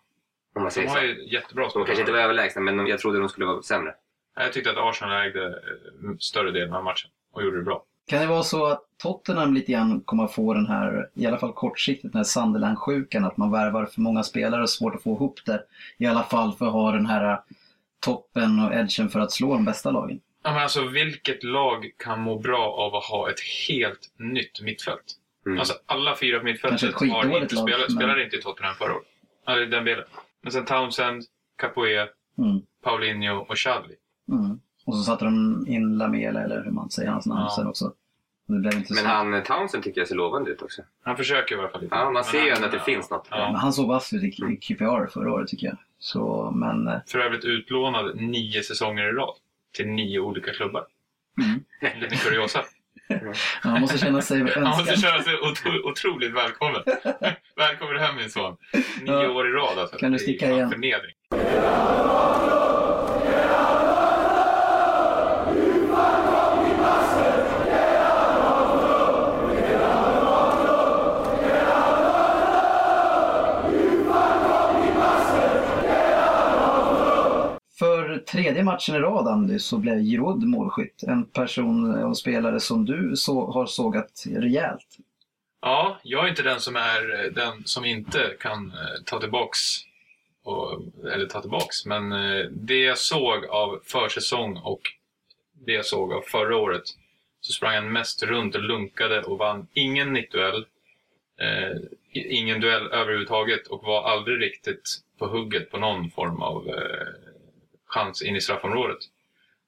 Om 0.55 0.63
man 0.63 0.65
De 0.69 0.75
säger 0.75 0.89
har 0.89 0.97
så. 0.97 1.03
ju 1.05 1.29
jättebra 1.33 1.65
De 1.75 1.85
kanske 1.85 2.01
inte 2.01 2.13
var 2.13 2.19
överlägsna, 2.19 2.61
men 2.63 2.77
de- 2.77 2.87
jag 2.87 2.99
trodde 2.99 3.19
de 3.19 3.29
skulle 3.29 3.47
vara 3.47 3.63
sämre. 3.63 3.95
Jag 4.41 4.53
tyckte 4.53 4.71
att 4.71 4.77
Arsenal 4.77 5.27
ägde 5.27 5.47
eh, 5.47 6.17
större 6.19 6.51
delen 6.51 6.75
av 6.75 6.85
matchen 6.85 7.11
och 7.33 7.43
gjorde 7.43 7.57
det 7.57 7.63
bra. 7.63 7.85
Kan 8.11 8.21
det 8.21 8.27
vara 8.27 8.43
så 8.43 8.67
att 8.67 8.83
Tottenham 9.03 9.55
lite 9.55 9.73
grann 9.73 10.01
kommer 10.01 10.25
att 10.25 10.35
få 10.35 10.55
den 10.55 10.67
här, 10.67 11.09
i 11.15 11.27
alla 11.27 11.39
fall 11.39 11.53
kortsiktigt, 11.53 12.13
den 12.13 12.19
här 12.19 12.25
Sunderland-sjukan, 12.25 13.25
att 13.25 13.37
man 13.37 13.51
värvar 13.53 13.87
för 13.87 14.01
många 14.01 14.23
spelare 14.23 14.63
och 14.63 14.71
svårt 14.71 14.95
att 14.95 15.03
få 15.03 15.11
ihop 15.15 15.41
det. 15.47 15.65
I 15.99 16.07
alla 16.07 16.23
fall 16.23 16.53
för 16.53 16.67
att 16.67 16.73
ha 16.73 16.93
den 16.93 17.07
här 17.07 17.33
eh, 17.33 17.39
toppen 18.05 18.61
och 18.61 18.75
edgen 18.75 19.09
för 19.09 19.21
att 19.21 19.33
slå 19.33 19.53
de 19.55 19.65
bästa 19.65 19.91
lagen. 19.91 20.21
Ja, 20.43 20.53
men 20.53 20.63
alltså, 20.63 20.85
vilket 20.85 21.43
lag 21.43 21.91
kan 21.99 22.21
må 22.21 22.39
bra 22.39 22.73
av 22.73 22.95
att 22.95 23.05
ha 23.05 23.31
ett 23.31 23.41
helt 23.69 24.01
nytt 24.19 24.61
mittfält? 24.63 25.05
Mm. 25.47 25.59
Alltså, 25.59 25.75
alla 25.87 26.17
fyra 26.17 26.39
på 26.39 26.45
mittfältet 26.45 26.95
har 26.95 27.07
inte 27.43 27.55
lag, 27.55 27.69
spelat, 27.69 27.81
men- 27.89 27.97
spelade 27.97 28.25
inte 28.25 28.37
i 28.37 28.43
Tottenham 28.43 28.75
förra 28.75 28.95
året. 28.95 29.07
Eller 29.47 29.67
den 29.67 29.85
delen. 29.85 30.05
Men 30.43 30.53
sen 30.53 30.65
Townsend, 30.65 31.25
Capoe, 31.57 32.09
Mm. 32.39 32.61
Paulinho 32.83 33.37
och 33.49 33.57
Chadley. 33.59 33.97
Mm. 34.31 34.61
Och 34.87 34.95
så 34.97 35.03
satte 35.03 35.25
de 35.25 35.65
in 35.69 35.99
Lamela, 35.99 36.45
eller 36.45 36.65
hur 36.65 36.71
man 36.71 36.91
säger 36.91 37.11
hans 37.11 37.27
namn 37.27 37.41
Ja. 37.41 37.53
sen 37.57 37.67
också. 37.67 37.93
Men 38.47 38.85
så. 38.85 39.05
han 39.07 39.43
Townsend 39.43 39.85
tycker 39.85 40.01
jag 40.01 40.09
ser 40.09 40.15
lovande 40.15 40.51
ut 40.51 40.63
också. 40.63 40.83
Han 41.03 41.17
försöker 41.17 41.57
i 41.57 41.59
alla 41.59 41.69
fall 41.69 41.81
lite. 41.81 41.95
Ja, 41.95 42.11
man 42.11 42.25
ser 42.25 42.45
ju 42.45 42.53
att 42.53 42.73
det 42.73 42.81
finns 42.81 43.11
något. 43.11 43.31
Men 43.31 43.39
Ja. 43.41 43.57
han 43.57 43.73
såg 43.73 43.89
vass 43.89 44.13
ut 44.13 44.23
i 44.23 44.57
QPR 44.57 45.07
förra 45.07 45.33
året 45.33 45.49
tycker 45.49 45.67
jag. 45.67 45.77
Så, 45.99 46.51
men... 46.55 46.89
eh, 46.89 46.99
För 47.07 47.19
övrigt 47.19 47.45
utlånad 47.45 48.17
nio 48.17 48.63
säsonger 48.63 49.09
i 49.09 49.13
rad 49.13 49.35
till 49.77 49.87
nio 49.89 50.21
olika 50.21 50.53
klubbar. 50.53 50.87
Mm. 51.43 51.61
En 51.95 52.01
liten 52.01 52.19
kuriosa. 52.19 52.65
Han 53.61 53.81
måste 53.81 53.99
känna 53.99 54.23
sig 54.23 54.39
Han 54.39 54.63
måste 54.63 54.93
önskad. 54.93 55.01
känna 55.11 55.23
sig 55.23 55.35
otro, 55.39 55.91
otroligt 55.91 56.35
välkommen. 56.35 56.83
Välkommen 57.57 57.99
hem 57.99 58.17
min 58.17 58.31
son. 58.31 58.57
Nio 59.03 59.29
år 59.29 59.49
i 59.49 59.53
rad 59.53 59.79
alltså. 59.79 59.97
Kan 59.97 60.13
du 60.13 60.19
sticka 60.19 60.51
igen? 60.51 60.71
Förnedring. 60.71 61.15
Tredje 78.33 78.65
matchen 78.65 78.95
i 78.95 78.99
rad, 78.99 79.29
Andy, 79.29 79.59
så 79.59 79.79
blev 79.79 79.99
Giroud 80.03 80.43
målskytt. 80.43 81.03
En 81.03 81.25
person 81.25 82.05
och 82.05 82.19
spelare 82.19 82.61
som 82.61 82.85
du 82.85 83.17
så, 83.17 83.51
har 83.51 83.67
sågat 83.67 84.25
rejält. 84.27 84.99
Ja, 85.61 85.99
jag 86.03 86.25
är 86.25 86.29
inte 86.29 86.43
den 86.43 86.61
som 86.61 86.77
är 86.77 87.31
den 87.31 87.65
som 87.65 87.85
inte 87.85 88.37
kan 88.41 88.71
eh, 88.71 89.03
ta 89.05 89.21
tillbaks 89.21 89.59
och, 90.45 90.81
eller 91.13 91.27
ta 91.27 91.41
tillbaks. 91.41 91.87
Men 91.87 92.13
eh, 92.13 92.47
det 92.51 92.79
jag 92.79 92.99
såg 92.99 93.45
av 93.47 93.81
försäsong 93.85 94.57
och 94.57 94.81
det 95.67 95.73
jag 95.73 95.87
såg 95.87 96.13
av 96.13 96.21
förra 96.21 96.57
året 96.57 96.83
så 97.41 97.53
sprang 97.53 97.75
han 97.75 97.93
mest 97.93 98.23
runt 98.23 98.55
och 98.55 98.63
lunkade 98.63 99.23
och 99.23 99.39
vann 99.39 99.67
ingen 99.73 100.13
nickduell. 100.13 100.67
Eh, 101.41 101.77
ingen 102.13 102.61
duell 102.61 102.87
överhuvudtaget 102.87 103.67
och 103.67 103.83
var 103.83 104.03
aldrig 104.03 104.43
riktigt 104.43 104.99
på 105.19 105.27
hugget 105.27 105.71
på 105.71 105.79
någon 105.79 106.11
form 106.11 106.43
av 106.43 106.69
eh, 106.69 107.28
chans 107.89 108.23
in 108.23 108.37
i 108.37 108.41
straffområdet. 108.41 108.99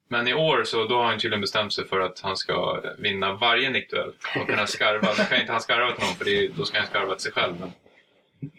Men 0.09 0.27
i 0.27 0.33
år 0.33 0.63
så 0.63 0.85
då 0.85 0.95
har 0.95 1.05
han 1.05 1.19
tydligen 1.19 1.41
bestämt 1.41 1.73
sig 1.73 1.87
för 1.87 1.99
att 1.99 2.19
han 2.19 2.37
ska 2.37 2.81
vinna 2.97 3.33
varje 3.33 3.69
nickduell 3.69 4.13
och 4.39 4.47
kunna 4.47 4.67
skarva. 4.67 5.13
Nu 5.17 5.23
kan 5.23 5.39
inte 5.39 5.51
han 5.51 5.61
skarva 5.61 5.91
till 5.91 6.05
någon 6.05 6.15
för 6.15 6.25
det, 6.25 6.47
då 6.47 6.65
ska 6.65 6.77
han 6.77 6.87
skarva 6.87 7.15
till 7.15 7.23
sig 7.23 7.31
själv. 7.31 7.53
Men. 7.59 7.71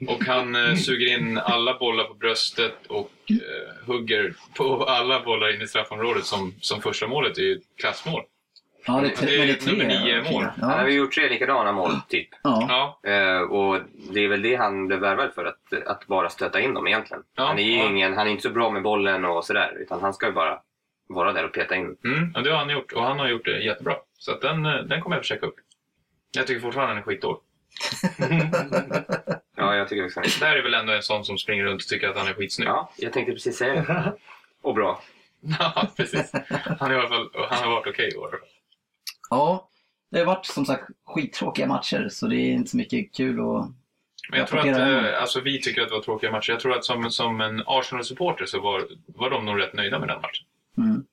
Och 0.08 0.24
han 0.24 0.54
eh, 0.54 0.74
suger 0.76 1.18
in 1.18 1.38
alla 1.38 1.78
bollar 1.78 2.04
på 2.04 2.14
bröstet 2.14 2.86
och 2.86 3.12
eh, 3.30 3.86
hugger 3.86 4.34
på 4.56 4.84
alla 4.84 5.20
bollar 5.20 5.54
in 5.54 5.62
i 5.62 5.66
straffområdet 5.66 6.24
som, 6.24 6.54
som 6.60 6.82
första 6.82 7.06
målet 7.06 7.38
är 7.38 7.42
ju 7.42 7.52
ett 7.52 7.76
klassmål. 7.80 8.22
Ja, 8.86 9.00
det 9.00 9.06
är, 9.06 9.10
tre, 9.10 9.26
Det 9.26 9.34
är 9.34 9.38
men 9.38 9.46
det 9.46 9.52
är 9.52 9.56
tre. 9.56 9.72
nummer 9.72 9.86
nio 10.04 10.32
mål. 10.32 10.44
Han 10.60 10.70
har 10.70 10.82
Ja. 10.82 10.88
ju 10.88 10.96
gjort 10.96 11.14
tre 11.14 11.28
likadana 11.28 11.72
mål, 11.72 11.92
typ. 12.08 12.28
Ja. 12.42 12.66
Ja, 13.02 13.10
Eh, 13.10 13.40
och 13.40 13.80
det 14.12 14.20
är 14.24 14.28
väl 14.28 14.42
det 14.42 14.54
han 14.56 14.86
blev 14.86 15.00
värvad 15.00 15.34
för, 15.34 15.44
att, 15.44 15.86
att 15.86 16.06
bara 16.06 16.28
stöta 16.28 16.60
in 16.60 16.74
dem 16.74 16.86
egentligen. 16.86 17.22
Ja, 17.36 17.44
han 17.46 17.58
är 17.58 17.62
ju 17.62 17.76
ja. 17.78 17.84
ingen, 17.90 18.16
han 18.16 18.26
är 18.26 18.30
inte 18.30 18.42
så 18.42 18.50
bra 18.50 18.70
med 18.70 18.82
bollen 18.82 19.24
och 19.24 19.44
sådär, 19.44 19.72
utan 19.80 20.00
han 20.00 20.14
ska 20.14 20.26
ju 20.26 20.32
bara 20.32 20.58
vara 21.08 21.32
där 21.32 21.44
och 21.44 21.52
peta 21.52 21.76
in. 21.76 21.96
mm, 22.04 22.32
och 22.36 22.42
det 22.42 22.50
har 22.50 22.58
han 22.58 22.70
gjort 22.70 22.92
och 22.92 23.02
han 23.02 23.18
har 23.18 23.28
gjort 23.28 23.44
det 23.44 23.58
jättebra. 23.64 23.96
Så 24.18 24.32
att 24.32 24.40
den, 24.40 24.66
eh, 24.66 24.74
den 24.76 25.00
kommer 25.00 25.16
jag 25.16 25.22
försöka 25.22 25.46
upp. 25.46 25.56
Jag 26.36 26.46
tycker 26.46 26.60
fortfarande 26.60 26.92
han 26.94 26.98
är 26.98 27.02
skitdålig. 27.02 27.40
Ja, 29.56 29.76
jag 29.76 29.88
tycker 29.88 30.04
också 30.04 30.20
det. 30.20 30.44
Här 30.46 30.56
är 30.56 30.62
väl 30.62 30.74
ändå 30.74 30.92
en 30.92 31.02
sån 31.02 31.24
som 31.24 31.38
springer 31.38 31.64
runt 31.64 31.82
och 31.82 31.88
tycker 31.88 32.08
att 32.08 32.16
han 32.18 32.28
är 32.28 32.34
skitsnygg. 32.34 32.68
Ja, 32.68 32.90
jag 32.96 33.12
tänkte 33.12 33.32
precis 33.32 33.56
säga 33.56 33.74
det. 33.74 34.12
Och 34.62 34.74
bra. 34.74 35.02
Ja, 35.58 35.86
precis. 35.96 36.32
Han, 36.80 36.90
är 36.90 36.94
i 36.94 36.98
alla 36.98 37.08
fall, 37.08 37.28
han 37.50 37.64
har 37.64 37.70
varit 37.70 37.86
okej 37.86 38.10
i 38.14 38.16
år. 38.16 38.38
Ja, 39.32 39.68
det 40.10 40.18
har 40.18 40.26
varit 40.26 40.46
som 40.46 40.66
sagt 40.66 40.90
skittråkiga 41.04 41.66
matcher 41.66 42.08
så 42.10 42.26
det 42.26 42.36
är 42.36 42.52
inte 42.52 42.70
så 42.70 42.76
mycket 42.76 43.12
kul 43.14 43.40
att... 43.40 43.66
Men 44.30 44.38
jag 44.38 44.48
tror 44.48 44.60
att 44.60 44.66
eh, 44.66 45.20
alltså, 45.20 45.40
vi 45.40 45.60
tycker 45.60 45.82
att 45.82 45.88
det 45.88 45.94
var 45.94 46.02
tråkiga 46.02 46.30
matcher. 46.30 46.52
Jag 46.52 46.60
tror 46.60 46.76
att 46.76 46.84
som, 46.84 47.10
som 47.10 47.40
en 47.40 47.62
Arsenal-supporter 47.66 48.46
så 48.46 48.60
var, 48.60 48.88
var 49.06 49.30
de 49.30 49.44
nog 49.44 49.60
rätt 49.60 49.74
nöjda 49.74 49.98
med 49.98 50.08
den 50.08 50.20
matchen. 50.20 50.46
Mm. 50.76 51.04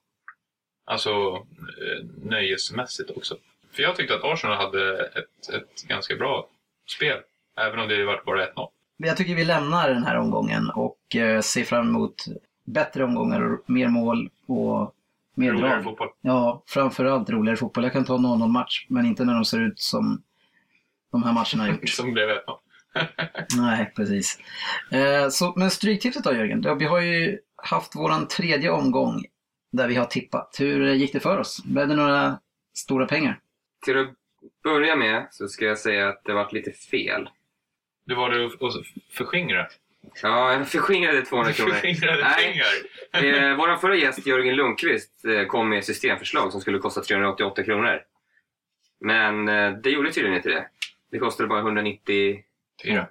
Alltså 0.85 1.09
eh, 1.09 2.05
nöjesmässigt 2.23 3.11
också. 3.17 3.37
För 3.71 3.83
jag 3.83 3.95
tyckte 3.95 4.15
att 4.15 4.23
Arsenal 4.23 4.57
hade 4.57 5.05
ett, 5.05 5.49
ett 5.53 5.83
ganska 5.87 6.15
bra 6.15 6.47
spel. 6.95 7.17
Även 7.57 7.79
om 7.79 7.87
det 7.87 8.05
var 8.05 8.21
bara 8.25 8.45
1-0. 8.45 8.69
Men 8.97 9.07
Jag 9.07 9.17
tycker 9.17 9.35
vi 9.35 9.45
lämnar 9.45 9.89
den 9.89 10.03
här 10.03 10.17
omgången 10.17 10.69
och 10.69 11.15
eh, 11.15 11.41
ser 11.41 11.63
fram 11.63 11.87
emot 11.87 12.25
bättre 12.63 13.03
omgångar 13.03 13.41
och 13.41 13.69
mer 13.69 13.87
mål 13.87 14.29
och 14.45 14.95
mer 15.39 15.51
Roligare 15.53 15.73
drag. 15.73 15.83
fotboll. 15.83 16.07
Ja, 16.21 16.63
framförallt 16.67 17.29
roligare 17.29 17.57
fotboll. 17.57 17.83
Jag 17.83 17.93
kan 17.93 18.05
ta 18.05 18.17
någon 18.17 18.39
0 18.39 18.49
match, 18.49 18.85
men 18.89 19.05
inte 19.05 19.25
när 19.25 19.33
de 19.33 19.45
ser 19.45 19.59
ut 19.59 19.79
som 19.79 20.23
de 21.11 21.23
här 21.23 21.33
matcherna 21.33 21.63
har 21.63 21.67
gjort. 21.81 21.89
Som 21.89 22.13
blev 22.13 22.29
1-0. 22.29 22.37
Nej, 23.57 23.93
precis. 23.95 24.39
Eh, 24.91 25.29
så, 25.29 25.53
men 25.55 25.71
Stryktipset 25.71 26.23
då 26.23 26.33
Jörgen? 26.33 26.61
Ja, 26.63 26.73
Vi 26.73 26.85
har 26.85 26.99
ju 26.99 27.39
haft 27.55 27.95
våran 27.95 28.27
tredje 28.27 28.69
omgång 28.71 29.23
där 29.71 29.87
vi 29.87 29.95
har 29.95 30.05
tippat. 30.05 30.55
Hur 30.59 30.93
gick 30.93 31.13
det 31.13 31.19
för 31.19 31.37
oss? 31.37 31.63
Blev 31.63 31.87
det 31.87 31.95
några 31.95 32.39
stora 32.73 33.05
pengar? 33.05 33.39
Till 33.85 33.99
att 33.99 34.07
börja 34.63 34.95
med 34.95 35.27
så 35.31 35.47
ska 35.47 35.65
jag 35.65 35.77
säga 35.77 36.09
att 36.09 36.21
det 36.25 36.33
varit 36.33 36.53
lite 36.53 36.71
fel. 36.71 37.29
Det 38.05 38.15
var 38.15 38.29
det 38.29 38.45
att 38.45 38.73
förskingra. 39.17 39.67
Ja, 40.21 40.53
jag 40.53 40.67
förskingrade 40.67 41.21
200 41.21 41.53
kronor. 41.53 41.71
Förskingrade 41.71 42.23
Nej. 42.23 42.63
pengar. 43.11 43.49
Eh, 43.51 43.57
Vår 43.57 43.75
förra 43.77 43.95
gäst 43.95 44.27
Jörgen 44.27 44.55
Lundqvist 44.55 45.25
eh, 45.25 45.45
kom 45.45 45.69
med 45.69 45.79
ett 45.79 45.85
systemförslag 45.85 46.51
som 46.51 46.61
skulle 46.61 46.79
kosta 46.79 47.01
388 47.01 47.63
kronor. 47.63 48.01
Men 48.99 49.49
eh, 49.49 49.71
det 49.71 49.89
gjorde 49.89 50.11
tydligen 50.11 50.37
inte 50.37 50.49
det. 50.49 50.67
Det 51.11 51.19
kostade 51.19 51.49
bara 51.49 51.59
190... 51.59 52.43
Fyra. 52.83 53.07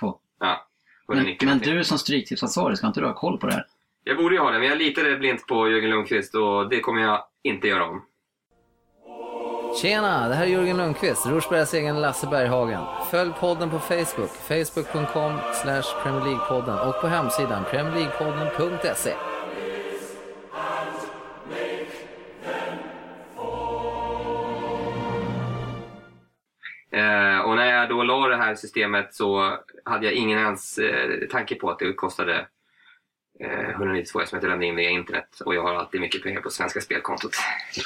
Två. 0.00 0.18
Ja, 0.40 0.66
Men, 1.08 1.18
190 1.18 1.48
men 1.48 1.58
du 1.58 1.84
som 1.84 1.98
Stryktipsansvarig, 1.98 2.78
ska 2.78 2.86
inte 2.86 3.00
du 3.00 3.06
ha 3.06 3.14
koll 3.14 3.38
på 3.38 3.46
det 3.46 3.52
här? 3.52 3.66
Jag 4.04 4.16
borde 4.16 4.34
ju 4.34 4.40
ha 4.40 4.50
det, 4.50 4.58
men 4.58 4.68
jag 4.68 4.78
litade 4.78 5.16
blint 5.16 5.46
på 5.46 5.70
Jörgen 5.70 5.90
Lundqvist 5.90 6.34
och 6.34 6.68
det 6.68 6.80
kommer 6.80 7.02
jag 7.02 7.24
inte 7.42 7.68
göra 7.68 7.84
om. 7.84 8.04
Tjena, 9.82 10.28
det 10.28 10.34
här 10.34 10.44
är 10.44 10.48
Jörgen 10.48 10.76
Lundqvist, 10.76 11.26
Rosbergs 11.26 11.74
egen 11.74 12.00
Lasse 12.00 12.26
Berghagen. 12.26 12.84
Följ 13.10 13.32
podden 13.40 13.70
på 13.70 13.78
Facebook, 13.78 14.30
facebook.com 14.30 15.32
slash 15.62 16.02
Premier 16.02 16.20
League-podden 16.20 16.88
och 16.88 17.00
på 17.00 17.06
hemsidan 17.06 17.64
premierleaguepodden.se. 17.70 19.10
Eh, 26.90 27.40
och 27.40 27.56
när 27.56 27.66
jag 27.66 27.88
då 27.88 28.02
la 28.02 28.28
det 28.28 28.36
här 28.36 28.54
systemet 28.54 29.14
så 29.14 29.58
hade 29.84 30.06
jag 30.06 30.14
ingen 30.14 30.38
ens 30.38 30.78
eh, 30.78 31.28
tanke 31.30 31.54
på 31.54 31.70
att 31.70 31.78
det 31.78 31.92
kostade 31.92 32.46
eh, 33.40 33.70
192 33.70 34.20
eftersom 34.20 34.36
jag 34.36 34.38
inte 34.38 34.46
lämnade 34.48 34.66
in 34.66 34.76
via 34.76 34.90
internet. 34.90 35.40
Och 35.44 35.54
jag 35.54 35.62
har 35.62 35.74
alltid 35.74 36.00
mycket 36.00 36.22
pengar 36.22 36.40
på 36.40 36.50
svenska 36.50 36.80
spelkontot. 36.80 37.32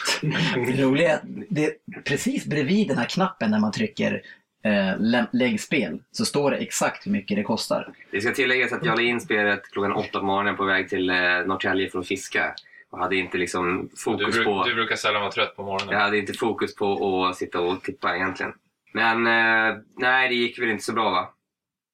Det 0.67 0.83
roliga 0.83 1.11
är 1.11 1.15
att 1.15 1.23
det 1.49 1.65
är 1.65 1.73
precis 2.05 2.47
bredvid 2.47 2.89
den 2.89 2.99
här 2.99 3.07
knappen 3.07 3.51
när 3.51 3.59
man 3.61 3.73
trycker 3.73 4.23
eh, 4.65 4.99
lä- 4.99 5.27
lägg 5.33 5.61
spel 5.61 5.99
så 6.11 6.25
står 6.25 6.51
det 6.51 6.57
exakt 6.57 7.07
hur 7.07 7.13
mycket 7.13 7.37
det 7.37 7.43
kostar. 7.43 7.93
Det 8.11 8.21
ska 8.21 8.33
tilläggas 8.33 8.73
att 8.73 8.85
jag 8.85 8.97
la 8.97 9.03
in 9.03 9.21
spelet 9.21 9.63
klockan 9.73 9.93
åtta 9.93 10.19
på 10.21 10.25
morgonen 10.27 10.57
på 10.57 10.65
väg 10.65 10.89
till 10.89 11.11
eh, 11.11 11.17
Norrtälje 11.47 11.89
för 11.91 11.99
att 11.99 12.07
fiska. 12.09 12.55
Och 12.91 12.99
hade 12.99 13.17
inte 13.17 13.39
liksom 13.39 13.89
Du, 13.93 13.97
fokus 13.97 14.35
bruk, 14.35 14.47
på... 14.47 14.65
du 14.65 14.75
brukar 14.75 14.97
sällan 14.97 15.21
vara 15.21 15.33
trött 15.33 15.57
på 15.57 15.63
morgonen. 15.63 15.95
Jag 15.95 16.01
hade 16.01 16.19
inte 16.19 16.33
fokus 16.33 16.75
på 16.75 17.25
att 17.27 17.37
sitta 17.37 17.61
och 17.61 17.83
tippa 17.83 18.17
egentligen. 18.17 18.53
Men 18.95 19.27
eh, 19.27 19.77
nej, 19.99 20.29
det 20.29 20.35
gick 20.35 20.59
väl 20.59 20.71
inte 20.71 20.85
så 20.85 20.93
bra 20.93 21.11
va? 21.11 21.29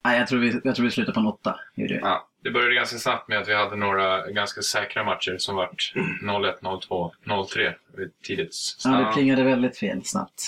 Nej, 0.05 0.19
jag 0.19 0.29
tror 0.29 0.39
vi, 0.41 0.61
jag 0.65 0.75
tror 0.75 0.85
vi 0.85 0.91
slutar 0.91 1.13
på 1.13 1.21
en 1.21 1.27
åtta. 1.27 1.61
Gjorde. 1.75 1.95
Ja. 2.03 2.28
Det 2.43 2.51
började 2.51 2.74
ganska 2.74 2.99
snabbt 2.99 3.28
med 3.28 3.39
att 3.39 3.49
vi 3.49 3.55
hade 3.55 3.76
några 3.76 4.30
ganska 4.30 4.62
säkra 4.62 5.05
matcher 5.05 5.36
som 5.39 5.57
vart 5.57 5.93
0-1, 6.22 6.61
0-2, 6.61 7.11
0-3 7.24 7.74
vid 7.97 8.22
tidigt. 8.22 8.55
Ja, 8.84 8.91
det 8.91 9.12
plingade 9.12 9.45
väldigt 9.45 9.78
fel 9.78 10.05
snabbt. 10.05 10.47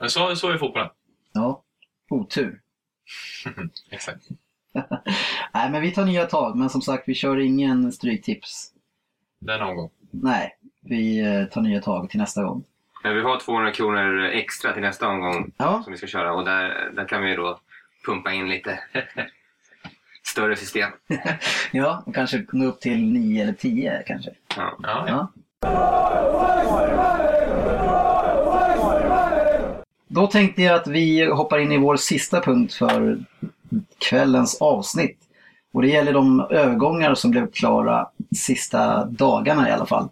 Men 0.00 0.10
så, 0.10 0.36
så 0.36 0.50
är 0.50 0.58
fotbollen. 0.58 0.88
Ja, 1.32 1.62
otur. 2.10 2.60
Exakt. 3.90 4.22
Nej, 5.54 5.70
men 5.70 5.82
vi 5.82 5.90
tar 5.90 6.04
nya 6.04 6.26
tag. 6.26 6.56
Men 6.56 6.70
som 6.70 6.82
sagt, 6.82 7.08
vi 7.08 7.14
kör 7.14 7.38
ingen 7.40 7.92
stryktips. 7.92 8.70
Den 9.38 9.62
omgång. 9.62 9.90
Nej, 10.10 10.58
vi 10.82 11.20
eh, 11.20 11.44
tar 11.44 11.60
nya 11.60 11.80
tag 11.80 12.10
till 12.10 12.20
nästa 12.20 12.42
gång. 12.42 12.64
Men 13.02 13.14
vi 13.14 13.20
har 13.20 13.40
200 13.40 13.72
kronor 13.72 14.22
extra 14.24 14.72
till 14.72 14.82
nästa 14.82 15.08
omgång 15.08 15.52
Ja, 15.56 15.80
som 15.84 15.92
vi 15.92 15.96
ska 15.98 16.06
köra 16.06 16.32
och 16.34 16.44
där, 16.44 16.90
där 16.94 17.08
kan 17.08 17.22
vi 17.22 17.34
då 17.34 17.60
pumpa 18.06 18.32
in 18.32 18.48
lite 18.48 18.78
större 20.34 20.56
system. 20.56 20.90
ja 21.72 22.02
och 22.06 22.14
kanske 22.14 22.44
nå 22.52 22.64
upp 22.64 22.80
till 22.80 23.04
nio 23.04 23.42
eller 23.42 23.52
tio 23.52 24.02
kanske. 24.06 24.30
Ja. 24.56 24.78
Ja. 24.82 25.04
Ja. 25.08 25.28
Då 30.08 30.26
tänkte 30.26 30.62
jag 30.62 30.74
att 30.74 30.86
vi 30.86 31.24
hoppar 31.24 31.58
in 31.58 31.72
i 31.72 31.78
vår 31.78 31.96
sista 31.96 32.40
punkt 32.40 32.74
för 32.74 33.18
kvällens 34.08 34.60
avsnitt. 34.60 35.18
Och 35.72 35.82
det 35.82 35.88
gäller 35.88 36.12
de 36.12 36.40
övergångar 36.40 37.14
som 37.14 37.30
blev 37.30 37.50
klara 37.50 38.08
sista 38.36 39.04
dagarna 39.04 39.68
i 39.68 39.72
alla 39.72 39.86
fall. 39.86 40.08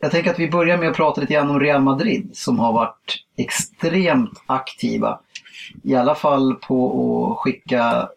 Jag 0.00 0.10
tänker 0.10 0.30
att 0.30 0.38
vi 0.38 0.50
börjar 0.50 0.78
med 0.78 0.88
att 0.88 0.96
prata 0.96 1.20
lite 1.20 1.32
grann 1.32 1.50
om 1.50 1.60
Real 1.60 1.82
Madrid 1.82 2.30
som 2.32 2.58
har 2.58 2.72
varit 2.72 3.24
extremt 3.36 4.42
aktiva. 4.46 5.20
I 5.82 5.94
alla 5.94 6.14
fall 6.14 6.54
på 6.54 7.32
att 7.32 7.38
skicka 7.38 8.08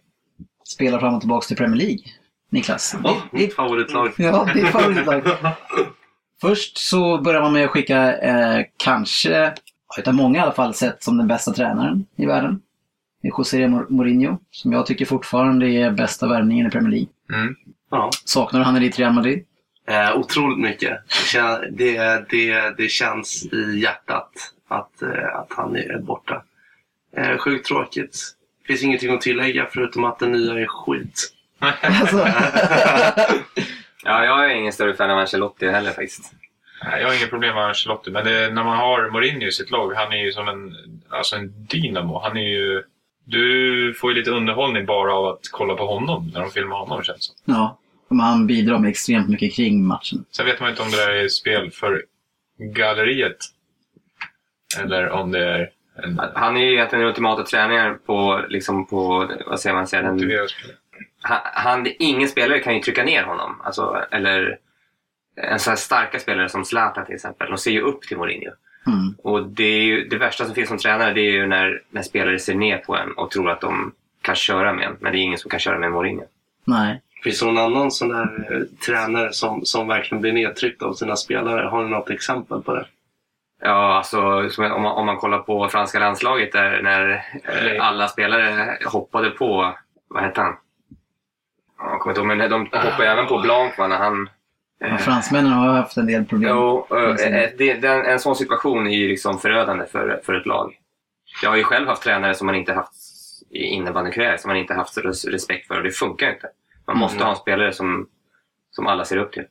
spelare 0.71 0.99
fram 0.99 1.13
och 1.13 1.21
tillbaka 1.21 1.45
till 1.47 1.57
Premier 1.57 1.77
League. 1.77 2.03
Niklas, 2.49 2.95
Ja, 3.03 3.09
ditt- 3.13 3.31
mitt 3.41 3.55
favoritlag. 3.55 4.11
Ja, 4.17 4.47
ditt 4.53 4.67
favoritlag. 4.67 5.23
Först 6.41 6.77
så 6.77 7.21
börjar 7.21 7.41
man 7.41 7.53
med 7.53 7.65
att 7.65 7.69
skicka, 7.71 8.17
eh, 8.17 8.65
kanske, 8.77 9.53
utav 9.97 10.13
många 10.13 10.37
i 10.39 10.41
alla 10.41 10.51
fall, 10.51 10.73
sett 10.73 11.03
som 11.03 11.17
den 11.17 11.27
bästa 11.27 11.51
tränaren 11.53 12.05
i 12.15 12.25
världen. 12.25 12.61
Det 13.21 13.27
är 13.27 13.31
José 13.37 13.67
Mourinho, 13.67 14.37
som 14.51 14.71
jag 14.71 14.85
tycker 14.85 15.05
fortfarande 15.05 15.67
är 15.69 15.91
bästa 15.91 16.27
värvningen 16.27 16.67
i 16.67 16.69
Premier 16.69 16.91
League. 16.91 17.09
Mm. 17.33 17.55
Ja. 17.91 18.09
Saknar 18.25 18.59
du 18.59 18.65
han 18.65 18.77
i 18.77 18.79
ditt 18.79 18.99
Real 18.99 19.13
Madrid? 19.13 19.45
Eh, 19.87 20.17
otroligt 20.17 20.59
mycket. 20.59 20.99
Det, 21.33 21.69
det, 21.71 22.25
det, 22.29 22.73
det 22.77 22.87
känns 22.89 23.45
i 23.45 23.79
hjärtat 23.79 24.31
att, 24.67 25.01
eh, 25.01 25.35
att 25.35 25.47
han 25.49 25.75
är 25.75 25.99
borta. 26.01 26.43
Eh, 27.17 27.37
sjukt 27.37 27.65
tråkigt. 27.67 28.17
Finns 28.71 28.83
ingenting 28.83 29.13
att 29.13 29.21
tillägga 29.21 29.67
förutom 29.71 30.03
att 30.03 30.19
den 30.19 30.31
nya 30.31 30.53
är 30.53 30.65
skit. 30.65 31.33
Alltså, 31.59 32.17
ja, 34.03 34.25
jag 34.25 34.45
är 34.45 34.55
ingen 34.55 34.73
större 34.73 34.93
fan 34.93 35.11
av 35.11 35.17
Ancelotti 35.17 35.67
heller 35.67 35.91
faktiskt. 35.91 36.33
Jag 36.81 37.07
har 37.07 37.17
inga 37.17 37.27
problem 37.27 37.55
med 37.55 37.65
Ancelotti, 37.65 38.11
men 38.11 38.25
det, 38.25 38.49
när 38.53 38.63
man 38.63 38.77
har 38.77 39.09
Mourinho 39.09 39.47
i 39.47 39.51
sitt 39.51 39.71
lag, 39.71 39.93
han 39.93 40.13
är 40.13 40.17
ju 40.25 40.31
som 40.31 40.47
en... 40.47 40.75
alltså 41.09 41.35
en 41.35 41.65
dynamo. 41.65 42.19
Han 42.19 42.37
är 42.37 42.49
ju... 42.49 42.83
Du 43.23 43.93
får 43.93 44.11
ju 44.11 44.17
lite 44.17 44.31
underhållning 44.31 44.85
bara 44.85 45.13
av 45.13 45.25
att 45.25 45.49
kolla 45.51 45.75
på 45.75 45.85
honom 45.85 46.31
när 46.33 46.41
de 46.41 46.51
filmar 46.51 46.77
honom 46.77 47.03
känns 47.03 47.29
det. 47.29 47.51
Ja, 47.51 47.79
men 48.09 48.19
han 48.19 48.47
bidrar 48.47 48.79
med 48.79 48.89
extremt 48.89 49.29
mycket 49.29 49.55
kring 49.55 49.85
matchen. 49.85 50.25
Sen 50.31 50.45
vet 50.45 50.59
man 50.59 50.69
inte 50.69 50.81
om 50.81 50.91
det 50.91 50.97
där 50.97 51.11
är 51.11 51.27
spel 51.27 51.71
för 51.71 52.03
galleriet. 52.57 53.37
Eller 54.79 55.09
om 55.09 55.31
det 55.31 55.45
är 55.45 55.69
Han 56.33 56.57
är 56.57 56.61
ju 56.61 56.73
egentligen 56.73 56.99
den 56.99 57.09
ultimata 57.09 57.43
tränaren 57.43 57.97
på, 58.05 58.45
liksom 58.49 58.85
på 58.85 59.29
vad 59.45 59.59
säger 59.59 59.75
man, 59.75 59.87
säger 59.87 60.03
den, 60.03 60.47
han, 61.21 61.39
han, 61.43 61.87
ingen 61.99 62.29
spelare 62.29 62.59
kan 62.59 62.75
ju 62.75 62.81
trycka 62.81 63.03
ner 63.03 63.23
honom. 63.23 63.61
Alltså, 63.63 64.05
eller 64.11 64.57
en 65.35 65.59
sån 65.59 65.71
här 65.71 65.77
starka 65.77 66.19
spelare 66.19 66.49
som 66.49 66.65
Zlatan 66.65 67.05
till 67.05 67.15
exempel. 67.15 67.49
De 67.49 67.57
ser 67.57 67.71
ju 67.71 67.81
upp 67.81 68.01
till 68.01 68.17
Mourinho. 68.17 68.51
Mm. 68.87 69.15
Och 69.17 69.47
det, 69.47 69.63
är 69.63 69.81
ju, 69.81 70.07
det 70.07 70.17
värsta 70.17 70.45
som 70.45 70.55
finns 70.55 70.69
som 70.69 70.77
tränare 70.77 71.13
det 71.13 71.21
är 71.21 71.31
ju 71.31 71.47
när, 71.47 71.81
när 71.89 72.01
spelare 72.01 72.39
ser 72.39 72.55
ner 72.55 72.77
på 72.77 72.95
en 72.95 73.11
och 73.11 73.31
tror 73.31 73.49
att 73.49 73.61
de 73.61 73.91
kan 74.21 74.35
köra 74.35 74.73
med 74.73 74.87
en. 74.87 74.97
Men 74.99 75.11
det 75.11 75.19
är 75.19 75.21
ingen 75.21 75.39
som 75.39 75.51
kan 75.51 75.59
köra 75.59 75.79
med 75.79 75.91
Mourinho. 75.91 76.25
Nej. 76.65 77.01
Finns 77.23 77.39
det 77.39 77.45
någon 77.45 77.57
annan 77.57 77.91
sån 77.91 78.09
där 78.09 78.47
eh, 78.51 78.61
tränare 78.85 79.33
som, 79.33 79.65
som 79.65 79.87
verkligen 79.87 80.21
blir 80.21 80.33
nedtryckt 80.33 80.81
av 80.81 80.93
sina 80.93 81.15
spelare? 81.15 81.67
Har 81.67 81.83
ni 81.83 81.89
något 81.89 82.09
exempel 82.09 82.61
på 82.61 82.73
det? 82.75 82.85
Ja, 83.63 83.93
alltså 83.97 84.21
om 84.21 84.81
man, 84.81 84.91
om 84.91 85.05
man 85.05 85.17
kollar 85.17 85.39
på 85.39 85.67
franska 85.69 85.99
landslaget 85.99 86.51
där 86.51 86.81
när 86.81 87.09
eh, 87.43 87.87
alla 87.87 88.07
spelare 88.07 88.77
hoppade 88.85 89.29
på, 89.29 89.75
vad 90.07 90.23
hette 90.23 90.41
han? 90.41 90.55
Ja, 91.77 91.89
Jag 91.91 91.99
kommer 91.99 92.11
inte 92.13 92.19
ihåg, 92.21 92.37
men 92.37 92.49
de 92.49 92.61
hoppade 92.61 93.07
även 93.09 93.27
på 93.27 93.37
Blanc 93.39 93.77
va, 93.77 93.87
när 93.87 93.97
han... 93.97 94.29
Ja, 94.79 94.97
fransmännen 94.97 95.51
har 95.51 95.73
haft 95.73 95.97
en 95.97 96.05
del 96.07 96.25
problem. 96.25 96.49
Jo, 96.55 96.87
eh, 96.91 97.33
eh, 97.33 97.49
det, 97.57 97.73
den, 97.73 98.05
en 98.05 98.19
sån 98.19 98.35
situation 98.35 98.87
är 98.87 98.91
ju 98.97 99.07
liksom 99.07 99.39
förödande 99.39 99.85
för, 99.85 100.21
för 100.25 100.33
ett 100.33 100.45
lag. 100.45 100.77
Jag 101.43 101.49
har 101.49 101.57
ju 101.57 101.63
själv 101.63 101.87
haft 101.87 102.03
tränare 102.03 102.33
som 102.35 102.45
man 102.45 102.55
inte 102.55 102.73
haft 102.73 102.93
i 103.49 103.63
innebandykarriär 103.63 104.37
som 104.37 104.49
man 104.49 104.57
inte 104.57 104.73
haft 104.73 104.97
res- 104.97 105.25
respekt 105.25 105.67
för 105.67 105.77
och 105.77 105.83
det 105.83 105.91
funkar 105.91 106.29
inte. 106.33 106.47
Man 106.87 106.97
måste 106.97 107.15
Mm. 107.15 107.25
ha 107.25 107.31
en 107.33 107.37
spelare 107.39 107.73
som, 107.73 108.07
som 108.71 108.87
alla 108.87 109.05
ser 109.05 109.17
upp 109.17 109.31
till. 109.31 109.45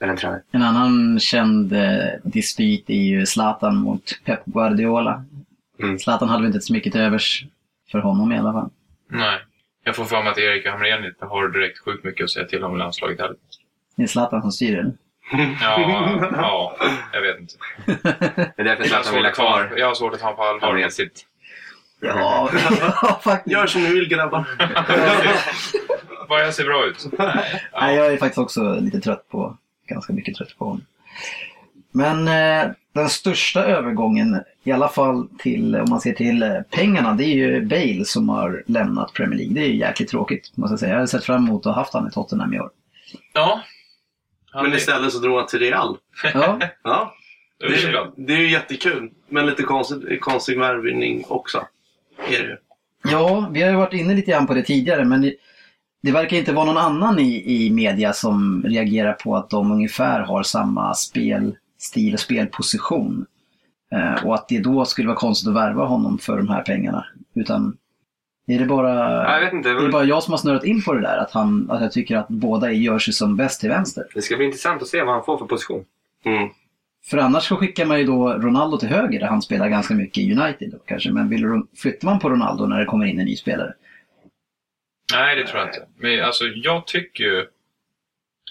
Eller 0.00 0.12
en 0.12 0.18
tränare. 0.18 0.42
En 0.50 0.62
annan 0.62 1.20
känd 1.20 1.72
eh, 1.72 2.08
dispyt 2.24 2.90
är 2.90 2.94
ju 2.94 3.26
Zlatan 3.26 3.76
mot 3.76 4.02
Pep 4.24 4.44
Guardiola. 4.44 5.24
Mm. 5.82 5.98
Zlatan 5.98 6.28
hade 6.28 6.42
väl 6.42 6.46
inte 6.46 6.60
så 6.60 6.72
mycket 6.72 6.92
till 6.92 7.00
övers 7.00 7.44
för 7.92 7.98
honom 7.98 8.32
i 8.32 8.38
alla 8.38 8.52
fall. 8.52 8.70
Nej. 9.10 9.38
Jag 9.84 9.96
får 9.96 10.04
för 10.04 10.22
mig 10.22 10.32
att 10.32 10.38
Erik 10.38 10.66
Hamrén 10.66 11.04
inte 11.04 11.24
har 11.26 11.48
direkt 11.48 11.78
sjukt 11.78 12.04
mycket 12.04 12.24
att 12.24 12.30
säga 12.30 12.46
till 12.46 12.64
om 12.64 12.74
i 12.74 12.78
landslaget 12.78 13.20
heller. 13.20 13.36
Det 13.96 14.02
är 14.02 14.06
Zlatan 14.06 14.42
som 14.42 14.52
styr 14.52 14.76
det. 14.76 14.92
Ja, 15.60 16.20
ja, 16.32 16.76
jag 17.12 17.22
vet 17.22 17.40
inte. 17.40 17.54
Det 18.56 18.62
är 18.62 18.64
därför 18.64 18.84
Zlatan 18.84 19.14
vill 19.14 19.24
ha 19.24 19.32
kvar 19.32 19.72
jag 19.76 19.86
har 19.86 19.94
svårt 19.94 20.14
att 20.14 20.20
ta 20.20 20.26
honom 20.26 20.36
på 20.36 20.42
allvar 20.44 20.74
med 20.74 20.92
sitt... 20.92 21.26
Ja, 22.00 22.50
faktiskt. 23.22 23.52
Gör 23.52 23.66
som 23.66 23.82
ni 23.82 23.90
vill 23.94 24.08
grabbar. 24.08 24.44
Vad 26.28 26.42
jag 26.44 26.54
ser 26.54 26.64
bra 26.64 26.84
ut. 26.86 27.06
Nej, 27.80 27.96
jag 27.96 28.06
är 28.06 28.16
faktiskt 28.16 28.38
också 28.38 28.74
lite 28.80 29.00
trött 29.00 29.28
på, 29.28 29.56
ganska 29.86 30.12
mycket 30.12 30.34
trött 30.36 30.58
på 30.58 30.64
honom. 30.64 30.84
Men 31.92 32.28
eh, 32.28 32.70
den 32.92 33.08
största 33.08 33.64
övergången, 33.64 34.40
i 34.64 34.72
alla 34.72 34.88
fall 34.88 35.28
till, 35.38 35.76
om 35.76 35.86
man 35.90 36.00
ser 36.00 36.12
till 36.12 36.42
eh, 36.42 36.60
pengarna, 36.70 37.14
det 37.14 37.24
är 37.24 37.34
ju 37.34 37.60
Bale 37.66 38.04
som 38.04 38.28
har 38.28 38.62
lämnat 38.66 39.12
Premier 39.12 39.38
League. 39.38 39.54
Det 39.54 39.60
är 39.60 39.68
ju 39.68 39.76
jäkligt 39.76 40.10
tråkigt, 40.10 40.56
måste 40.56 40.72
jag 40.72 40.80
säga. 40.80 40.90
Jag 40.90 40.96
hade 40.96 41.08
sett 41.08 41.24
fram 41.24 41.44
emot 41.46 41.66
att 41.66 41.74
ha 41.74 41.80
haft 41.82 41.94
han 41.94 42.08
i 42.08 42.10
Tottenham 42.10 42.54
i 42.54 42.60
år. 42.60 42.70
Ja. 43.32 43.60
Men 44.54 44.72
istället 44.74 45.12
så 45.12 45.18
drog 45.18 45.36
han 45.38 45.46
till 45.46 45.58
Real. 45.58 45.96
Ja, 46.34 46.58
Ja, 46.84 47.14
det, 47.60 47.66
är- 47.66 48.26
det 48.26 48.32
är 48.32 48.38
ju 48.38 48.50
jättekul. 48.50 49.10
Men 49.28 49.46
lite 49.46 49.62
konstig, 49.62 50.20
konstig 50.20 50.58
värvning 50.58 51.24
också. 51.28 51.66
Är 52.28 52.42
det 52.42 52.48
ju. 52.48 52.56
ja, 53.12 53.48
vi 53.52 53.62
har 53.62 53.70
ju 53.70 53.76
varit 53.76 53.92
inne 53.94 54.14
lite 54.14 54.30
grann 54.30 54.46
på 54.46 54.54
det 54.54 54.62
tidigare, 54.62 55.04
men 55.04 55.32
det, 56.06 56.10
det 56.10 56.18
verkar 56.18 56.36
inte 56.36 56.52
vara 56.52 56.64
någon 56.64 56.76
annan 56.76 57.18
i, 57.18 57.64
i 57.66 57.70
media 57.70 58.12
som 58.12 58.62
reagerar 58.66 59.12
på 59.12 59.36
att 59.36 59.50
de 59.50 59.72
ungefär 59.72 60.20
har 60.20 60.42
samma 60.42 60.94
spelstil 60.94 62.14
och 62.14 62.20
spelposition. 62.20 63.26
Eh, 63.92 64.26
och 64.26 64.34
att 64.34 64.48
det 64.48 64.58
då 64.58 64.84
skulle 64.84 65.08
vara 65.08 65.18
konstigt 65.18 65.48
att 65.48 65.54
värva 65.54 65.84
honom 65.84 66.18
för 66.18 66.36
de 66.36 66.48
här 66.48 66.62
pengarna. 66.62 67.06
Utan 67.34 67.76
är 68.46 68.58
det 68.58 68.64
bara... 68.64 68.94
Ja, 69.24 69.32
jag 69.34 69.40
vet 69.40 69.52
inte. 69.52 69.68
Det 69.68 69.84
är 69.84 69.88
bara 69.88 70.04
jag 70.04 70.22
som 70.22 70.32
har 70.32 70.38
snurrat 70.38 70.64
in 70.64 70.82
på 70.82 70.94
det 70.94 71.00
där, 71.00 71.18
att, 71.18 71.30
han, 71.30 71.70
att 71.70 71.80
jag 71.80 71.92
tycker 71.92 72.16
att 72.16 72.28
båda 72.28 72.72
gör 72.72 72.98
sig 72.98 73.14
som 73.14 73.36
bäst 73.36 73.60
till 73.60 73.68
vänster. 73.68 74.04
Det 74.14 74.22
ska 74.22 74.36
bli 74.36 74.46
intressant 74.46 74.82
att 74.82 74.88
se 74.88 75.02
vad 75.02 75.14
han 75.14 75.24
får 75.24 75.38
för 75.38 75.46
position. 75.46 75.84
Mm. 76.24 76.48
För 77.10 77.18
annars 77.18 77.48
så 77.48 77.56
skickar 77.56 77.86
man 77.86 77.98
ju 77.98 78.04
då 78.04 78.32
Ronaldo 78.32 78.78
till 78.78 78.88
höger 78.88 79.20
där 79.20 79.26
han 79.26 79.42
spelar 79.42 79.68
ganska 79.68 79.94
mycket 79.94 80.18
i 80.18 80.32
United 80.32 80.70
då, 80.70 80.78
kanske. 80.86 81.10
Men 81.10 81.28
vill, 81.28 81.62
flyttar 81.76 82.08
man 82.08 82.18
på 82.18 82.30
Ronaldo 82.30 82.66
när 82.66 82.80
det 82.80 82.86
kommer 82.86 83.06
in 83.06 83.18
en 83.18 83.26
ny 83.26 83.36
spelare? 83.36 83.72
Nej, 85.12 85.36
det 85.36 85.46
tror 85.46 85.58
jag 85.60 85.68
inte. 85.68 85.86
Men 85.98 86.24
alltså, 86.24 86.44
jag 86.44 86.86
tycker 86.86 87.24
ju... 87.24 87.46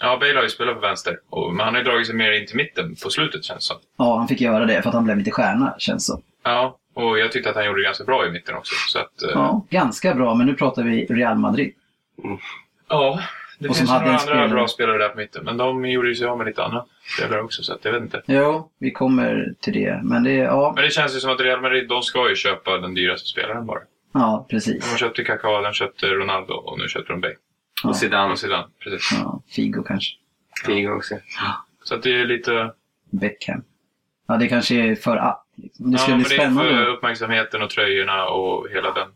Ja, 0.01 0.17
Bale 0.19 0.35
har 0.35 0.43
ju 0.43 0.49
spelat 0.49 0.73
på 0.73 0.79
vänster. 0.79 1.19
Och, 1.29 1.53
men 1.53 1.65
han 1.65 1.73
har 1.73 1.81
ju 1.81 1.87
dragit 1.87 2.07
sig 2.07 2.15
mer 2.15 2.31
in 2.31 2.47
till 2.47 2.55
mitten 2.55 2.95
på 3.03 3.09
slutet 3.09 3.43
känns 3.43 3.57
det 3.69 3.73
som. 3.73 3.77
Ja, 3.97 4.17
han 4.17 4.27
fick 4.27 4.41
göra 4.41 4.65
det 4.65 4.81
för 4.81 4.89
att 4.89 4.95
han 4.95 5.03
blev 5.03 5.17
lite 5.17 5.31
stjärna, 5.31 5.75
känns 5.77 6.05
så. 6.05 6.21
Ja, 6.43 6.77
och 6.93 7.19
jag 7.19 7.31
tyckte 7.31 7.49
att 7.49 7.55
han 7.55 7.65
gjorde 7.65 7.79
det 7.79 7.85
ganska 7.85 8.03
bra 8.03 8.27
i 8.27 8.31
mitten 8.31 8.55
också. 8.55 8.75
Så 8.89 8.99
att, 8.99 9.23
eh, 9.23 9.29
Ja, 9.33 9.65
ganska 9.69 10.13
bra, 10.15 10.35
men 10.35 10.47
nu 10.47 10.53
pratar 10.53 10.83
vi 10.83 11.05
Real 11.05 11.37
Madrid. 11.37 11.73
ja 12.89 13.19
det 13.59 13.69
Och 13.69 13.75
som 13.75 13.81
finns 13.87 13.89
hade 13.91 14.05
några 14.05 14.15
en 14.15 14.19
andra 14.21 14.27
spelare. 14.27 14.49
bra 14.49 14.67
spelare 14.67 14.97
där 14.97 15.09
på 15.09 15.17
mitten. 15.17 15.43
Men 15.45 15.57
de 15.57 15.85
gjorde 15.85 16.07
ju 16.07 16.15
sig 16.15 16.27
av 16.27 16.37
med 16.37 16.47
lite 16.47 16.63
andra 16.63 16.85
spelare 17.17 17.41
också, 17.41 17.63
så 17.63 17.73
att 17.73 17.85
jag 17.85 17.91
vet 17.91 18.01
inte. 18.01 18.21
Jo, 18.25 18.69
vi 18.79 18.91
kommer 18.91 19.53
till 19.61 19.73
det. 19.73 19.99
Men 20.03 20.23
det, 20.23 20.33
ja, 20.33 20.71
Men 20.75 20.83
det 20.83 20.89
känns 20.89 21.15
ju 21.15 21.19
som 21.19 21.31
att 21.31 21.39
Real 21.41 21.61
Madrid, 21.61 21.87
de 21.87 22.01
ska 22.01 22.29
ju 22.29 22.35
köpa 22.35 22.77
den 22.77 22.93
dyraste 22.93 23.27
spelaren 23.27 23.65
bara. 23.65 23.79
Ja 24.15 24.45
precis. 24.49 24.91
De 24.91 24.97
köpte 24.97 25.23
Kaká, 25.23 25.61
de 25.61 25.73
köpte 25.73 26.05
Ronaldo 26.07 26.53
och 26.53 26.79
nu 26.79 26.87
köpte 26.87 27.13
de 27.13 27.21
Bale. 27.21 27.33
Ja. 27.83 27.89
Och 27.89 27.95
Zidane. 27.95 28.31
Och 28.31 28.39
Zidane, 28.39 28.67
precis. 28.79 29.09
Ja, 29.19 29.41
Figo 29.47 29.83
kanske. 29.83 30.15
Figo 30.65 30.91
också. 30.91 31.15
Så 31.83 31.95
att 31.95 32.03
det 32.03 32.19
är 32.21 32.25
lite... 32.25 32.73
Beckham. 33.09 33.63
Ja, 34.27 34.37
det 34.37 34.47
kanske 34.47 34.75
är 34.75 34.95
för 34.95 35.17
att. 35.17 35.45
Liksom. 35.55 35.91
Det 35.91 35.97
ska 35.97 36.11
ja, 36.11 36.17
bli 36.17 36.23
men 36.23 36.29
det 36.29 36.35
är 36.35 36.39
spännande. 36.39 36.71
för 36.71 36.85
uppmärksamheten 36.85 37.61
och 37.61 37.69
tröjorna 37.69 38.25
och 38.25 38.67
hela 38.69 38.91
den. 38.93 39.07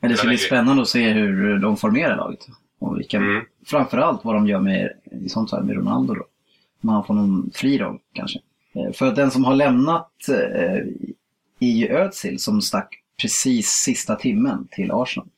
Men 0.00 0.10
det 0.10 0.16
ska 0.16 0.28
bli 0.28 0.38
spännande 0.38 0.82
att 0.82 0.88
se 0.88 1.10
hur 1.10 1.58
de 1.58 1.76
formerar 1.76 2.16
laget. 2.16 2.46
Och 2.78 2.98
vilka, 2.98 3.16
Mm. 3.16 3.44
Framförallt 3.66 4.24
vad 4.24 4.34
de 4.34 4.46
gör 4.46 4.60
med, 4.60 4.92
i 5.24 5.28
sånt 5.28 5.50
fall 5.50 5.64
med 5.64 5.76
Ronaldo 5.76 6.14
då. 6.14 6.24
Om 6.82 6.88
han 6.88 7.04
får 7.04 7.14
någon 7.14 7.50
fri 7.54 7.78
roll 7.78 7.98
kanske. 8.12 8.38
Eh, 8.74 8.92
För 8.92 9.06
att 9.06 9.16
den 9.16 9.30
som 9.30 9.44
har 9.44 9.54
lämnat 9.54 10.10
eh, 10.28 10.76
är 11.60 11.72
ju 11.76 11.88
Özil 11.88 12.38
som 12.38 12.60
stack 12.60 13.01
precis 13.22 13.68
sista 13.68 14.16
timmen 14.16 14.68
till 14.70 14.90
Arsenal. 14.92 15.28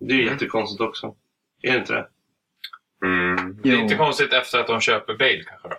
Det 0.00 0.12
är 0.14 0.18
ju 0.18 0.24
jättekonstigt 0.26 0.80
också. 0.80 1.14
Är 1.62 1.72
det 1.72 1.78
inte 1.78 1.92
det? 1.92 2.06
Mm. 3.06 3.58
Det 3.62 3.68
är 3.68 3.74
Jo. 3.74 3.80
inte 3.82 3.94
konstigt 3.94 4.32
efter 4.32 4.58
att 4.58 4.66
de 4.66 4.80
köper 4.80 5.14
Bale 5.16 5.42
kanske 5.46 5.68
då. 5.68 5.74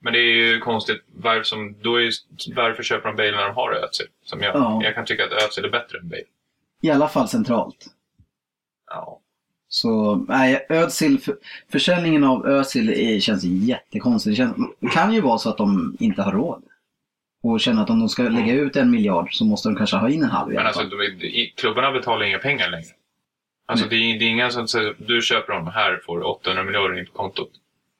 Men 0.00 0.12
det 0.12 0.18
är 0.18 0.34
ju 0.34 0.60
konstigt 0.60 1.02
varför, 1.16 1.42
som, 1.42 1.74
då 1.82 1.96
är 1.96 2.00
ju, 2.00 2.10
varför 2.56 2.82
köper 2.82 3.08
de 3.08 3.16
Bale 3.16 3.30
när 3.30 3.44
de 3.44 3.54
har 3.54 3.72
Özil? 3.72 4.06
Som 4.24 4.40
jag, 4.42 4.56
Ja. 4.56 4.80
jag 4.84 4.94
kan 4.94 5.04
tycka 5.04 5.24
att 5.24 5.32
Özil 5.32 5.64
är 5.64 5.70
bättre 5.70 5.98
än 5.98 6.08
Bale. 6.08 6.22
I 6.82 6.90
alla 6.90 7.08
fall 7.08 7.28
centralt. 7.28 7.86
Ja. 8.90 9.20
Så 9.68 10.14
nej, 10.28 10.66
Özil, 10.68 11.20
för, 11.20 11.36
försäljningen 11.72 12.24
av 12.24 12.46
Özil 12.46 12.90
är, 12.90 13.20
känns 13.20 13.44
jättekonstigt. 13.44 14.32
Det 14.32 14.36
känns, 14.36 14.56
det 14.80 14.88
kan 14.88 15.14
ju 15.14 15.20
vara 15.20 15.38
så 15.38 15.50
att 15.50 15.56
de 15.58 15.96
inte 16.00 16.22
har 16.22 16.32
råd. 16.32 16.62
Och 17.46 17.60
känner 17.60 17.82
att 17.82 17.90
om 17.90 17.98
de 17.98 18.08
ska 18.08 18.22
lägga 18.22 18.52
ut 18.54 18.76
en 18.76 18.90
miljard 18.90 19.28
så 19.34 19.44
måste 19.44 19.68
de 19.68 19.76
kanske 19.76 19.96
ha 19.96 20.08
in 20.10 20.22
en 20.22 20.30
halv 20.30 20.50
i 20.50 20.54
Men 20.54 20.58
alla 20.60 20.66
alltså, 20.68 20.80
fall. 20.82 20.90
de, 20.90 20.96
är- 21.04 21.24
i- 21.24 21.52
klubbarna 21.56 21.90
betalar 21.92 22.24
inga 22.26 22.38
pengar 22.38 22.70
längre. 22.70 22.86
Alltså 23.68 23.86
det, 23.88 23.96
är, 23.96 24.18
det 24.18 24.24
är 24.24 24.28
inga 24.28 24.50
som 24.50 24.68
säger 24.68 24.94
du 24.98 25.22
köper 25.22 25.52
dem 25.52 25.66
här 25.66 26.00
får 26.06 26.18
du 26.18 26.24
800 26.24 26.62
miljarder 26.64 26.98
in 26.98 27.06
på 27.06 27.12
kontot. 27.12 27.50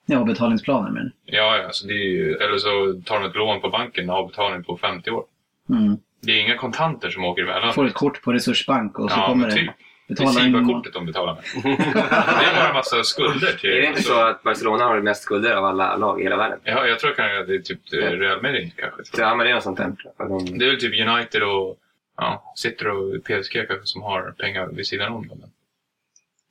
Ja, 0.06 0.24
betalningsplaner 0.24 0.90
men. 0.90 1.12
Ja, 1.24 1.56
ja, 1.56 1.64
alltså 1.66 1.86
det 1.86 1.92
är 1.94 2.08
ju, 2.08 2.32
eller 2.34 2.58
så 2.58 3.00
tar 3.04 3.20
de 3.20 3.26
ett 3.28 3.34
lån 3.36 3.60
på 3.60 3.68
banken 3.68 4.10
och 4.10 4.16
avbetalning 4.16 4.64
på 4.64 4.76
50 4.76 5.10
år. 5.10 5.24
Mm. 5.70 5.96
Det 6.22 6.32
är 6.32 6.40
inga 6.42 6.56
kontanter 6.56 7.10
som 7.10 7.24
åker 7.24 7.42
emellan. 7.42 7.72
Får 7.74 7.86
ett 7.86 7.94
kort 7.94 8.22
på 8.22 8.32
Resursbank 8.32 8.98
och 8.98 9.10
så 9.10 9.18
Ja, 9.18 9.26
kommer 9.26 9.46
det. 9.48 9.54
typ. 9.54 9.70
Det 10.08 10.12
är 10.12 10.16
Betala 10.16 10.40
SIBA-kortet 10.40 10.92
de 10.92 11.06
betalar 11.06 11.34
med. 11.34 11.42
det 11.64 12.46
är 12.46 12.54
bara 12.56 12.68
en 12.68 12.74
massa 12.74 13.04
skulder 13.04 13.52
till... 13.52 13.70
Är 13.70 13.80
det 13.80 13.86
inte 13.86 14.02
så 14.02 14.20
att 14.20 14.42
Barcelona 14.42 14.84
har 14.84 15.00
mest 15.00 15.22
skulder 15.22 15.52
av 15.56 15.64
alla 15.64 15.96
lag 15.96 16.20
i 16.20 16.22
hela 16.22 16.36
världen? 16.36 16.58
Ja, 16.64 16.86
jag 16.86 16.98
tror 16.98 17.14
kanske 17.14 17.40
att 17.40 17.46
det 17.46 17.54
är 17.54 17.58
typ 17.58 17.80
Real 17.92 18.42
Madrid 18.42 18.72
kanske. 18.76 19.22
Ja, 19.22 19.34
men 19.34 19.44
det 19.46 19.50
är 19.50 19.54
något 19.54 19.62
sånt 19.64 19.78
där. 19.78 19.92
De, 20.18 20.58
Det 20.58 20.64
är 20.64 20.70
väl 20.70 20.80
typ 20.80 21.08
United 21.08 21.42
och 21.42 21.78
ja, 22.16 22.52
City 22.56 22.84
och 22.86 23.24
PSG 23.24 23.52
kanske 23.68 23.86
som 23.86 24.02
har 24.02 24.34
pengar 24.38 24.66
vid 24.66 24.86
sidan 24.86 25.12
om. 25.12 25.28
dem. 25.28 25.38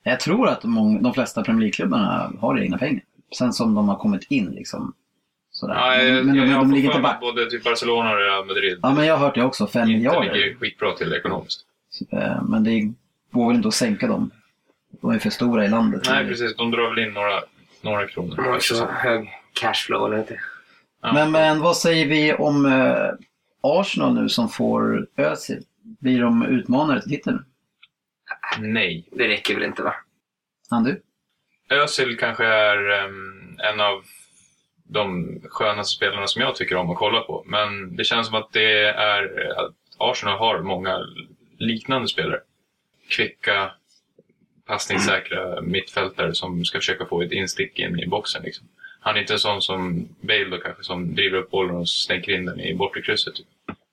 Jag 0.02 0.20
tror 0.20 0.48
att 0.48 0.64
många, 0.64 1.00
de 1.00 1.14
flesta 1.14 1.42
Premier 1.44 1.60
League-klubbarna 1.60 2.32
har 2.40 2.58
egna 2.60 2.78
pengar. 2.78 3.02
Sen 3.38 3.52
som 3.52 3.74
de 3.74 3.88
har 3.88 3.96
kommit 3.96 4.26
in 4.30 4.50
liksom. 4.50 4.94
Sådär. 5.50 5.74
Ja, 5.74 5.96
jag, 5.96 6.24
men 6.26 6.34
de, 6.34 6.40
jag, 6.40 6.48
jag 6.48 6.54
de 6.60 6.68
får 6.68 6.76
ligger 6.76 6.88
inte 6.88 7.00
back. 7.02 7.20
både 7.20 7.50
typ 7.50 7.64
Barcelona 7.64 8.10
och 8.10 8.16
Real 8.18 8.46
Madrid 8.46 8.78
Ja, 8.82 8.94
men 8.94 9.06
jag 9.06 9.16
har 9.16 9.26
hört 9.26 9.34
det 9.34 9.44
också. 9.44 9.66
Fem 9.66 9.82
inte 9.82 9.96
miljarder. 9.96 10.34
ligger 10.34 10.54
skitbra 10.54 10.92
till 10.92 11.12
ekonomiskt. 11.12 11.60
Eh, 12.12 12.42
Men 12.48 12.64
det 12.64 12.92
går 13.36 13.46
väl 13.46 13.56
inte 13.56 13.68
att 13.68 13.74
sänka 13.74 14.06
dem. 14.06 14.30
De 15.00 15.10
är 15.10 15.18
för 15.18 15.30
stora 15.30 15.64
i 15.64 15.68
landet. 15.68 16.02
Nej, 16.08 16.26
precis. 16.26 16.56
De 16.56 16.70
drar 16.70 16.90
väl 16.94 17.06
in 17.06 17.12
några, 17.14 17.42
några 17.80 18.06
kronor. 18.06 18.36
de 18.36 18.44
har 18.44 18.54
också 18.54 18.84
hög 18.84 19.28
cashflow, 19.52 20.06
eller 20.06 20.18
inte? 20.18 20.40
Ja. 21.02 21.12
Men, 21.12 21.30
men 21.30 21.60
vad 21.60 21.76
säger 21.76 22.06
vi 22.06 22.34
om 22.34 22.66
eh, 22.66 23.10
Arsenal 23.62 24.14
nu 24.14 24.28
som 24.28 24.48
får 24.48 25.06
Özil? 25.16 25.62
Blir 25.82 26.20
de 26.20 26.42
utmanare 26.46 27.00
till 27.02 27.10
titeln? 27.10 27.44
Nej. 28.58 29.08
Det 29.12 29.28
räcker 29.28 29.54
väl 29.54 29.64
inte 29.64 29.82
va? 29.82 29.94
Andu? 30.70 31.00
Özil 31.70 32.18
kanske 32.18 32.46
är 32.46 33.04
em, 33.04 33.56
en 33.72 33.80
av 33.80 34.02
de 34.88 35.26
skönaste 35.50 35.96
spelarna 35.96 36.26
som 36.26 36.42
jag 36.42 36.54
tycker 36.54 36.76
om 36.76 36.90
att 36.90 36.96
kolla 36.96 37.20
på. 37.20 37.44
Men 37.46 37.96
det 37.96 38.04
känns 38.04 38.26
som 38.26 38.36
att 38.36 38.52
det 38.52 38.84
är 38.88 39.50
att 39.58 39.74
Arsenal 39.98 40.38
har 40.38 40.60
många 40.60 40.98
liknande 41.58 42.08
spelare. 42.08 42.40
Kvicka, 43.08 43.70
passningssäkra 44.66 45.60
mittfältare 45.60 46.34
som 46.34 46.64
ska 46.64 46.78
försöka 46.78 47.06
få 47.06 47.22
ett 47.22 47.32
instick 47.32 47.78
in 47.78 47.98
i 47.98 48.06
boxen. 48.06 48.42
Liksom. 48.42 48.66
Han 49.00 49.16
är 49.16 49.20
inte 49.20 49.32
en 49.32 49.38
sån 49.38 49.62
som 49.62 50.08
Bale 50.20 50.44
då 50.44 50.58
kanske, 50.58 50.84
som 50.84 51.14
driver 51.14 51.38
upp 51.38 51.50
bollen 51.50 51.76
och 51.76 51.88
stänker 51.88 52.32
in 52.32 52.44
den 52.44 52.60
i 52.60 52.74
bortre 52.74 53.02
krysset. 53.02 53.34
Typ. 53.34 53.46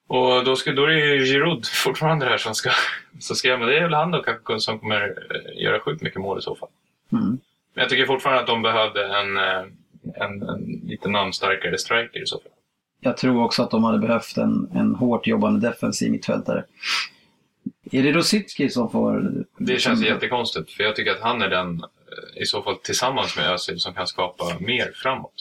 Och 0.08 0.46
då, 0.46 0.56
ska, 0.56 0.72
då 0.72 0.84
är 0.84 0.88
det 0.88 1.16
ju 1.16 1.26
Giroud 1.26 1.66
fortfarande 1.66 2.26
här 2.26 2.38
som 2.38 2.56
ska, 2.56 2.70
som 3.20 3.36
ska 3.36 3.58
men 3.58 3.68
det 3.68 3.78
är 3.78 3.84
väl 3.84 3.94
han 3.94 4.12
då 4.12 4.24
kanske 4.24 4.60
som 4.60 4.80
kommer 4.80 5.02
eh, 5.02 5.64
göra 5.64 5.80
sjukt 5.80 6.02
mycket 6.02 6.22
mål 6.22 6.40
i 6.40 6.42
så 6.42 6.56
fall. 6.56 6.70
Mm. 7.12 7.40
Men 7.74 7.82
jag 7.82 7.90
tycker 7.90 8.06
fortfarande 8.06 8.42
att 8.42 8.48
de 8.48 8.62
behövde 8.62 9.06
en, 9.06 9.38
eh, 9.38 9.66
en, 10.26 10.42
en 10.42 10.82
lite 10.84 11.10
namnstarkare 11.10 11.78
striker 11.78 12.24
i 12.24 12.26
så 12.26 12.40
fall. 12.40 12.52
Jag 13.00 13.18
tror 13.18 13.44
också 13.44 13.64
att 13.64 13.72
de 13.72 13.84
hade 13.84 14.00
behövt 14.00 14.38
en, 14.38 14.70
en 14.76 14.96
hårt 14.96 15.28
jobbande 15.28 15.68
defensiv 15.70 16.12
mittfältare. 16.12 16.64
Är 17.94 18.04
det 18.04 18.12
Rosicki 18.12 18.70
som 18.70 18.90
får... 18.92 19.44
Det 19.58 19.80
känns 19.80 20.04
jättekonstigt, 20.04 20.72
för 20.72 20.84
jag 20.84 20.96
tycker 20.96 21.12
att 21.12 21.22
han 21.22 21.42
är 21.42 21.50
den, 21.50 21.80
eh, 21.84 22.42
i 22.42 22.46
så 22.46 22.62
fall 22.62 22.76
tillsammans 22.76 23.38
med 23.38 23.50
Özil, 23.50 23.80
som 23.80 23.94
kan 23.94 24.08
skapa 24.08 24.46
mer 24.60 24.92
framåt. 24.96 25.34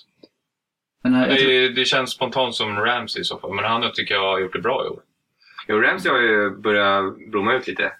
Men, 1.03 1.14
eh, 1.14 1.28
jag 1.28 1.38
tror, 1.38 1.48
Det, 1.48 1.68
det 1.68 1.84
känns 1.84 2.11
spontant 2.11 2.55
som 2.55 2.76
Ramsey 2.76 3.20
i 3.20 3.24
så 3.24 3.38
fall, 3.38 3.55
men 3.55 3.64
han 3.64 3.92
tycker 3.94 4.14
jag 4.14 4.20
har 4.32 4.38
gjort 4.40 4.53
det 4.53 4.59
bra 4.61 4.84
i 4.86 4.88
år. 4.88 5.00
Jo, 5.68 5.80
Ramsey 5.80 6.12
har 6.12 6.18
ju 6.20 6.50
börjat 6.50 7.16
blomma 7.30 7.55
ut 7.55 7.66
lite. 7.66 7.92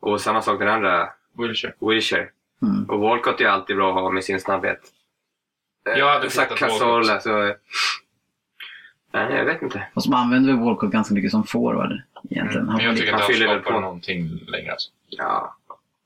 Och 0.00 0.20
samma 0.20 0.42
sak 0.42 0.58
den 0.58 0.68
andra, 0.68 1.08
Wilshire. 1.38 1.74
Wilshire. 1.80 2.28
mm. 2.62 2.84
Och 2.90 3.00
Walcott 3.00 3.40
är 3.40 3.46
alltid 3.46 3.76
bra 3.76 3.88
att 3.88 4.02
ha 4.02 4.10
med 4.10 4.24
sin 4.24 4.40
snabbhet. 4.40 4.80
Eh, 5.88 5.98
Jag 5.98 6.12
hade 6.12 6.28
Cazorla, 6.28 6.86
Walcott. 6.86 7.22
så... 7.22 7.54
Nej, 9.12 9.34
jag 9.36 9.44
vet 9.44 9.62
inte. 9.62 9.86
Fast 9.94 10.08
man 10.08 10.20
använder 10.20 10.52
väl 10.52 10.62
Walcott 10.64 10.90
ganska 10.92 11.14
mycket 11.14 11.30
som 11.30 11.44
forward 11.44 11.92
egentligen. 12.30 12.68
Han, 12.68 12.76
Men 12.76 12.84
jag 12.86 12.96
tycker 12.96 13.12
han 13.12 13.20
inte 13.20 13.24
han 13.24 13.32
fyller 13.34 13.46
väl 13.46 13.60
skapar 13.62 13.74
på. 13.74 13.80
någonting 13.80 14.40
längre. 14.48 14.72
Alltså. 14.72 14.90
Ja. 15.08 15.56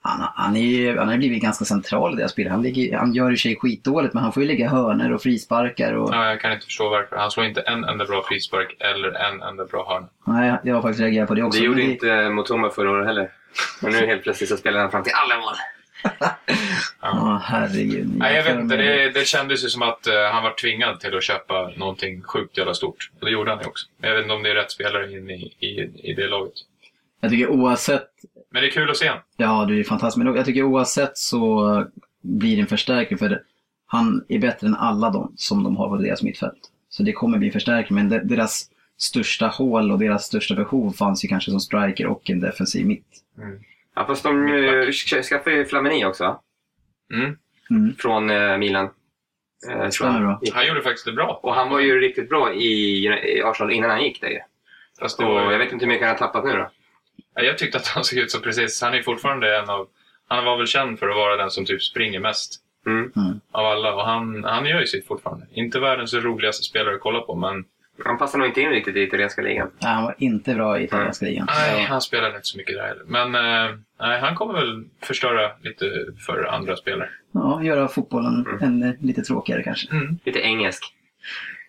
han, 0.03 0.29
han, 0.35 0.57
är 0.57 0.61
ju, 0.61 0.99
han 0.99 1.09
har 1.09 1.17
blivit 1.17 1.43
ganska 1.43 1.65
central 1.65 2.13
i 2.15 2.17
deras 2.17 2.33
spel. 2.33 2.49
Han, 2.49 2.63
ligger, 2.63 2.99
han 2.99 3.13
gör 3.13 3.33
i 3.33 3.37
sig 3.37 3.57
skitdåligt 3.57 4.15
men 4.15 4.23
han 4.23 4.33
får 4.33 4.43
ju 4.43 4.49
lägga 4.49 4.69
hörner 4.69 5.13
och 5.13 5.23
frisparkar. 5.23 5.93
Och, 5.95 6.15
Ja, 6.15 6.29
jag 6.29 6.41
kan 6.41 6.53
inte 6.53 6.65
förstå 6.65 6.89
varför. 6.89 7.17
Han 7.17 7.31
slår 7.31 7.47
inte 7.47 7.61
en 7.61 7.85
enda 7.85 8.05
bra 8.05 8.23
frispark 8.29 8.77
eller 8.81 9.09
en 9.11 9.43
enda 9.43 9.65
bra 9.65 9.87
hörna. 9.89 10.09
Nej, 10.41 10.57
jag 10.65 10.75
har 10.75 10.83
faktiskt 10.83 11.01
reagerat 11.01 11.29
på 11.29 11.35
det 11.35 11.43
också. 11.43 11.61
Det 11.61 11.67
gjorde 11.67 11.83
men 11.83 11.91
inte 11.91 12.31
Motoma 12.31 12.71
förra 12.71 12.91
året 12.91 13.07
heller. 13.07 13.31
Men 13.83 13.93
nu 13.93 14.07
helt 14.07 14.23
plötsligt 14.23 14.49
så 14.49 14.57
spelar 14.57 14.81
han 14.81 14.91
fram 14.91 15.03
till 15.03 15.13
alla 15.15 15.41
mål. 15.41 15.55
Ja, 17.03 17.41
herregud. 17.45 18.17
Nej, 18.17 18.37
jag 18.37 18.45
vet 18.45 18.59
inte. 18.61 18.77
Det, 18.77 19.11
det 19.11 19.27
kändes 19.27 19.65
ju 19.65 19.69
som 19.69 19.83
att 19.83 20.07
eh, 20.07 20.15
han 20.33 20.43
var 20.43 20.55
tvingad 20.55 21.01
till 21.01 21.17
att 21.17 21.25
köpa 21.25 21.71
någonting 21.77 22.23
sjukt 22.23 22.59
jävla 22.59 22.75
stort. 22.75 23.11
Och 23.21 23.27
det 23.27 23.33
gjorde 23.33 23.51
han 23.51 23.61
ju 23.61 23.67
också. 23.67 23.87
Jag 24.01 24.15
vet 24.15 24.23
inte 24.23 24.35
om 24.35 24.43
det 24.43 24.51
är 24.51 24.55
rätt 24.55 24.71
spelare 24.71 25.13
in 25.13 25.31
i, 25.31 25.55
i, 25.61 25.69
i 26.11 26.15
det 26.15 26.27
laget. 26.29 26.53
Jag 27.21 27.31
tycker 27.31 27.49
oavsett 27.49 28.09
Men 28.53 28.63
det 28.63 28.69
är 28.69 28.73
kul 28.73 28.91
att 28.91 28.97
se 28.97 29.09
honom. 29.09 29.23
Ja, 29.37 29.65
det 29.69 29.81
är 29.81 29.85
fantastiskt. 29.85 30.25
Men 30.25 30.37
jag 30.37 30.45
tycker 30.45 30.63
oavsett 30.63 31.19
så 31.19 31.85
blir 32.23 32.57
det 32.57 32.63
en 32.63 32.67
förstärkning 32.69 33.19
för 33.19 33.43
han 33.87 34.25
är 34.29 34.39
bättre 34.39 34.67
än 34.67 34.75
alla 34.75 35.11
de 35.11 35.33
som 35.37 35.65
de 35.65 35.77
har 35.77 35.89
på 35.89 35.97
deras 35.97 36.23
mittfält. 36.23 36.61
Så 36.91 37.03
det 37.03 37.13
kommer 37.13 37.39
bli 37.39 37.47
en 37.49 37.53
förstärkning. 37.53 37.95
Men 37.97 38.09
de- 38.09 38.19
deras 38.37 38.65
största 38.99 39.47
hål 39.47 39.93
och 39.93 39.99
deras 39.99 40.25
största 40.25 40.55
behov 40.55 40.93
fanns 40.93 41.25
ju 41.25 41.29
kanske 41.29 41.51
som 41.51 41.61
striker 41.61 42.07
och 42.07 42.31
en 42.31 42.41
defensiv 42.41 42.87
mitt. 42.87 43.07
Ja, 43.99 44.07
fast 44.07 44.23
de 44.23 44.49
uh, 44.49 44.93
skaffade 45.23 45.57
ju 45.57 45.65
Flamini 45.65 46.05
också? 46.05 46.41
Mm. 47.15 47.37
Mm. 47.71 47.95
Från 47.99 48.31
eh, 48.31 48.59
Milan. 48.59 48.91
Eh, 49.71 49.89
tror 49.89 50.11
jag. 50.11 50.21
bra. 50.23 50.41
Han 50.55 50.67
gjorde 50.67 50.83
faktiskt 50.83 51.07
det 51.07 51.13
bra. 51.13 51.41
Och 51.43 51.55
han 51.55 51.71
var 51.71 51.81
ju 51.81 52.01
riktigt 52.01 52.29
bra 52.29 52.53
i, 52.53 53.05
i 53.07 53.43
Arsenal 53.43 53.73
innan 53.73 53.91
han 53.91 54.03
gick 54.03 54.21
där 54.21 54.29
ju. 54.29 54.39
Fast 55.01 55.21
Och 55.21 55.27
var, 55.27 55.53
jag 55.53 55.59
vet 55.59 55.73
inte 55.73 55.85
hur 55.85 55.93
mycket 55.93 56.07
han 56.07 56.17
har 56.17 56.27
tappat 56.27 56.45
nu 56.45 56.53
då. 56.53 56.71
Ja, 57.35 57.43
jag 57.43 57.59
tyckte 57.59 57.79
att 57.79 57.87
han 57.87 58.05
såg 58.05 58.19
ut 58.19 58.31
som 58.31 58.43
precis... 58.43 58.83
Han 58.83 58.95
är 58.95 59.03
fortfarande 59.03 59.59
en 59.59 59.71
av... 59.71 59.89
Han 60.29 60.45
var 60.45 60.57
väl 60.57 60.67
känd 60.67 60.99
för 60.99 61.09
att 61.09 61.17
vara 61.17 61.37
den 61.37 61.51
som 61.51 61.65
typ 61.65 61.83
springer 61.83 62.21
mest 62.21 62.63
Mm. 62.87 63.41
av 63.53 63.67
alla. 63.67 63.95
Och 63.95 64.05
han, 64.05 64.45
han 64.45 64.67
gör 64.67 64.81
ju 64.81 64.87
sitt 64.87 65.07
fortfarande. 65.07 65.47
Inte 65.53 65.81
världens 65.81 66.15
roligaste 66.15 66.65
spelare 66.65 66.95
att 66.95 67.01
kolla 67.01 67.21
på, 67.21 67.35
men 67.35 67.65
Han 68.05 68.19
passar 68.19 68.39
nog 68.39 68.49
inte 68.49 68.61
in 68.61 68.71
riktigt 68.71 68.97
i 68.97 69.03
italienska 69.03 69.43
ligan. 69.43 69.71
Nej, 69.79 69.93
han 69.95 70.05
var 70.05 70.15
inte 70.19 70.55
bra 70.55 70.81
i 70.81 70.85
italienska 70.85 71.27
ligan. 71.27 71.47
nej, 71.51 71.85
han 71.85 72.01
spelar 72.01 72.29
inte 72.29 72.41
så 72.43 72.57
mycket 72.59 72.77
där 72.77 72.87
heller. 72.87 73.05
Men 73.07 73.35
eh, 73.35 73.77
nej, 74.01 74.21
han 74.21 74.35
kommer 74.35 74.55
väl 74.55 74.85
förstöra 75.03 75.51
lite 75.63 75.85
för 76.27 76.45
andra 76.45 76.77
spelare. 76.77 77.09
Ja, 77.33 77.63
göra 77.63 77.89
fotbollen 77.89 78.59
ännu 78.61 78.97
lite 79.01 79.23
tråkigare 79.23 79.63
kanske. 79.63 79.91
Mm. 79.93 80.19
Lite 80.25 80.39
engelsk. 80.41 80.95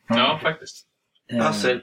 Ja, 0.07 0.39
faktiskt. 0.43 0.85
Eh, 1.33 1.47
Alltså, 1.47 1.79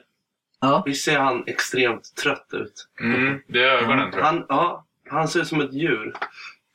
ja. 0.61 0.83
visst 0.85 1.05
ser 1.05 1.19
han 1.19 1.43
extremt 1.47 2.15
trött 2.23 2.47
ut? 2.53 2.87
Mm, 3.01 3.39
det 3.47 3.63
är 3.63 3.67
ögonen 3.83 4.11
tror 4.11 4.23
jag. 4.23 4.31
Han, 4.31 4.45
ja, 4.49 4.85
han 5.09 5.27
ser 5.27 5.39
ut 5.41 5.47
som 5.47 5.61
ett 5.61 5.73
djur. 5.73 6.13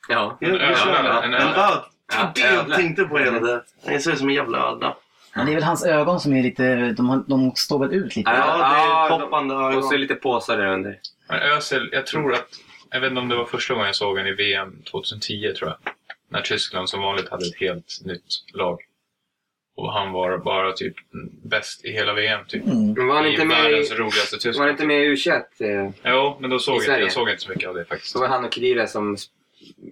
Ja. 0.09 0.37
Jag 0.41 0.51
ödla, 0.51 1.23
en 1.23 1.33
En 1.33 1.41
ödla. 1.41 1.67
öd. 1.71 1.79
Ja, 2.13 2.31
Det 2.35 2.41
jag 2.41 2.73
tänkte 2.73 3.03
på 3.03 3.17
hela 3.17 3.39
tiden. 3.39 3.61
Han 3.87 3.99
ser 3.99 4.11
ut 4.11 4.17
som 4.19 4.29
en 4.29 4.35
jävla 4.35 4.57
ödla. 4.57 4.95
Men 5.35 5.45
det 5.45 5.51
är 5.51 5.55
väl 5.55 5.63
hans 5.63 5.85
ögon 5.85 6.19
som 6.19 6.33
är 6.33 6.43
lite, 6.43 6.91
de, 6.91 7.09
har- 7.09 7.23
de 7.27 7.51
står 7.55 7.79
väl 7.79 7.93
ut 7.93 8.15
lite. 8.15 8.29
Ja, 8.31 8.37
Ja, 8.37 8.57
det 8.57 8.63
är 8.63 8.87
ja, 8.87 9.17
hoppande 9.25 9.55
Och 9.55 9.83
så 9.83 9.89
ögon. 9.89 10.01
lite 10.01 10.15
påsar 10.15 10.57
där 10.57 10.67
under. 10.67 10.99
Men 11.29 11.39
Özil, 11.39 11.89
jag 11.91 12.07
tror 12.07 12.33
att... 12.33 12.47
Jag 12.91 13.01
vet 13.01 13.09
inte 13.09 13.21
om 13.21 13.29
det 13.29 13.35
var 13.35 13.45
första 13.45 13.73
gången 13.73 13.85
jag 13.87 13.95
såg 13.95 14.09
honom 14.17 14.27
i 14.27 14.31
VM 14.35 14.81
2010 14.91 15.53
tror 15.57 15.69
jag. 15.69 15.93
När 16.29 16.41
Tyskland 16.41 16.89
som 16.89 17.01
vanligt 17.01 17.29
hade 17.29 17.45
ett 17.45 17.59
helt 17.59 17.99
nytt 18.05 18.23
lag. 18.53 18.79
Och 19.75 19.93
han 19.93 20.11
var 20.11 20.37
bara 20.37 20.71
typ 20.71 20.93
bäst 21.43 21.85
i 21.85 21.91
hela 21.91 22.13
VM. 22.13 22.39
Typ. 22.47 22.65
Mm. 22.65 22.93
Men 22.93 23.07
var 23.07 23.15
han 23.15 23.25
I 23.25 23.29
inte 23.31 23.45
med 23.45 23.63
världens 23.63 23.91
i, 23.91 23.95
roligaste 23.95 24.35
var 24.35 24.39
han 24.43 24.51
Tyskland. 24.51 24.69
inte 24.71 24.85
med 24.85 25.03
i 25.03 25.15
U21? 25.15 25.41
eh, 25.59 25.91
Jo, 26.13 26.37
men 26.39 26.49
då 26.49 26.59
såg 26.59 26.73
I 26.75 26.77
jag, 26.77 26.85
Sverige? 26.85 27.03
jag 27.03 27.11
såg 27.11 27.29
inte 27.29 27.41
så 27.43 27.49
mycket 27.49 27.69
av 27.69 27.75
det 27.75 27.85
faktiskt. 27.85 28.11
Så 28.11 28.19
var 28.19 28.27
han 28.27 28.45
och 28.45 28.53
Khedira 28.53 28.87
som 28.87 29.17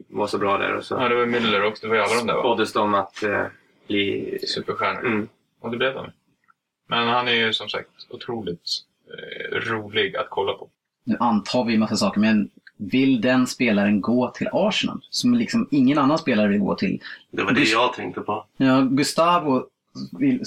var 0.09 0.27
så 0.27 0.37
bra 0.37 0.57
där 0.57 0.73
och 0.75 0.85
så 0.85 0.95
Ja, 0.95 1.09
det 1.09 1.15
var 1.15 1.25
Müller 1.25 1.63
också. 1.63 1.81
Det 1.81 1.87
var 1.89 1.95
ju 1.95 2.01
alla 2.01 2.15
de 2.15 2.27
där 2.27 2.33
va? 2.33 2.39
spåddes 2.41 2.73
de 2.73 2.93
att 2.93 3.23
eh, 3.23 3.45
bli... 3.88 4.39
Superstjärnor. 4.47 5.05
Mm. 5.05 5.27
Och 5.59 5.71
det 5.71 5.77
blev 5.77 5.93
de. 5.93 6.11
Men 6.88 7.07
han 7.07 7.27
är 7.27 7.32
ju 7.34 7.53
som 7.53 7.69
sagt 7.69 7.89
otroligt 8.09 8.61
eh, 9.07 9.55
rolig 9.59 10.15
att 10.15 10.27
kolla 10.29 10.53
på. 10.53 10.69
Nu 11.03 11.17
antar 11.19 11.65
vi 11.65 11.73
en 11.73 11.79
massa 11.79 11.95
saker, 11.95 12.19
men 12.21 12.49
vill 12.77 13.21
den 13.21 13.47
spelaren 13.47 14.01
gå 14.01 14.27
till 14.32 14.47
Arsenal? 14.51 15.01
Som 15.09 15.34
liksom 15.34 15.67
ingen 15.71 15.97
annan 15.97 16.17
spelare 16.17 16.47
vill 16.47 16.59
gå 16.59 16.75
till. 16.75 17.01
Det 17.32 17.43
var 17.43 17.51
det 17.51 17.63
jag 17.63 17.93
tänkte 17.93 18.21
på. 18.21 18.45
Ja, 18.57 18.82
Gustavo 18.82 19.65
vill, 20.19 20.43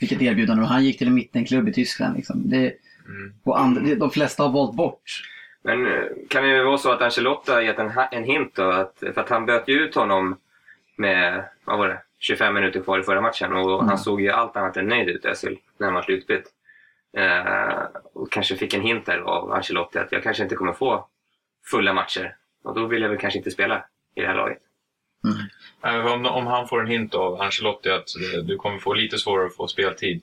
fick 0.00 0.12
ett 0.12 0.22
erbjudande 0.22 0.62
och 0.62 0.68
han 0.68 0.84
gick 0.84 0.98
till 0.98 1.06
en 1.08 1.14
mittenklubb 1.14 1.68
i 1.68 1.72
Tyskland. 1.72 2.16
Liksom. 2.16 2.42
Det, 2.50 2.72
Mm. 3.08 3.32
och 3.42 3.60
and, 3.60 3.84
det- 3.84 3.94
de 3.94 4.10
flesta 4.10 4.42
har 4.42 4.50
valt 4.52 4.74
bort. 4.76 5.22
Men 5.62 5.86
eh, 5.86 6.02
kan 6.28 6.44
det 6.44 6.64
vara 6.64 6.78
så 6.78 6.92
att 6.92 7.02
Ancelotti 7.02 7.50
har 7.52 7.60
gett 7.60 7.78
en, 7.78 7.90
en 8.12 8.24
hint 8.24 8.52
då? 8.54 8.62
Att, 8.70 8.98
för 8.98 9.18
att 9.20 9.28
han 9.28 9.46
böt 9.46 9.68
ju 9.68 9.74
ut 9.74 9.94
honom 9.94 10.36
med, 10.96 11.44
vad 11.64 11.78
var 11.78 11.88
det, 11.88 11.98
25 12.18 12.54
minuter 12.54 12.80
kvar 12.80 12.98
i 12.98 13.02
förra 13.02 13.20
matchen 13.20 13.52
och 13.52 13.74
Mm. 13.74 13.88
han 13.88 13.98
såg 13.98 14.20
ju 14.20 14.30
allt 14.30 14.56
annat 14.56 14.76
än 14.76 14.86
nöjd 14.86 15.08
ut, 15.08 15.24
Özil, 15.24 15.58
när 15.78 15.86
han 15.86 15.94
var 15.94 16.02
slutbytt. 16.02 16.44
Eh, 17.16 17.82
och 18.14 18.32
kanske 18.32 18.56
fick 18.56 18.74
en 18.74 18.80
hint 18.82 19.06
där 19.06 19.18
av 19.18 19.52
Ancelotti 19.52 19.98
att 19.98 20.12
jag 20.12 20.22
kanske 20.22 20.42
inte 20.42 20.54
kommer 20.54 20.72
få 20.72 21.06
fulla 21.70 21.92
matcher. 21.92 22.36
Och 22.64 22.74
då 22.74 22.86
vill 22.86 23.02
jag 23.02 23.08
väl 23.08 23.18
kanske 23.18 23.38
inte 23.38 23.50
spela 23.50 23.84
i 24.14 24.20
det 24.20 24.26
här 24.26 24.34
laget. 24.34 24.58
Nej, 25.82 26.00
Om, 26.00 26.26
om 26.26 26.46
han 26.46 26.68
får 26.68 26.80
en 26.80 26.86
hint 26.86 27.14
av 27.14 27.40
Ancelotti 27.40 27.90
att 27.90 28.08
eh, 28.34 28.40
du 28.44 28.56
kommer 28.56 28.78
få 28.78 28.94
lite 28.94 29.18
svårare 29.18 29.46
att 29.46 29.56
få 29.56 29.66
speltid 29.68 30.22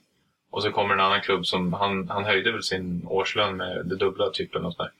och 0.50 0.62
så 0.62 0.70
kommer 0.72 0.94
en 0.94 1.00
annan 1.00 1.20
klubb 1.20 1.46
som 1.46 1.72
han, 1.72 2.08
han 2.08 2.24
höjde 2.24 2.52
väl 2.52 2.62
sin 2.62 3.02
årslön 3.06 3.56
med 3.56 3.86
det 3.86 3.96
dubbla 3.96 4.30
typ 4.30 4.54
eller 4.54 4.62
något 4.64 4.78
där. 4.78 4.90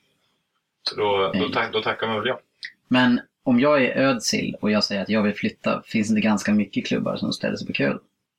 Så 0.82 0.96
då, 0.96 1.16
då, 1.18 1.30
Nej. 1.34 1.52
tack, 1.52 1.72
då 1.72 1.82
tackar 1.82 2.06
man 2.06 2.16
väl 2.16 2.26
ja. 2.28 2.40
Men 2.88 3.20
om 3.46 3.60
jag 3.60 3.84
är 3.84 3.96
Ödsil 4.02 4.56
och 4.60 4.70
jag 4.70 4.84
säger 4.84 5.02
att 5.02 5.08
jag 5.08 5.22
vill 5.22 5.34
flytta, 5.34 5.82
finns 5.86 6.08
det 6.08 6.12
inte 6.12 6.20
ganska 6.20 6.52
mycket 6.52 6.86
klubbar 6.86 7.16
som 7.16 7.32
ställer 7.32 7.56
sig 7.56 7.66
på 7.66 7.72
kö? 7.72 7.94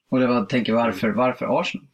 Och 0.09 0.19
det 0.19 0.27
var, 0.27 0.45
tänker 0.45 0.73
varför, 0.73 1.09
varför 1.09 1.59
Arsenal? 1.59 1.87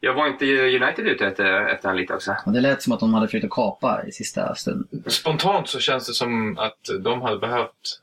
Jag 0.00 0.14
var 0.14 0.26
inte 0.26 0.44
United 0.76 1.06
ute 1.06 1.26
efter, 1.26 1.66
efter 1.66 1.88
han 1.88 1.96
lite 1.96 2.14
också? 2.14 2.36
Och 2.46 2.52
det 2.52 2.60
lät 2.60 2.82
som 2.82 2.92
att 2.92 3.00
de 3.00 3.14
hade 3.14 3.26
försökt 3.26 3.44
att 3.44 3.50
kapa 3.50 4.04
i 4.06 4.12
sista 4.12 4.54
stund. 4.54 5.04
Spontant 5.06 5.68
så 5.68 5.78
känns 5.80 6.06
det 6.06 6.12
som 6.12 6.58
att 6.58 6.78
de 7.00 7.22
hade 7.22 7.38
behövt 7.38 8.00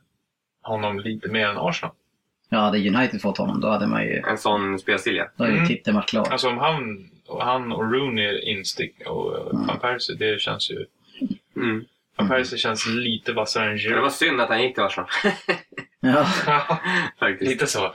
honom 0.61 0.99
lite 0.99 1.27
mer 1.31 1.47
än 1.47 1.57
Arsenal. 1.57 1.95
Ja, 2.49 2.57
hade 2.59 2.77
United 2.77 3.21
fått 3.21 3.37
honom, 3.37 3.61
då 3.61 3.67
hade 3.67 3.87
man 3.87 4.03
ju, 4.03 4.23
En 4.27 4.37
sån 4.37 4.79
spelstil, 4.79 5.15
ja. 5.15 5.27
då 5.37 5.43
hade 5.43 5.53
ju 5.53 5.57
Mm. 5.57 5.67
titeln 5.69 5.95
varit 5.95 6.09
klar. 6.09 6.27
Alltså 6.31 6.49
om 6.49 6.57
han 6.57 7.09
och, 7.27 7.43
han 7.43 7.71
och 7.71 7.91
Rooney 7.93 8.39
instick 8.39 9.01
och 9.07 9.51
Mm. 9.53 9.67
Van 9.67 9.79
Persie, 9.79 10.15
det 10.15 10.41
känns 10.41 10.71
ju... 10.71 10.85
Mm. 11.55 11.85
Van 12.17 12.27
Persie 12.29 12.57
känns 12.57 12.87
lite 12.87 13.33
vassare 13.33 13.63
än 13.71 13.77
Det 13.77 13.89
var 13.89 13.95
Giroud. 13.95 14.11
synd 14.11 14.41
att 14.41 14.49
han 14.49 14.61
gick 14.63 14.73
till 14.75 14.83
Arsenal. 14.83 15.09
Ja. 15.99 16.25
Faktiskt. 17.19 17.51
lite 17.51 17.67
så. 17.67 17.93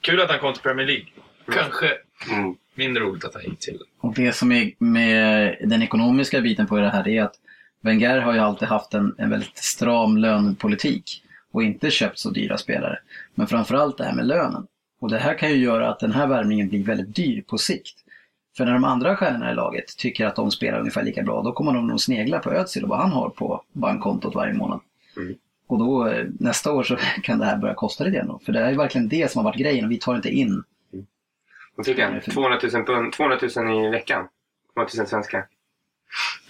Kul 0.00 0.20
att 0.20 0.30
han 0.30 0.38
kom 0.38 0.52
till 0.52 0.62
Premier 0.62 0.86
League. 0.86 1.06
Kanske 1.52 1.92
Mm. 2.32 2.54
mindre 2.74 3.02
roligt 3.02 3.24
att 3.24 3.34
han 3.34 3.42
gick 3.44 3.58
till 3.58 3.78
Och 4.00 4.14
det 4.14 4.32
som 4.32 4.52
är 4.52 4.72
med 4.78 5.56
den 5.60 5.82
ekonomiska 5.82 6.40
biten 6.40 6.66
på 6.66 6.76
det 6.78 6.90
här 6.90 7.08
är 7.08 7.22
att 7.22 7.34
Wenger 7.80 8.18
har 8.18 8.32
ju 8.32 8.38
alltid 8.38 8.68
haft 8.68 8.94
en, 8.94 9.14
en 9.18 9.30
väldigt 9.30 9.58
stram 9.58 10.16
lönepolitik 10.18 11.22
och 11.52 11.62
inte 11.62 11.90
köpt 11.90 12.18
så 12.18 12.30
dyra 12.30 12.58
spelare. 12.58 12.98
Men 13.34 13.46
framförallt 13.46 13.98
det 13.98 14.04
här 14.04 14.12
med 14.14 14.26
lönen. 14.26 14.66
Och 15.00 15.10
det 15.10 15.18
här 15.18 15.38
kan 15.38 15.50
ju 15.50 15.56
göra 15.56 15.88
att 15.90 16.00
den 16.00 16.12
här 16.12 16.26
värvningen 16.26 16.68
blir 16.68 16.84
väldigt 16.84 17.16
dyr 17.16 17.42
på 17.42 17.58
sikt. 17.58 18.03
För 18.56 18.64
när 18.64 18.72
de 18.72 18.84
andra 18.84 19.16
stjärnorna 19.16 19.50
i 19.50 19.54
laget 19.54 19.96
tycker 19.96 20.26
att 20.26 20.36
de 20.36 20.50
spelar 20.50 20.78
ungefär 20.78 21.02
lika 21.02 21.22
bra, 21.22 21.42
då 21.42 21.52
kommer 21.52 21.72
de 21.72 21.86
nog 21.86 22.00
snegla 22.00 22.38
på 22.38 22.50
Özil 22.50 22.82
och 22.82 22.88
vad 22.88 22.98
han 22.98 23.10
har 23.10 23.28
på 23.28 23.62
bankkontot 23.72 24.34
varje 24.34 24.52
månad. 24.54 24.80
Mm. 25.16 25.34
Och 25.66 25.78
då 25.78 26.08
eh, 26.08 26.24
nästa 26.40 26.72
år 26.72 26.82
så 26.82 26.96
kan 27.22 27.38
det 27.38 27.44
här 27.44 27.56
börja 27.56 27.74
kosta 27.74 28.04
lite 28.04 28.22
då. 28.22 28.40
För 28.44 28.52
det 28.52 28.60
är 28.60 28.70
ju 28.70 28.76
verkligen 28.76 29.08
det 29.08 29.30
som 29.30 29.38
har 29.38 29.44
varit 29.52 29.60
grejen 29.60 29.84
och 29.84 29.90
vi 29.90 29.98
tar 29.98 30.16
inte 30.16 30.28
in. 30.30 30.62
Vad 31.76 31.86
fick 31.86 31.98
han? 31.98 32.20
200 32.20 32.58
000, 32.72 32.84
pund, 32.84 33.12
200 33.12 33.38
000 33.56 33.86
i 33.86 33.90
veckan. 33.90 34.28
200 34.74 34.90
000 34.98 35.06
svenska. 35.06 35.44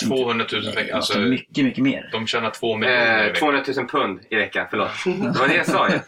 200 0.08 0.46
000 0.52 0.62
veckor. 0.74 0.94
Alltså, 0.94 1.18
mycket, 1.18 1.64
mycket 1.64 1.84
mer. 1.84 2.08
de 2.12 2.26
tjänar 2.26 2.50
2 2.50 2.76
miljoner 2.76 3.18
Eh, 3.18 3.22
veckan. 3.24 3.38
200 3.38 3.62
000 3.76 3.86
pund 3.88 4.20
i 4.30 4.36
veckan, 4.36 4.66
förlåt. 4.70 4.90
Det 5.04 5.38
var 5.38 5.48
det 5.48 5.54
jag 5.54 5.66
sa 5.66 5.88
ju. 5.88 5.98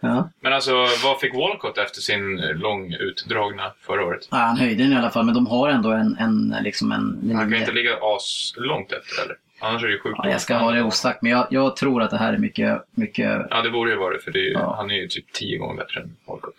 Ja. 0.00 0.28
Men 0.40 0.52
alltså, 0.52 0.72
vad 1.04 1.20
fick 1.20 1.34
Walcott 1.34 1.78
efter 1.78 2.00
sin 2.00 2.36
lång 2.36 2.92
utdragna 2.92 3.72
förra 3.80 4.04
året? 4.04 4.28
Ja, 4.30 4.36
han 4.36 4.56
höjde 4.56 4.82
den 4.82 4.92
i 4.92 4.96
alla 4.96 5.10
fall, 5.10 5.24
men 5.24 5.34
de 5.34 5.46
har 5.46 5.68
ändå 5.68 5.90
en, 5.90 6.16
en, 6.20 6.56
liksom 6.62 6.92
en 6.92 7.00
Han 7.00 7.30
kan 7.30 7.40
linje. 7.50 7.58
inte 7.58 7.72
ligga 7.72 7.96
as 8.02 8.54
långt 8.56 8.92
efter 8.92 9.24
eller? 9.24 9.36
Annars 9.60 9.82
är 9.82 9.86
det 9.86 9.92
ju 9.92 10.00
sjukt. 10.00 10.18
Ja, 10.22 10.30
jag 10.30 10.40
ska 10.40 10.56
ha 10.56 10.72
det 10.72 10.82
osagt, 10.82 11.22
men 11.22 11.32
jag, 11.32 11.46
jag 11.50 11.76
tror 11.76 12.02
att 12.02 12.10
det 12.10 12.16
här 12.16 12.32
är 12.32 12.38
mycket, 12.38 12.82
mycket 12.90 13.46
Ja, 13.50 13.62
det 13.62 13.70
borde 13.70 13.90
ju 13.90 13.96
vara 13.96 14.14
det, 14.14 14.20
för 14.20 14.30
det 14.30 14.38
är 14.38 14.44
ju, 14.48 14.52
Ja. 14.52 14.74
han 14.76 14.90
är 14.90 14.94
ju 14.94 15.08
typ 15.08 15.32
10 15.32 15.58
gånger 15.58 15.74
bättre 15.76 16.00
än 16.00 16.16
Walcott. 16.26 16.54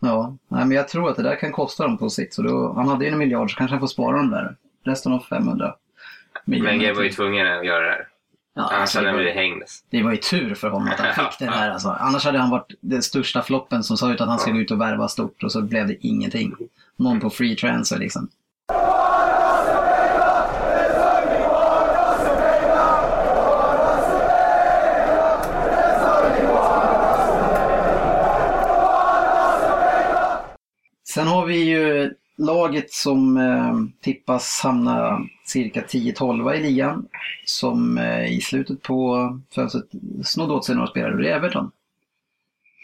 Ja, 0.00 0.36
nej, 0.48 0.64
men 0.66 0.76
jag 0.76 0.88
tror 0.88 1.10
att 1.10 1.16
det 1.16 1.22
där 1.22 1.36
kan 1.36 1.52
kosta 1.52 1.82
dem 1.82 1.98
på 1.98 2.10
sikt. 2.10 2.34
Så 2.34 2.42
då, 2.42 2.72
han 2.76 2.88
hade 2.88 3.04
ju 3.04 3.10
en 3.10 3.18
miljard 3.18 3.50
så 3.50 3.56
kanske 3.56 3.72
han 3.74 3.80
får 3.80 3.86
spara 3.86 4.16
dem 4.16 4.30
där. 4.30 4.54
Resten 4.84 5.12
av 5.12 5.20
500 5.28 5.74
Wenger 6.44 6.94
var 6.94 7.02
ju 7.02 7.10
tvungen 7.10 7.46
att 7.46 7.66
göra 7.66 7.84
det 7.84 7.90
här. 7.90 8.06
Ja, 8.56 8.62
Annars 8.62 8.80
alltså, 8.80 8.98
hade 8.98 9.06
det, 9.08 9.10
han 9.10 9.16
blivit 9.18 9.34
hängdes. 9.34 9.84
det 9.90 10.02
var 10.02 10.10
ju 10.10 10.16
tur 10.16 10.54
för 10.54 10.68
honom 10.68 10.88
att 10.88 11.00
han 11.00 11.14
fick 11.30 11.38
det 11.38 11.44
där. 11.44 11.70
Alltså. 11.70 11.88
Annars 11.88 12.24
hade 12.24 12.38
han 12.38 12.50
varit 12.50 12.72
den 12.80 13.02
största 13.02 13.42
floppen 13.42 13.84
som 13.84 13.96
sa 13.96 14.12
ut 14.12 14.20
att 14.20 14.28
han 14.28 14.38
skulle 14.38 14.58
ut 14.60 14.70
och 14.70 14.80
värva 14.80 15.08
stort 15.08 15.42
och 15.42 15.52
så 15.52 15.62
blev 15.62 15.86
det 15.86 16.06
ingenting. 16.06 16.54
Någon 16.96 17.20
på 17.20 17.30
free 17.30 17.56
transfer 17.56 17.98
liksom. 17.98 18.28
Sen 31.14 31.26
har 31.26 31.46
vi 31.46 31.56
ju 31.56 32.13
laget 32.38 32.92
som 32.92 33.36
eh, 33.36 33.74
tippas 34.02 34.60
hamna 34.62 35.20
cirka 35.44 35.80
10-12 35.82 36.54
i 36.54 36.60
ligan. 36.62 37.08
Som 37.44 37.98
eh, 37.98 38.32
i 38.36 38.40
slutet 38.40 38.82
på 38.82 39.28
fönstret 39.54 39.84
snodde 40.24 40.52
åt 40.54 40.64
sig 40.64 40.74
några 40.74 40.88
spelare. 40.88 41.22
Det 41.22 41.30
är 41.30 41.36
Everton. 41.36 41.70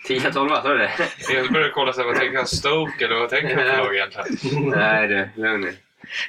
10-12, 0.08 0.32
sa 0.62 0.68
du 0.68 0.78
det? 0.78 0.90
Jag 1.34 1.52
började 1.52 1.72
kolla 1.72 1.92
så 1.92 2.00
här, 2.00 2.06
vad 2.06 2.16
tänker 2.16 2.36
han? 2.36 2.46
Stoke 2.46 3.04
eller 3.04 3.16
vad 3.20 3.28
tänker 3.28 3.56
han 3.56 3.66
för 3.66 3.78
lag 3.78 3.94
egentligen? 3.96 4.70
Nej 4.78 5.08
du, 5.08 5.28
lugn 5.42 5.60
nu. 5.60 5.76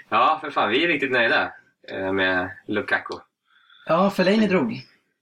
Ja, 0.09 0.37
för 0.41 0.49
fan, 0.51 0.69
vi 0.69 0.83
är 0.83 0.87
riktigt 0.87 1.11
nöjda 1.11 1.51
eh, 1.91 2.11
med 2.13 2.49
Lukaku. 2.67 3.13
Ja, 3.85 4.09
Fellaini 4.09 4.47
drog 4.47 4.81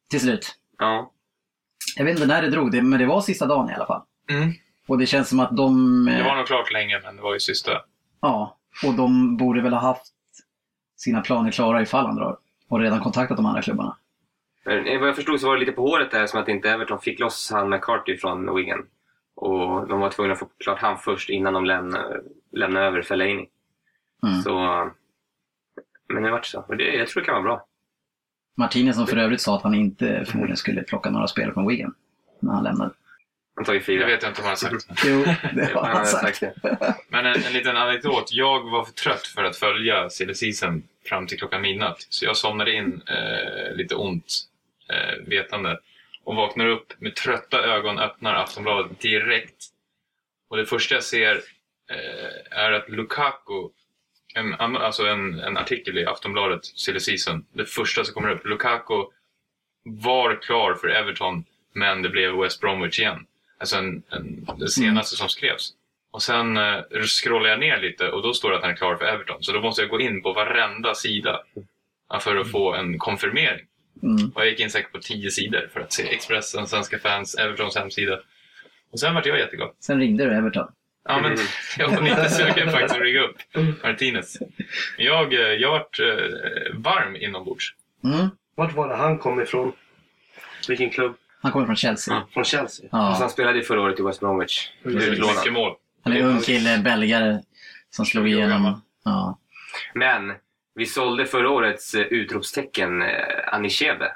till 0.10 0.20
slut. 0.20 0.56
Ja. 0.78 1.12
Jag 1.96 2.06
vet 2.06 2.14
inte 2.16 2.28
när 2.28 2.42
det 2.42 2.50
drog, 2.50 2.72
det, 2.72 2.82
men 2.82 3.00
det 3.00 3.06
var 3.06 3.22
sista 3.22 3.46
dagen 3.46 3.70
i 3.70 3.74
alla 3.74 3.86
fall. 3.86 4.02
Mm. 4.30 4.54
Och 4.88 4.98
det 4.98 5.06
känns 5.06 5.30
som 5.30 5.40
att 5.40 5.58
de... 5.58 6.08
eh, 6.08 6.18
Det 6.18 6.24
var 6.24 6.36
nog 6.36 6.48
klart 6.48 6.72
länge, 6.74 7.00
men 7.04 7.16
det 7.16 7.22
var 7.22 7.34
ju 7.34 7.40
sista. 7.40 7.72
Ja, 8.22 8.58
och 8.86 8.94
de 8.94 9.38
borde 9.38 9.62
väl 9.62 9.74
ha 9.74 9.80
haft 9.80 10.14
sina 10.96 11.22
planer 11.22 11.52
klara 11.52 11.82
ifall 11.82 12.06
han 12.06 12.16
drar. 12.16 12.38
Och 12.68 12.80
redan 12.80 13.00
kontaktat 13.00 13.38
de 13.38 13.46
andra 13.46 13.62
klubbarna. 13.62 13.98
Men 14.66 14.86
eh, 14.86 15.00
vad 15.00 15.08
jag 15.08 15.16
förstod 15.16 15.40
så 15.40 15.48
var 15.48 15.54
det 15.54 15.60
lite 15.60 15.72
på 15.72 15.82
håret 15.82 16.12
där 16.12 16.28
som 16.28 16.42
att 16.42 16.48
inte 16.48 16.70
Everton 16.70 17.00
fick 17.00 17.20
loss 17.20 17.52
han 17.52 17.70
McCarthy 17.70 18.18
från 18.18 18.56
Wigan. 18.56 18.86
Och 19.36 19.88
de 19.88 20.00
var 20.00 20.10
tvungna 20.10 20.34
att 20.34 20.40
få 20.40 20.48
klart 20.58 20.80
han 20.80 20.98
först 20.98 21.30
innan 21.30 21.54
de 21.54 21.66
lämnade, 21.66 22.22
lämnade 22.52 22.86
över 22.86 23.02
Fellaini. 23.02 23.48
Mm. 24.24 24.42
Så... 24.42 24.52
Men 26.14 26.24
det 26.24 26.32
vart 26.32 26.46
så. 26.46 26.66
Och 26.68 26.78
det, 26.78 26.96
jag 26.96 27.08
tror 27.08 27.22
det 27.22 27.26
kan 27.26 27.36
vara 27.36 27.44
bra. 27.44 27.66
Martinez 28.58 28.96
som 28.96 29.08
för 29.08 29.18
övrigt 29.18 29.42
sa 29.42 29.56
att 29.56 29.64
han 29.64 29.74
inte 29.74 30.26
förmodligen 30.28 30.58
skulle 30.58 30.84
plocka 30.84 31.10
några 31.10 31.28
spelare 31.28 31.54
från 31.54 31.68
Wigan. 31.68 31.94
När 32.40 32.54
han 32.54 32.64
lämnade. 32.64 32.92
Han 33.60 33.66
tar 33.66 33.74
ju 33.74 33.80
Det 33.80 33.86
fyra. 33.86 34.06
vet 34.06 34.24
jag 34.24 34.32
inte 34.32 34.42
om 34.42 34.46
han 34.48 34.52
har 34.52 34.56
sagt. 34.56 34.88
Jo, 35.06 35.24
det 35.54 35.74
har 35.74 35.86
Han 35.86 36.06
sagt. 36.06 36.42
Men 37.08 37.26
en, 37.26 37.44
en 37.44 37.54
liten 37.54 37.78
anekdot. 37.78 38.32
Jag 38.32 38.70
var 38.70 38.86
för 38.86 38.94
trött 38.94 39.28
för 39.28 39.44
att 39.44 39.56
följa 39.58 40.10
silly 40.10 40.34
season 40.34 40.84
fram 41.06 41.28
till 41.28 41.38
klockan 41.38 41.62
midnatt. 41.62 42.06
Så 42.10 42.26
jag 42.26 42.38
somnade 42.38 42.74
in 42.74 43.02
eh, 43.08 43.76
lite 43.76 43.96
ont 43.96 44.34
eh, 44.90 45.28
vetande. 45.28 45.80
Och 46.24 46.36
vaknar 46.36 46.68
upp 46.68 46.94
med 47.00 47.16
trötta 47.16 47.64
ögon, 47.64 48.00
öppnar 48.00 48.36
Aftonbladet 48.36 49.00
direkt. 49.00 49.66
Och 50.50 50.58
det 50.58 50.66
första 50.66 50.96
jag 50.96 51.04
ser 51.04 51.36
eh, 51.90 52.60
är 52.60 52.72
att 52.72 52.90
Lukaku, 52.90 53.70
en, 54.36 54.54
alltså 54.60 55.06
en, 55.08 55.40
en 55.40 55.58
artikel 55.58 55.98
i 55.98 56.06
Aftonbladet, 56.06 56.66
silly 56.66 57.00
season. 57.00 57.46
Det 57.54 57.66
första 57.66 58.04
som 58.04 58.14
kommer 58.14 58.30
upp. 58.30 58.46
Lukaku 58.46 59.04
var 59.84 60.42
klar 60.42 60.74
för 60.74 60.88
Everton, 60.88 61.46
men 61.74 62.02
det 62.02 62.10
blev 62.10 62.36
West 62.36 62.62
Bromwich 62.62 63.00
igen. 63.00 63.26
Alltså 63.60 63.76
en, 63.78 64.04
en, 64.10 64.48
det 64.60 64.70
senaste 64.70 65.16
som 65.16 65.30
skrevs. 65.30 65.74
Och 66.12 66.22
sen 66.22 66.58
eh, 66.58 66.82
scrollar 67.24 67.50
jag 67.50 67.60
ner 67.60 67.82
lite 67.82 68.10
och 68.10 68.24
då 68.24 68.34
står 68.34 68.50
det 68.52 68.58
att 68.58 68.62
han 68.62 68.72
är 68.72 68.76
klar 68.76 68.96
för 68.96 69.06
Everton. 69.06 69.44
Så 69.44 69.52
då 69.52 69.62
måste 69.62 69.82
jag 69.82 69.90
gå 69.90 70.00
in 70.00 70.22
på 70.22 70.34
varenda 70.34 70.96
sida 70.96 71.40
för 72.22 72.36
att 72.36 72.52
få 72.52 72.74
en 72.74 73.00
konfirmering. 73.00 73.66
Mm. 74.04 74.30
Och 74.36 74.42
jag 74.42 74.50
gick 74.50 74.60
in 74.60 74.70
säkert 74.70 74.92
på 74.92 75.00
tio 75.00 75.32
sidor 75.32 75.70
för 75.74 75.80
att 75.80 75.94
se 75.94 76.14
Expressen, 76.14 76.68
Svenska 76.68 77.00
fans, 77.00 77.36
Evertons 77.36 77.76
hemsida. 77.76 78.20
Och 78.92 79.00
sen 79.00 79.14
vart 79.14 79.26
jag 79.26 79.40
jätteglad. 79.40 79.72
Sen 79.80 80.00
ringde 80.00 80.26
du 80.26 80.36
Everton. 80.36 80.68
Ja, 81.08 81.22
men 81.22 81.38
jag 81.78 81.90
var 81.90 82.02
lite 82.02 82.30
sugen 82.30 82.72
faktiskt 82.72 82.96
att 82.96 83.02
ringa 83.02 83.20
upp 83.20 83.38
Martinez. 83.84 84.38
Jag, 84.98 85.34
eh, 85.34 85.40
jag 85.40 85.72
vart 85.72 86.00
eh, 86.00 86.06
varm 86.74 87.16
inombords. 87.16 87.74
Mm. 88.04 88.30
Vart 88.56 88.74
var 88.74 88.90
det 88.90 88.96
han 88.96 89.18
kom 89.18 89.42
ifrån? 89.42 89.72
Vilken 90.68 90.90
klubb? 90.90 91.16
Han 91.42 91.52
kommer 91.52 91.66
från 91.66 91.76
Chelsea. 91.76 92.16
Mm. 92.16 92.28
Från 92.28 92.44
Chelsea? 92.44 92.86
Och 92.86 92.98
Ja. 92.98 93.16
han 93.20 93.30
spelade 93.30 93.58
ju 93.58 93.64
förra 93.64 93.82
året 93.82 94.00
i 94.00 94.04
West 94.04 94.20
Bromwich. 94.20 94.70
Mycket 94.84 95.54
mål. 95.54 95.76
Han 96.04 96.14
är 96.14 96.20
en 96.20 96.26
ung 96.26 96.40
kille, 96.42 96.78
belgare, 96.78 97.40
som 97.90 98.06
slog 98.06 98.26
20 98.28 98.36
år 98.36 98.40
gammal. 98.42 98.58
igenom. 98.58 98.82
Ja. 99.06 99.40
Men 99.94 100.34
vi 100.76 100.86
sålde 100.86 101.26
förra 101.26 101.50
årets 101.50 101.94
eh, 101.96 102.02
utropstecken 102.02 103.02
eh, 103.02 103.08
Anichebe. 103.54 104.12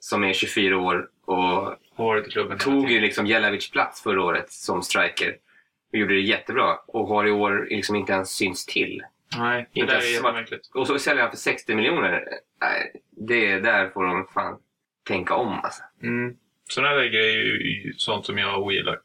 Som 0.00 0.24
är 0.24 0.32
24 0.32 0.78
år 0.78 1.08
och 1.26 1.78
tog 2.58 2.90
ju 2.90 3.00
liksom 3.00 3.26
Jelavic 3.26 3.70
plats 3.70 4.02
förra 4.02 4.22
året 4.22 4.52
som 4.52 4.82
striker. 4.82 5.36
Och 5.92 5.98
gjorde 5.98 6.14
det 6.14 6.20
jättebra. 6.20 6.76
Och 6.86 7.08
har 7.08 7.26
i 7.26 7.30
år 7.30 7.66
liksom 7.70 7.96
inte 7.96 8.12
ens 8.12 8.30
syns 8.30 8.66
till. 8.66 9.02
Nej, 9.38 9.68
det 9.72 9.80
inte 9.80 9.94
där 9.94 10.00
är 10.00 10.12
jättemärkligt. 10.12 10.70
Och 10.74 10.86
så 10.86 10.98
säljer 10.98 11.22
han 11.22 11.30
för 11.30 11.38
60 11.38 11.74
miljoner. 11.74 12.24
Nej, 12.60 12.92
det 13.10 13.60
där 13.60 13.88
får 13.88 14.04
de 14.06 14.26
fan 14.34 14.56
tänka 15.08 15.34
om 15.34 15.60
alltså. 15.62 15.82
Mm. 16.02 16.34
Sådana 16.74 16.94
där 16.94 17.04
grejer 17.08 17.38
är 17.40 17.84
ju 17.86 17.92
sånt 17.96 18.26
som 18.26 18.38
jag 18.38 18.62
ogillar. 18.62 18.98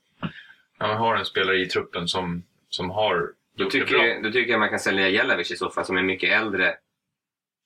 När 0.79 0.87
man 0.87 0.97
har 0.97 1.15
en 1.15 1.25
spelare 1.25 1.57
i 1.57 1.65
truppen 1.65 2.07
som, 2.07 2.43
som 2.69 2.89
har 2.89 3.33
Då 3.57 3.63
gjort 3.63 3.73
det 3.73 3.79
tycker, 3.79 4.23
då 4.23 4.31
tycker 4.31 4.51
jag 4.51 4.59
man 4.59 4.69
kan 4.69 4.79
sälja 4.79 5.09
Jelavic 5.09 5.51
i 5.51 5.55
så 5.55 5.69
fall 5.69 5.85
som 5.85 5.97
är 5.97 6.03
mycket 6.03 6.41
äldre. 6.41 6.75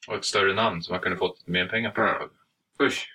och 0.07 0.15
ett 0.15 0.25
större 0.25 0.53
namn 0.53 0.83
som 0.83 0.93
man 0.93 1.01
kunde 1.01 1.17
fått 1.17 1.47
mer 1.47 1.65
pengar 1.65 1.89
på. 1.89 2.01
Ja. 2.01 2.29
Usch. 2.85 3.07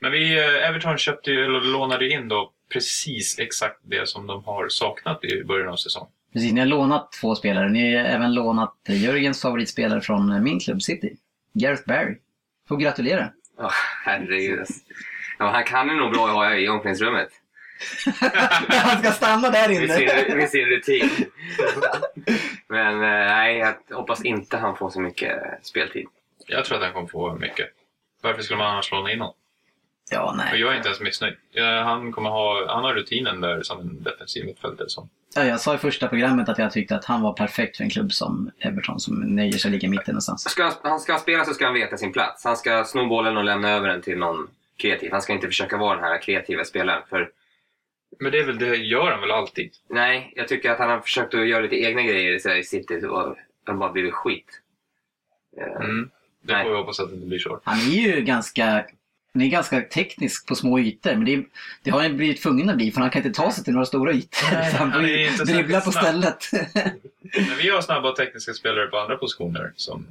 Men 0.00 0.12
vi, 0.12 0.38
eh, 0.38 0.68
Everton 0.68 0.98
köpte 0.98 1.30
ju, 1.30 1.44
eller 1.44 1.60
lånade 1.60 2.08
in 2.08 2.28
då 2.28 2.52
precis 2.72 3.38
exakt 3.38 3.80
det 3.82 4.08
som 4.08 4.26
de 4.26 4.44
har 4.44 4.68
saknat 4.68 5.24
i 5.24 5.44
början 5.44 5.68
av 5.68 5.76
säsongen. 5.76 6.12
Precis, 6.32 6.52
ni 6.52 6.60
har 6.60 6.66
lånat 6.66 7.12
två 7.20 7.34
spelare. 7.34 7.68
Ni 7.68 7.96
har 7.96 8.04
även 8.04 8.34
lånat 8.34 8.74
Jörgens 8.88 9.42
favoritspelare 9.42 10.00
från 10.00 10.42
min 10.42 10.60
klubb 10.60 10.82
City. 10.82 11.16
Gareth 11.54 11.82
Barry. 11.86 12.16
Får 12.68 12.76
gratulera. 12.76 13.32
Oh, 13.58 13.70
herregud. 14.04 14.66
Ja, 15.38 15.50
han 15.50 15.64
kan 15.64 15.88
ju 15.88 15.94
nog 15.94 16.12
bra 16.12 16.26
att 16.26 16.32
ha 16.32 16.54
i 16.54 16.68
omklädningsrummet. 16.68 17.28
Han 18.70 18.98
ska 19.02 19.12
stanna 19.12 19.50
där 19.50 19.68
Med 19.68 19.82
inne. 19.82 19.94
sin, 19.94 20.36
med 20.36 20.48
sin 20.50 20.64
rutin. 20.66 21.10
Men 22.68 22.94
eh, 22.94 23.00
nej, 23.34 23.58
jag 23.58 23.96
hoppas 23.96 24.24
inte 24.24 24.56
han 24.56 24.76
får 24.76 24.90
så 24.90 25.00
mycket 25.00 25.42
speltid. 25.62 26.06
Jag 26.46 26.64
tror 26.64 26.78
att 26.78 26.84
han 26.84 26.92
kommer 26.92 27.08
få 27.08 27.34
mycket. 27.34 27.66
Varför 28.22 28.42
skulle 28.42 28.58
man 28.58 28.66
annars 28.66 28.92
låna 28.92 29.12
in 29.12 29.20
honom? 29.20 29.34
Ja, 30.10 30.22
Och 30.30 30.36
nej. 30.36 30.60
jag 30.60 30.72
är 30.72 30.76
inte 30.76 30.88
ens 30.88 31.00
missnöjd. 31.00 31.34
Han, 31.84 32.12
kommer 32.12 32.30
ha, 32.30 32.74
han 32.74 32.84
har 32.84 32.94
rutinen 32.94 33.40
där 33.40 33.62
som 33.62 33.80
en 33.80 34.02
defensiv 34.02 34.44
mittfältare. 34.46 34.88
Som. 34.88 35.08
Ja, 35.34 35.44
jag 35.44 35.60
sa 35.60 35.74
i 35.74 35.78
första 35.78 36.08
programmet 36.08 36.48
att 36.48 36.58
jag 36.58 36.72
tyckte 36.72 36.96
att 36.96 37.04
han 37.04 37.22
var 37.22 37.32
perfekt 37.32 37.76
för 37.76 37.84
en 37.84 37.90
klubb 37.90 38.12
som 38.12 38.50
Everton 38.58 39.00
som 39.00 39.14
nöjer 39.20 39.52
sig 39.58 39.70
ligga 39.70 39.86
i 39.86 39.90
mitten 39.90 40.12
någonstans. 40.14 40.50
Ska 40.50 40.62
han, 40.64 40.72
han 40.82 41.00
ska 41.00 41.18
spela 41.18 41.44
så 41.44 41.54
ska 41.54 41.64
han 41.64 41.74
veta 41.74 41.96
sin 41.96 42.12
plats. 42.12 42.44
Han 42.44 42.56
ska 42.56 42.84
sno 42.84 43.06
bollen 43.08 43.36
och 43.36 43.44
lämna 43.44 43.70
över 43.70 43.88
den 43.88 44.02
till 44.02 44.18
någon 44.18 44.48
kreativ. 44.82 45.12
Han 45.12 45.22
ska 45.22 45.32
inte 45.32 45.46
försöka 45.46 45.76
vara 45.76 45.94
den 45.94 46.04
här 46.04 46.22
kreativa 46.22 46.64
spelaren. 46.64 47.02
För 47.10 47.30
Men 48.20 48.32
det, 48.32 48.38
är 48.38 48.44
väl, 48.44 48.58
det 48.58 48.76
gör 48.76 49.10
han 49.10 49.20
väl 49.20 49.30
alltid? 49.30 49.70
nej, 49.90 50.32
jag 50.36 50.48
tycker 50.48 50.70
att 50.70 50.78
han 50.78 50.90
har 50.90 51.00
försökt 51.00 51.34
att 51.34 51.48
göra 51.48 51.60
lite 51.62 51.76
egna 51.76 52.02
grejer 52.02 52.38
så 52.38 52.48
här 52.48 52.56
i 52.56 52.64
City 52.64 53.00
och 53.06 53.36
han 53.64 53.78
bara 53.78 53.92
blivit 53.92 54.14
skit. 54.14 54.60
Eh, 55.60 55.84
Mm. 55.84 56.10
Det 56.44 56.52
Nej. 56.52 56.62
får 56.64 56.70
vi 56.70 56.76
hoppas 56.76 57.00
att 57.00 57.08
det 57.08 57.14
inte 57.14 57.26
blir 57.26 57.38
så. 57.38 57.60
Han 57.64 57.78
är 57.78 57.82
ju 58.14 58.20
ganska, 58.20 58.64
han 59.32 59.42
är 59.42 59.46
ganska 59.48 59.80
teknisk 59.80 60.48
på 60.48 60.54
små 60.54 60.78
ytor, 60.80 61.10
men 61.14 61.24
det, 61.24 61.44
det 61.82 61.90
har 61.90 62.02
han 62.02 62.16
blivit 62.16 62.42
tvungen 62.42 62.70
att 62.70 62.76
bli 62.76 62.90
för 62.92 63.00
han 63.00 63.10
kan 63.10 63.26
inte 63.26 63.42
ta 63.42 63.50
sig 63.52 63.64
till 63.64 63.72
några 63.72 63.86
stora 63.86 64.12
ytor. 64.12 64.54
Nej, 64.54 64.70
Så 64.70 64.76
han 64.76 64.90
han 64.92 65.04
är 65.04 65.28
får 65.28 65.46
ju 65.46 65.52
dribbla 65.54 65.80
på 65.80 65.92
snabb. 65.92 66.04
stället. 66.04 66.44
Men 67.48 67.56
vi 67.62 67.68
har 67.70 67.80
snabba 67.80 68.10
och 68.10 68.16
tekniska 68.16 68.52
spelare 68.52 68.86
på 68.86 68.98
andra 68.98 69.16
positioner 69.16 69.72
som... 69.76 70.06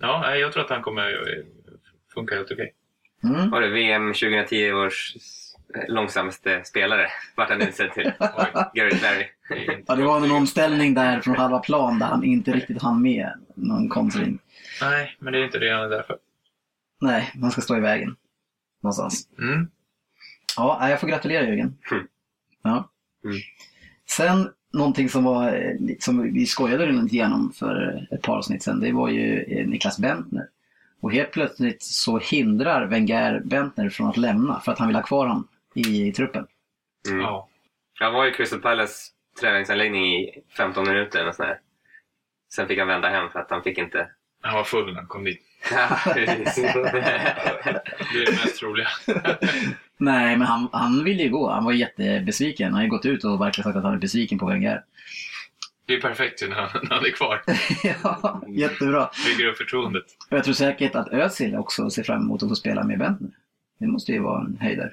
Ja, 0.00 0.36
jag 0.36 0.52
tror 0.52 0.64
att 0.64 0.70
han 0.70 0.82
kommer 0.82 1.44
funka 2.14 2.34
helt 2.34 2.50
okej. 2.50 2.72
Mm. 3.24 3.50
Var 3.50 3.60
det 3.60 3.68
VM 3.68 4.12
2010 4.12 4.72
års 4.72 5.16
långsammaste 5.88 6.64
spelare? 6.64 7.06
Vart 7.36 7.48
han 7.48 7.62
utsedd 7.62 7.92
till? 7.92 8.12
Gareth 8.74 9.02
Barry. 9.02 9.26
Ja, 9.86 9.94
det 9.94 10.04
var 10.04 10.24
en 10.24 10.30
omställning 10.30 10.94
där 10.94 11.20
från 11.20 11.36
halva 11.36 11.58
plan 11.58 11.98
där 11.98 12.06
han 12.06 12.24
inte 12.24 12.52
riktigt 12.52 12.82
hann 12.82 13.02
med 13.02 13.32
någon 13.54 13.88
kontring. 13.88 14.38
Nej, 14.80 15.16
men 15.18 15.32
det 15.32 15.38
är 15.38 15.44
inte 15.44 15.58
det 15.58 15.72
han 15.72 15.84
är 15.84 15.88
där 15.88 16.02
för. 16.02 16.16
Nej, 17.00 17.32
man 17.34 17.50
ska 17.50 17.60
stå 17.60 17.76
i 17.76 17.80
vägen. 17.80 18.16
Någonstans. 18.82 19.28
Mm. 19.38 19.68
Ja, 20.56 20.90
jag 20.90 21.00
får 21.00 21.08
gratulera 21.08 21.42
Jörgen. 21.42 21.78
Mm. 21.90 22.06
Ja. 22.62 22.90
Mm. 23.24 23.36
Sen 24.06 24.50
någonting 24.72 25.08
som, 25.08 25.24
var, 25.24 25.52
eh, 25.52 25.76
som 25.98 26.32
vi 26.32 26.46
skojade 26.46 26.92
lite 26.92 27.14
igenom 27.14 27.52
för 27.52 28.06
ett 28.10 28.22
par 28.22 28.36
avsnitt 28.36 28.62
sedan, 28.62 28.80
det 28.80 28.92
var 28.92 29.08
ju 29.08 29.42
eh, 29.42 29.66
Niklas 29.66 29.98
Bentner. 29.98 30.48
Och 31.00 31.12
helt 31.12 31.30
plötsligt 31.30 31.82
så 31.82 32.18
hindrar 32.18 32.86
Wenger 32.86 33.40
Bentner 33.44 33.90
från 33.90 34.08
att 34.08 34.16
lämna 34.16 34.60
för 34.60 34.72
att 34.72 34.78
han 34.78 34.88
vill 34.88 34.96
ha 34.96 35.02
kvar 35.02 35.26
honom 35.26 35.48
i, 35.74 36.08
i 36.08 36.12
truppen. 36.12 36.46
Mm. 37.08 37.20
Ja. 37.20 37.48
Han 38.00 38.12
var 38.12 38.26
i 38.26 38.32
Crystal 38.32 38.60
Palace 38.60 39.12
träningsanläggning 39.40 40.06
i 40.06 40.42
15 40.56 40.88
minuter 40.88 41.20
eller 41.20 41.32
sån 41.32 41.46
här. 41.46 41.60
Sen 42.52 42.68
fick 42.68 42.78
han 42.78 42.88
vända 42.88 43.08
hem 43.08 43.30
för 43.30 43.38
att 43.38 43.50
han 43.50 43.62
fick 43.62 43.78
inte... 43.78 44.08
Han 44.40 44.54
var 44.54 44.64
full 44.64 44.86
när 44.86 44.94
han 44.94 45.06
kom 45.06 45.24
dit. 45.24 45.44
Ja, 45.70 46.12
precis. 46.14 46.54
Det 48.12 48.18
är 48.18 48.26
det 48.26 48.32
mest 48.32 48.58
troliga. 48.58 48.88
Nej, 49.96 50.36
men 50.36 50.46
han, 50.46 50.68
han 50.72 51.04
ville 51.04 51.22
ju 51.22 51.30
gå. 51.30 51.50
Han 51.50 51.64
var 51.64 51.72
jättebesviken. 51.72 52.66
Han 52.66 52.74
har 52.74 52.82
ju 52.82 52.88
gått 52.88 53.06
ut 53.06 53.24
och 53.24 53.40
verkligen 53.40 53.64
sagt 53.64 53.76
att 53.76 53.84
han 53.84 53.94
är 53.94 53.98
besviken 53.98 54.38
på 54.38 54.46
Wenger. 54.46 54.84
Det 55.88 55.94
är 55.94 56.00
perfekt 56.00 56.42
ju 56.42 56.48
när 56.48 56.56
han, 56.56 56.80
när 56.82 56.96
han 56.96 57.06
är 57.06 57.10
kvar. 57.10 57.42
ja, 57.84 58.42
jättebra. 58.48 59.10
Bygger 59.26 59.50
upp 59.50 59.56
förtroendet. 59.56 60.04
Och 60.30 60.36
jag 60.36 60.44
tror 60.44 60.54
säkert 60.54 60.94
att 60.94 61.08
Özil 61.08 61.56
också 61.56 61.90
ser 61.90 62.02
fram 62.02 62.22
emot 62.22 62.42
att 62.42 62.48
få 62.48 62.54
spela 62.54 62.84
med 62.84 62.98
Bentner. 62.98 63.30
Det 63.78 63.86
måste 63.86 64.12
ju 64.12 64.18
vara 64.22 64.40
en 64.40 64.58
höjdare. 64.60 64.92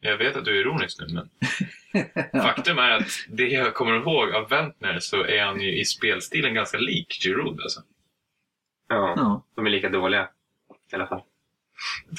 Jag 0.00 0.16
vet 0.18 0.36
att 0.36 0.44
du 0.44 0.56
är 0.56 0.60
ironisk 0.60 0.98
nu, 1.00 1.06
men 1.14 1.30
faktum 2.42 2.78
är 2.78 2.90
att 2.90 3.08
det 3.28 3.48
jag 3.48 3.74
kommer 3.74 3.96
ihåg 3.96 4.32
av 4.34 4.48
Wentner 4.48 4.98
så 5.00 5.24
är 5.24 5.44
han 5.44 5.60
ju 5.60 5.80
i 5.80 5.84
spelstilen 5.84 6.54
ganska 6.54 6.78
lik 6.78 7.18
Giroud 7.22 7.60
alltså. 7.60 7.80
ja, 8.88 9.14
Ja. 9.16 9.44
de 9.54 9.66
är 9.66 9.70
lika 9.70 9.88
dåliga 9.88 10.28
i 10.92 10.94
alla 10.94 11.06
fall. 11.06 11.22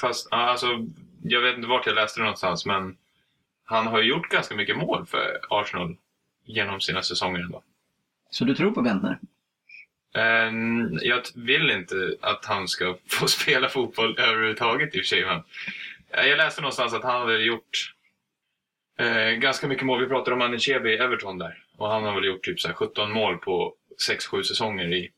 Fast, 0.00 0.28
ja, 0.30 0.36
alltså, 0.36 0.66
jag 1.22 1.40
vet 1.40 1.56
inte 1.56 1.68
vart 1.68 1.86
jag 1.86 1.94
läste 1.94 2.20
det 2.20 2.24
någonstans, 2.24 2.66
men 2.66 2.96
han 3.64 3.86
har 3.86 4.02
ju 4.02 4.08
gjort 4.08 4.28
ganska 4.28 4.54
mycket 4.54 4.76
mål 4.76 5.06
för 5.06 5.40
Arsenal 5.50 5.96
genom 6.48 6.80
sina 6.80 7.02
säsonger 7.02 7.40
ändå. 7.40 7.62
Så 8.30 8.44
du 8.44 8.54
tror 8.54 8.70
på 8.70 8.82
Bentner? 8.82 9.18
Ehm, 10.14 10.98
jag 11.02 11.22
vill 11.34 11.70
inte 11.70 12.16
att 12.20 12.44
han 12.44 12.68
ska 12.68 12.96
få 13.06 13.26
spela 13.28 13.68
fotboll 13.68 14.18
överhuvudtaget 14.18 14.94
i 14.94 14.98
och 14.98 15.02
för 15.02 15.08
sig. 15.08 15.24
Men 15.24 15.42
eh, 16.10 16.26
jag 16.26 16.36
läste 16.36 16.60
någonstans 16.60 16.94
att 16.94 17.02
han 17.02 17.20
hade 17.20 17.42
gjort 17.42 17.94
eh, 18.98 19.30
ganska 19.30 19.68
mycket 19.68 19.86
mål. 19.86 20.00
Vi 20.00 20.06
pratade 20.06 20.34
om 20.34 20.42
Anichebe 20.42 20.90
i 20.90 20.96
Everton 20.96 21.38
där. 21.38 21.64
Och 21.76 21.88
han 21.88 22.04
har 22.04 22.14
väl 22.14 22.24
gjort 22.24 22.44
typ 22.44 22.60
så 22.60 22.68
här 22.68 22.74
17 22.74 23.12
mål 23.12 23.38
på 23.38 23.74
6-7 24.10 24.42
säsonger 24.42 24.92
i, 24.92 25.10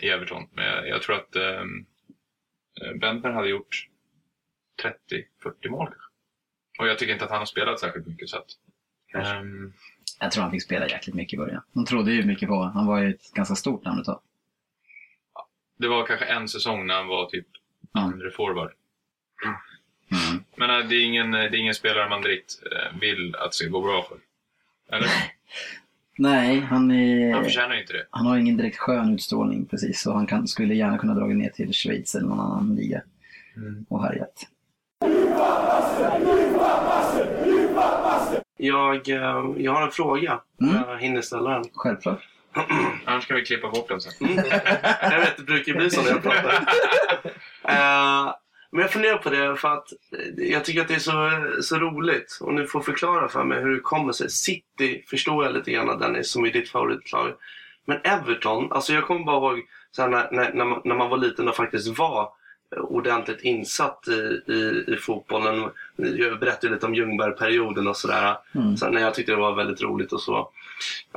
i 0.00 0.08
Everton. 0.08 0.48
Men 0.52 0.64
jag, 0.64 0.88
jag 0.88 1.02
tror 1.02 1.16
att 1.16 1.36
ehm, 1.36 1.86
eh, 2.82 2.94
Bentner 2.94 3.30
hade 3.30 3.48
gjort 3.48 3.86
30-40 5.44 5.68
mål. 5.68 5.94
Och 6.78 6.88
jag 6.88 6.98
tycker 6.98 7.12
inte 7.12 7.24
att 7.24 7.30
han 7.30 7.38
har 7.38 7.46
spelat 7.46 7.80
särskilt 7.80 8.06
mycket. 8.06 8.28
Så 8.28 8.36
att, 8.36 8.46
Kanske. 9.12 9.34
Jag 10.22 10.32
tror 10.32 10.42
han 10.42 10.50
fick 10.50 10.62
spela 10.62 10.88
jäkligt 10.88 11.14
mycket 11.16 11.34
i 11.34 11.36
början. 11.36 11.62
De 11.72 11.84
trodde 11.84 12.12
ju 12.12 12.24
mycket 12.24 12.48
på 12.48 12.54
honom. 12.54 12.72
Han 12.74 12.86
var 12.86 12.98
ju 12.98 13.10
ett 13.10 13.32
ganska 13.34 13.54
stort 13.54 13.84
namn 13.84 14.00
ett 14.00 14.06
tag. 14.06 14.20
det 15.78 15.88
var 15.88 16.06
kanske 16.06 16.24
en 16.26 16.48
säsong 16.48 16.86
när 16.86 16.94
han 16.94 17.06
var 17.06 17.26
typ 17.26 17.46
Ja. 17.92 18.00
andra 18.00 18.30
forward. 18.30 18.70
Mm. 20.12 20.44
Men 20.56 20.70
äh, 20.82 20.88
det 20.88 20.94
är 20.96 21.04
ingen, 21.04 21.30
det 21.30 21.38
är 21.38 21.54
ingen 21.54 21.74
spelare 21.74 22.08
man 22.08 22.22
direkt 22.22 22.62
eh, 22.72 23.00
vill 23.00 23.34
att 23.36 23.50
det 23.50 23.54
ska 23.56 23.66
gå 23.68 23.80
bra 23.80 24.02
för. 24.08 24.18
Eller? 24.96 25.08
Nej, 26.18 26.60
han, 26.60 26.68
Han 26.68 26.90
är, 26.90 27.42
förtjänar 27.42 27.74
ju 27.74 27.80
inte 27.80 27.92
det. 27.92 28.06
han 28.10 28.26
har 28.26 28.36
ingen 28.38 28.56
direkt 28.56 28.78
skön 28.78 29.14
utstrålning 29.14 29.66
precis. 29.66 30.00
Så 30.00 30.12
han 30.12 30.26
kan, 30.26 30.48
skulle 30.48 30.74
gärna 30.74 30.98
kunna 30.98 31.14
dra 31.14 31.26
ner 31.26 31.50
till 31.50 31.72
Schweiz 31.74 32.14
eller 32.14 32.28
någon 32.28 32.40
annan 32.40 32.76
liga 32.76 33.02
och 33.88 34.02
härjat. 34.02 34.46
Jag, 38.60 39.08
eh, 39.08 39.44
jag 39.56 39.72
har 39.72 39.82
en 39.82 39.90
fråga. 39.90 40.40
Mm. 40.60 40.74
Jag 40.74 40.98
hinner 40.98 41.20
ställa 41.20 41.50
den. 41.50 41.64
Självklart. 41.74 42.20
Annars 43.04 43.26
kan 43.26 43.36
vi 43.36 43.44
klippa 43.44 43.70
bort 43.70 43.88
den 43.88 44.00
sen. 44.00 44.28
Mm. 44.28 44.44
Jag 45.02 45.18
vet, 45.18 45.36
det 45.36 45.42
brukar 45.42 45.74
bli 45.74 45.90
så 45.90 46.02
när 46.02 46.10
jag 46.10 46.22
pratar. 46.22 46.64
Eh, 47.64 48.34
men 48.70 48.80
jag 48.80 48.92
funderar 48.92 49.16
på 49.16 49.30
det 49.30 49.56
för 49.56 49.68
att 49.68 49.88
jag 50.36 50.64
tycker 50.64 50.80
att 50.80 50.88
det 50.88 50.94
är 50.94 50.98
så, 50.98 51.62
så 51.62 51.78
roligt. 51.78 52.38
Och 52.40 52.54
nu 52.54 52.66
får 52.66 52.80
förklara 52.80 53.28
för 53.28 53.44
mig 53.44 53.60
hur 53.60 53.74
det 53.74 53.80
kommer 53.80 54.12
sig. 54.12 54.30
City 54.30 55.04
förstår 55.10 55.44
jag 55.44 55.54
lite 55.54 55.70
grann 55.70 55.98
Dennis, 55.98 56.30
som 56.30 56.44
är 56.44 56.50
ditt 56.50 56.68
favoritlag. 56.68 57.32
Men 57.84 57.98
Everton, 58.04 58.72
alltså 58.72 58.92
jag 58.92 59.06
kommer 59.06 59.24
bara 59.24 59.36
ihåg 59.36 59.64
så 59.90 60.02
här, 60.02 60.08
när, 60.08 60.28
när, 60.32 60.52
när, 60.52 60.64
man, 60.64 60.80
när 60.84 60.94
man 60.94 61.10
var 61.10 61.18
liten 61.18 61.48
och 61.48 61.56
faktiskt 61.56 61.98
var 61.98 62.32
ordentligt 62.76 63.40
insatt 63.42 64.08
i, 64.08 64.52
i, 64.52 64.84
i 64.94 64.96
fotbollen. 64.96 65.70
Jag 66.18 66.38
berättade 66.40 66.72
lite 66.74 66.86
om 66.86 66.94
Ljungbergperioden 66.94 67.88
och 67.88 67.96
sådär. 67.96 68.36
Mm. 68.54 68.76
Så 68.76 68.90
när 68.90 69.00
jag 69.00 69.14
tyckte 69.14 69.32
det 69.32 69.36
var 69.38 69.54
väldigt 69.54 69.82
roligt 69.82 70.12
och 70.12 70.20
så. 70.20 70.48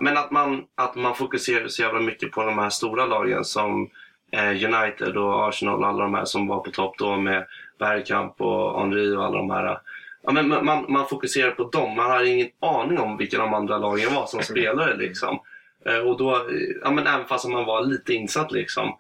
Men 0.02 0.18
att 0.18 0.32
man, 0.32 0.64
att 0.76 0.96
man 0.96 1.16
fokuserar 1.16 1.68
så 1.68 1.82
jävla 1.82 2.00
mycket 2.00 2.32
på 2.32 2.44
de 2.44 2.58
här 2.58 2.70
stora 2.70 3.06
lagen 3.06 3.46
som 3.46 3.90
eh, 4.32 4.50
United 4.50 5.18
och 5.18 5.48
Arsenal 5.48 5.82
och 5.84 5.88
alla 5.88 6.04
de 6.04 6.14
här 6.14 6.26
som 6.26 6.48
var 6.48 6.60
på 6.60 6.72
topp 6.72 6.96
då 6.98 7.18
med 7.18 7.46
Bergkamp 7.80 8.42
och 8.42 8.80
Henry 8.82 9.16
och 9.16 9.26
alla 9.26 9.38
de 9.38 9.50
här. 9.50 9.80
Ja, 10.24 10.32
men 10.32 10.48
man- 10.66 10.86
man, 10.90 11.08
fokuserar 11.08 11.52
på 11.52 11.64
dem. 11.70 11.96
Man 11.96 12.12
har 12.12 12.24
ingen 12.24 12.48
aning 12.60 13.00
om 13.00 13.18
vilka 13.18 13.38
de 13.38 13.54
andra 13.54 13.78
lagen 13.78 14.14
var 14.14 14.26
som 14.26 14.42
spelare. 14.42 14.98
Liksom. 14.98 15.40
Eh, 15.86 15.98
och 15.98 16.18
då, 16.18 16.48
ja, 16.84 16.92
men 16.92 17.08
även 17.08 17.26
fast 17.26 17.48
man 17.48 17.66
var 17.66 17.86
lite 17.86 18.14
insatt. 18.14 18.52
Liksom. 18.52 18.96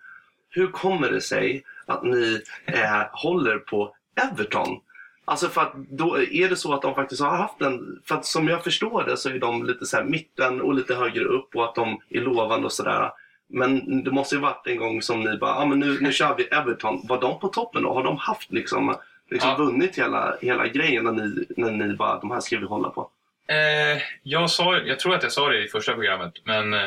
Hur 0.49 0.67
kommer 0.67 1.11
det 1.11 1.21
sig 1.21 1.63
att 1.85 2.03
ni 2.03 2.41
eh, 2.65 3.01
håller 3.11 3.57
på 3.57 3.95
Everton? 4.31 4.79
Alltså 5.25 5.47
för 5.49 5.61
att 5.61 5.73
då 5.75 6.17
är 6.21 6.49
det 6.49 6.55
så 6.55 6.73
att 6.73 6.81
de 6.81 6.95
faktiskt 6.95 7.21
har 7.21 7.37
haft 7.37 7.61
en, 7.61 8.01
för 8.05 8.15
att 8.15 8.25
som 8.25 8.47
jag 8.47 8.63
förstår 8.63 9.03
det 9.03 9.17
så 9.17 9.29
är 9.29 9.39
de 9.39 9.63
lite 9.65 9.85
så 9.85 9.97
här 9.97 10.03
mitten 10.03 10.61
och 10.61 10.73
lite 10.73 10.95
högre 10.95 11.23
upp 11.25 11.55
och 11.55 11.63
att 11.65 11.75
de 11.75 11.99
är 12.09 12.21
lovande 12.21 12.65
och 12.65 12.71
sådär. 12.71 13.11
Men 13.49 14.03
det 14.03 14.11
måste 14.11 14.35
ju 14.35 14.41
varit 14.41 14.67
en 14.67 14.77
gång 14.77 15.01
som 15.01 15.23
ni 15.23 15.37
bara, 15.37 15.55
ah, 15.55 15.65
men 15.65 15.79
nu, 15.79 15.97
nu 16.01 16.11
kör 16.11 16.35
vi 16.37 16.43
Everton. 16.43 17.01
Var 17.07 17.21
de 17.21 17.39
på 17.39 17.47
toppen 17.47 17.83
då? 17.83 17.93
Har 17.93 18.03
de 18.03 18.17
haft 18.17 18.51
liksom, 18.51 18.95
liksom 19.29 19.49
Ja. 19.49 19.55
vunnit 19.57 19.97
hela, 19.97 20.37
hela 20.41 20.67
grejen 20.67 21.03
när 21.03 21.11
ni, 21.11 21.45
när 21.57 21.71
ni 21.71 21.93
bara, 21.95 22.19
de 22.19 22.31
här 22.31 22.39
ska 22.39 22.57
vi 22.57 22.65
hålla 22.65 22.89
på? 22.89 23.09
Eh, 23.47 24.01
jag, 24.23 24.49
sa, 24.49 24.77
jag 24.77 24.99
tror 24.99 25.15
att 25.15 25.23
jag 25.23 25.31
sa 25.31 25.49
det 25.49 25.63
i 25.63 25.67
första 25.67 25.93
programmet, 25.93 26.33
men 26.43 26.73
eh, 26.73 26.79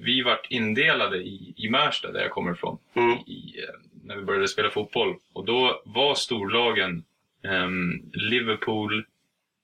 vi 0.00 0.22
vart 0.22 0.46
indelade 0.50 1.16
i, 1.16 1.54
i 1.56 1.68
Märsta, 1.70 2.12
där 2.12 2.20
jag 2.20 2.30
kommer 2.30 2.52
ifrån, 2.52 2.78
Mm. 2.94 3.10
i, 3.18 3.54
eh, 3.68 3.74
när 4.04 4.16
vi 4.16 4.22
började 4.22 4.48
spela 4.48 4.70
fotboll. 4.70 5.14
Och 5.32 5.44
då 5.44 5.82
var 5.84 6.14
storlagen 6.14 7.04
ehm, 7.44 8.10
Liverpool, 8.12 9.04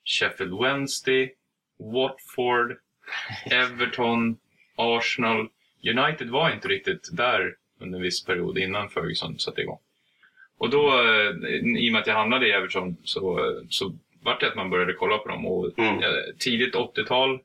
Sheffield 0.05 0.61
Wednesday, 0.62 1.35
Watford, 1.78 2.76
Everton, 3.53 4.37
Arsenal. 4.76 5.49
United 5.97 6.31
var 6.31 6.51
inte 6.51 6.68
riktigt 6.68 7.09
där 7.12 7.57
under 7.81 7.99
en 7.99 8.03
viss 8.03 8.24
period 8.24 8.59
innan 8.59 8.89
Ferguson 8.91 9.39
satte 9.39 9.61
igång. 9.61 9.78
Och 10.59 10.70
då, 10.70 10.89
eh, 10.89 11.31
i 11.78 11.89
och 11.89 11.93
med 11.93 12.01
att 12.01 12.07
jag 12.07 12.14
hamnade 12.14 12.49
i 12.49 12.53
Everton, 12.53 12.97
så, 13.05 13.39
eh, 13.39 13.62
så 13.68 13.97
vart 14.22 14.41
det 14.41 14.49
att 14.49 14.57
man 14.57 14.70
började 14.70 14.93
kolla 14.93 15.18
på 15.18 15.28
dem. 15.28 15.47
Och, 15.47 15.78
Mm. 15.78 16.03
eh, 16.03 16.09
tidigt 16.39 16.74
80-tal, 16.74 17.41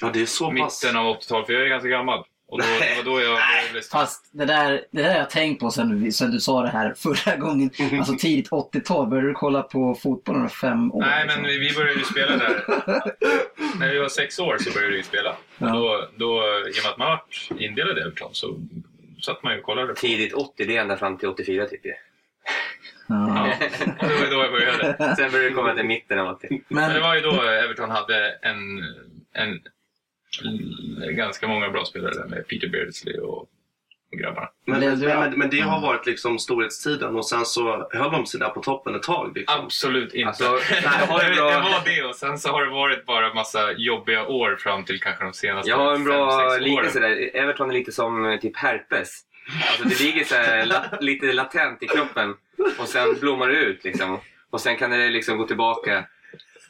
Ja, 0.00 0.10
det 0.14 0.20
är 0.22 0.26
så 0.26 0.50
pass. 0.56 0.84
mitten 0.84 0.96
av 0.96 1.06
80-tal, 1.06 1.44
för 1.46 1.52
jag 1.52 1.62
är 1.62 1.68
ganska 1.68 1.88
gammal. 1.88 2.24
Och 2.48 2.58
då, 2.60 2.64
det 2.80 2.96
var 2.96 3.04
då 3.04 3.20
jag 3.20 3.38
bli 3.72 3.82
Fast 3.82 4.28
det 4.32 4.44
där, 4.44 4.84
det 4.90 5.02
där 5.02 5.10
har 5.10 5.18
jag 5.18 5.30
tänkt 5.30 5.60
på 5.60 5.70
sen, 5.70 6.02
vi- 6.04 6.12
sen 6.12 6.30
du 6.30 6.40
sa 6.40 6.62
det 6.62 6.68
här 6.68 6.94
förra 6.96 7.36
gången. 7.36 7.70
Alltså 7.98 8.14
tidigt 8.18 8.50
80-tal, 8.50 9.06
började 9.06 9.28
du 9.28 9.34
kolla 9.34 9.62
på 9.62 9.94
fotboll 9.94 10.38
när 10.38 10.48
fem 10.48 10.92
år? 10.92 11.00
Nej, 11.00 11.24
liksom? 11.24 11.42
men 11.42 11.50
vi, 11.50 11.58
vi 11.58 11.74
började 11.74 11.98
ju 11.98 12.04
spela 12.04 12.36
där. 12.36 12.64
När 13.78 13.92
vi 13.92 13.98
var 13.98 14.08
sex 14.08 14.38
år 14.38 14.58
så 14.60 14.70
började 14.70 14.96
vi 14.96 15.02
spela. 15.02 15.36
Ja. 15.58 15.66
Och 15.76 15.82
då, 15.82 16.06
då, 16.16 16.42
I 16.68 16.70
och 16.80 16.84
med 16.84 16.92
att 16.92 16.98
man 16.98 17.08
vart 17.10 17.48
indelad 17.58 17.98
i 17.98 18.00
Everton 18.00 18.30
så 18.32 18.56
satt 19.22 19.42
man 19.42 19.52
ju 19.52 19.58
och 19.58 19.64
kollade. 19.64 19.88
På. 19.88 19.94
Tidigt 19.94 20.32
80, 20.32 20.64
det 20.64 20.76
är 20.76 20.80
ända 20.80 20.96
fram 20.96 21.18
till 21.18 21.28
84 21.28 21.66
typ 21.66 21.84
ju. 21.86 21.92
Ja. 23.08 23.48
Ja, 23.98 24.08
det 24.08 24.14
var 24.20 24.30
då 24.30 24.42
jag 24.42 24.52
började. 24.52 25.16
Sen 25.16 25.30
började 25.30 25.48
det 25.48 25.54
komma 25.54 25.74
till 25.74 25.84
mitten 25.86 26.18
av 26.18 26.28
80. 26.36 26.48
Men 26.68 26.88
det 26.88 26.92
Men, 26.94 27.02
var 27.02 27.14
ju 27.14 27.20
då 27.20 27.42
Everton 27.42 27.90
hade 27.90 28.28
en, 28.42 28.58
en 29.32 29.60
ganska 31.10 31.48
många 31.48 31.68
bra 31.70 31.84
spelare 31.84 32.14
där 32.14 32.24
med 32.24 32.48
Peter 32.48 32.68
Beardsley 32.68 33.18
och. 33.18 33.48
Men, 34.66 34.80
Det- 34.80 34.86
men, 34.90 35.00
det- 35.00 35.06
men, 35.06 35.38
men 35.38 35.50
det 35.50 35.60
har 35.60 35.76
Mm. 35.78 35.82
varit 35.88 36.06
liksom 36.06 36.38
storhetstiden 36.38 37.16
och 37.16 37.26
sen 37.26 37.44
så 37.44 37.88
höll 37.92 38.12
de 38.12 38.26
sig 38.26 38.40
där 38.40 38.48
på 38.48 38.62
toppen 38.62 38.94
ett 38.94 39.02
tag. 39.02 39.32
Liksom. 39.36 39.64
Absolut 39.64 40.14
inte. 40.14 40.28
Alltså, 40.28 40.44
det, 40.82 40.88
har 40.88 41.20
en 41.20 41.34
bra- 41.36 41.50
det 41.50 41.56
var 41.58 41.82
det 41.84 42.02
och 42.04 42.14
sen 42.16 42.38
så 42.38 42.48
har 42.48 42.64
det 42.64 42.70
varit 42.70 43.06
bara 43.06 43.34
massa 43.34 43.72
jobbiga 43.72 44.26
år 44.26 44.56
fram 44.60 44.84
till 44.84 45.00
kanske 45.00 45.24
de 45.24 45.32
senaste 45.32 45.70
Jag 45.70 45.76
har 45.76 45.94
en 45.94 46.04
bra 46.04 46.56
liknelse 46.56 46.98
åren. 46.98 47.10
där. 47.10 47.36
Everton 47.36 47.70
är 47.70 47.74
lite 47.74 47.92
som 47.92 48.24
eh, 48.26 48.40
typ 48.40 48.56
herpes. 48.56 49.20
Alltså 49.70 49.88
det 49.88 50.00
ligger 50.04 50.24
så 50.24 50.34
här, 50.34 50.66
la, 50.66 50.84
lite 51.00 51.32
latent 51.32 51.82
i 51.82 51.86
kroppen 51.86 52.34
och 52.78 52.88
sen 52.88 53.14
blommar 53.20 53.48
det 53.48 53.56
ut 53.58 53.84
liksom. 53.84 54.18
Och 54.50 54.60
sen 54.60 54.76
kan 54.76 54.90
det 54.90 55.08
liksom 55.08 55.38
gå 55.38 55.46
tillbaka. 55.46 56.04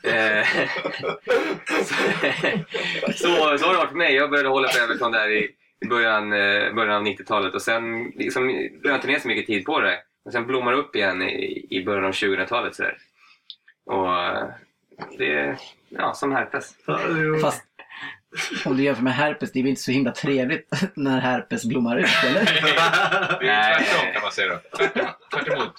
Eh, 0.07 0.47
så, 3.15 3.59
så 3.59 3.67
har 3.67 3.73
det 3.73 3.79
varit 3.79 3.89
för 3.89 3.97
mig. 3.97 4.15
Jag 4.15 4.31
började 4.31 4.49
hålla 4.49 4.69
på 4.69 4.79
Everton 4.79 5.13
där 5.13 5.31
i 5.31 5.51
i 5.81 5.87
början, 5.87 6.33
eh, 6.33 6.75
början 6.75 6.97
av 6.97 7.07
90-talet 7.07 7.55
och 7.55 7.63
sen 7.63 8.05
liksom, 8.05 8.49
lade 8.49 8.69
jag 8.83 8.95
inte 8.95 9.07
ner 9.07 9.19
så 9.19 9.29
mycket 9.29 9.47
tid 9.47 9.65
på 9.65 9.81
det. 9.81 9.99
Och 10.25 10.33
sen 10.33 10.47
blommar 10.47 10.73
det 10.73 10.79
upp 10.79 10.97
igen 10.97 11.23
i, 11.23 11.67
i 11.71 11.85
början 11.85 12.05
av 12.05 12.13
2000-talet. 12.13 12.75
Så 12.75 12.83
där. 12.83 12.97
Och 13.87 14.15
eh, 14.15 14.49
det 15.19 15.35
är 15.35 15.59
ja, 15.89 16.15
som 16.15 16.33
herpes. 16.33 16.75
Fast 17.43 17.65
om 18.65 18.77
du 18.77 18.83
jämför 18.83 19.03
med 19.03 19.15
herpes, 19.15 19.53
det 19.53 19.59
är 19.59 19.63
väl 19.63 19.71
inte 19.71 19.83
så 19.83 19.91
himla 19.91 20.11
trevligt 20.13 20.71
när 20.95 21.21
herpes 21.21 21.65
blommar 21.65 21.97
ut, 21.97 22.07
eller? 22.27 22.45
Det 23.41 23.49
är 23.51 23.75
tvärtom 23.79 24.13
kan 24.13 24.23
man 24.23 24.33
säga 24.33 24.49
då. 24.49 24.61
Tvärt 25.37 25.49
emot. 25.49 25.73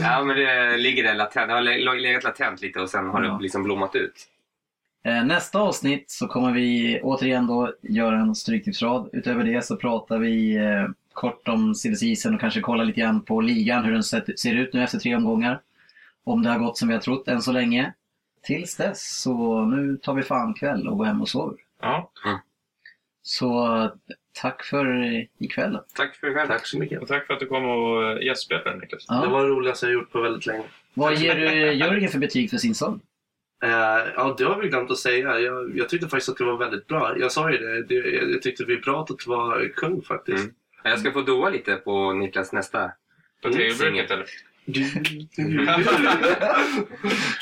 Ja, 0.00 0.24
men 0.24 0.36
det 0.36 0.76
ligger 0.76 1.02
där 1.04 1.14
latent. 1.14 1.48
Det 1.48 1.54
har 1.54 1.60
le- 1.60 1.94
legat 2.00 2.24
latent 2.24 2.62
lite 2.62 2.80
och 2.80 2.90
sen 2.90 3.06
har 3.08 3.24
Ja. 3.24 3.32
det 3.32 3.42
liksom 3.42 3.62
blommat 3.62 3.94
ut. 3.96 4.26
Eh, 5.04 5.24
Nästa 5.24 5.58
avsnitt 5.58 6.10
så 6.10 6.26
kommer 6.26 6.52
vi 6.52 7.00
återigen 7.02 7.46
då 7.46 7.72
göra 7.82 8.16
en 8.16 8.34
stryktipsrad. 8.34 9.10
Utöver 9.12 9.44
det 9.44 9.64
så 9.64 9.76
pratar 9.76 10.18
vi 10.18 10.56
eh, 10.56 10.86
kort 11.12 11.48
om 11.48 11.74
silly 11.74 12.16
och 12.34 12.40
kanske 12.40 12.60
kolla 12.60 12.84
lite 12.84 13.00
grann 13.00 13.20
på 13.24 13.40
ligan, 13.40 13.84
hur 13.84 13.92
den 13.92 14.02
ser 14.02 14.54
ut 14.54 14.72
nu 14.74 14.82
efter 14.84 14.98
tre 14.98 15.14
omgångar. 15.16 15.60
Om 16.24 16.42
det 16.42 16.50
har 16.50 16.58
gått 16.58 16.78
som 16.78 16.88
vi 16.88 16.94
har 16.94 17.00
trott 17.00 17.28
än 17.28 17.42
så 17.42 17.52
länge. 17.52 17.92
Tills 18.42 18.76
dess, 18.76 19.20
så 19.22 19.64
nu 19.64 19.96
tar 19.96 20.14
vi 20.14 20.22
fan 20.22 20.54
kväll 20.54 20.88
och 20.88 20.98
går 20.98 21.04
hem 21.04 21.20
och 21.20 21.28
sover. 21.28 21.56
Ja, 21.80 22.10
Så 23.22 23.90
tack 24.32 24.64
för 24.64 24.86
ikväll. 25.38 25.78
Tack 25.94 26.16
för 26.16 26.30
ikväll. 26.30 26.48
Tack 26.48 26.66
så 26.66 26.78
mycket. 26.78 27.02
och 27.02 27.08
tack 27.08 27.26
för 27.26 27.34
att 27.34 27.40
du 27.40 27.46
kom 27.46 27.64
och 27.64 28.04
eh, 28.04 28.26
gästspelade 28.26 28.76
Niklas. 28.76 29.04
Ja. 29.08 29.20
Det 29.20 29.28
var 29.28 29.42
det 29.42 29.48
roligaste 29.48 29.86
jag 29.86 29.92
gjort 29.92 30.12
på 30.12 30.20
väldigt 30.20 30.46
länge. 30.46 30.64
Vad 30.94 31.14
ger 31.16 31.34
du 31.34 31.72
Jörgen 31.72 32.10
för 32.10 32.18
betyg 32.18 32.50
för 32.50 32.56
sin 32.56 32.74
son? 32.74 33.00
Eh, 33.62 33.70
ja, 34.16 34.34
det 34.38 34.44
har 34.44 34.60
vi 34.62 34.68
glömt 34.68 34.90
att 34.90 34.98
säga. 34.98 35.38
Jag, 35.40 35.76
jag 35.76 35.88
tyckte 35.88 36.08
faktiskt 36.08 36.28
att 36.28 36.36
det 36.36 36.44
var 36.44 36.56
väldigt 36.56 36.86
bra. 36.86 37.18
Jag 37.18 37.32
sa 37.32 37.50
ju 37.50 37.58
det, 37.58 37.82
det 37.82 37.94
jag, 37.94 38.30
jag 38.30 38.42
tyckte 38.42 38.64
vibratot 38.64 39.26
var 39.26 39.72
kung 39.76 40.02
faktiskt. 40.02 40.44
Mm. 40.44 40.54
Jag 40.84 40.98
ska 40.98 41.12
få 41.12 41.20
doa 41.22 41.48
lite 41.50 41.76
på 41.76 42.12
Niklas 42.12 42.52
nästa. 42.52 42.92
På 43.42 43.48
Mm, 43.48 43.58
tegelbruket 43.58 44.10
eller? 44.10 44.26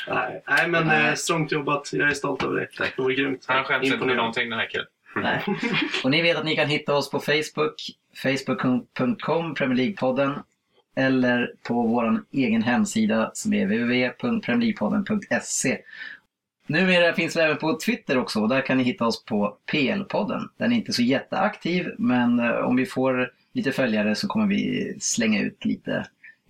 Nej, 0.07 0.43
nej, 0.47 0.67
men 0.67 0.89
eh, 0.89 1.13
strångt 1.13 1.51
jobbat. 1.51 1.89
Jag 1.93 2.09
är 2.09 2.13
stolt 2.13 2.43
över 2.43 2.55
dig. 2.55 2.69
Tack. 2.77 2.93
Det 2.95 3.01
var 3.01 3.09
grymt. 3.09 3.45
Han 3.47 3.63
skäms 3.63 3.91
inte 3.91 4.05
med 4.05 4.15
någonting 4.15 4.49
den 4.49 4.59
här 4.59 4.69
killen. 4.69 4.87
Nej. 5.15 5.43
Och 6.03 6.11
ni 6.11 6.21
vet 6.21 6.37
att 6.37 6.45
ni 6.45 6.55
kan 6.55 6.67
hitta 6.67 6.95
oss 6.95 7.09
på 7.09 7.19
Facebook, 7.19 7.75
facebook.com 8.23 9.55
Premier 9.55 9.77
League-podden 9.77 10.43
eller 10.95 11.53
på 11.67 11.73
vår 11.73 12.23
egen 12.31 12.63
hemsida 12.63 13.31
som 13.33 13.53
är 13.53 13.65
www.premierleaguepodden.se. 13.65 15.77
Numera 16.67 17.13
finns 17.13 17.35
vi 17.35 17.41
även 17.41 17.57
på 17.57 17.79
Twitter 17.85 18.17
också 18.17 18.39
och 18.39 18.49
där 18.49 18.61
kan 18.61 18.77
ni 18.77 18.83
hitta 18.83 19.05
oss 19.05 19.25
på 19.25 19.57
PL-podden. 19.71 20.49
Den 20.57 20.71
är 20.71 20.75
inte 20.75 20.93
så 20.93 21.01
jätteaktiv 21.01 21.89
men 21.97 22.39
eh, 22.39 22.51
om 22.51 22.75
vi 22.75 22.85
får 22.85 23.31
lite 23.53 23.71
följare 23.71 24.15
så 24.15 24.27
kommer 24.27 24.47
vi 24.47 24.95
slänga 24.99 25.41
ut 25.41 25.65
lite 25.65 26.05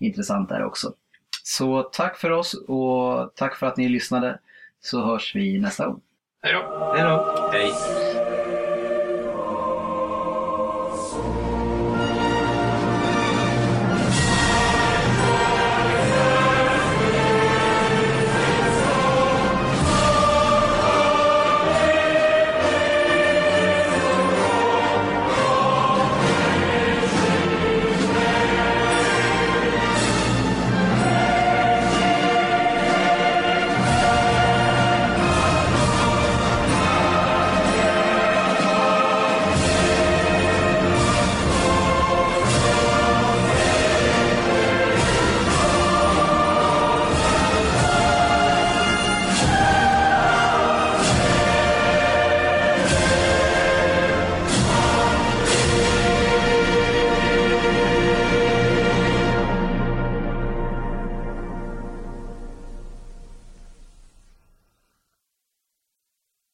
intressant 0.06 0.48
där 0.48 0.64
också. 0.64 0.92
Så 1.42 1.82
tack 1.82 2.16
för 2.16 2.30
oss 2.30 2.54
och 2.54 3.34
tack 3.34 3.56
för 3.56 3.66
att 3.66 3.76
ni 3.76 3.88
lyssnade 3.88 4.38
så 4.80 5.04
hörs 5.04 5.34
vi 5.34 5.60
nästa 5.60 5.86
gång. 5.86 6.00
Hej 6.42 6.52
då! 6.52 6.92
Hej 6.94 7.02
då. 7.02 7.50
Hej. 7.52 8.39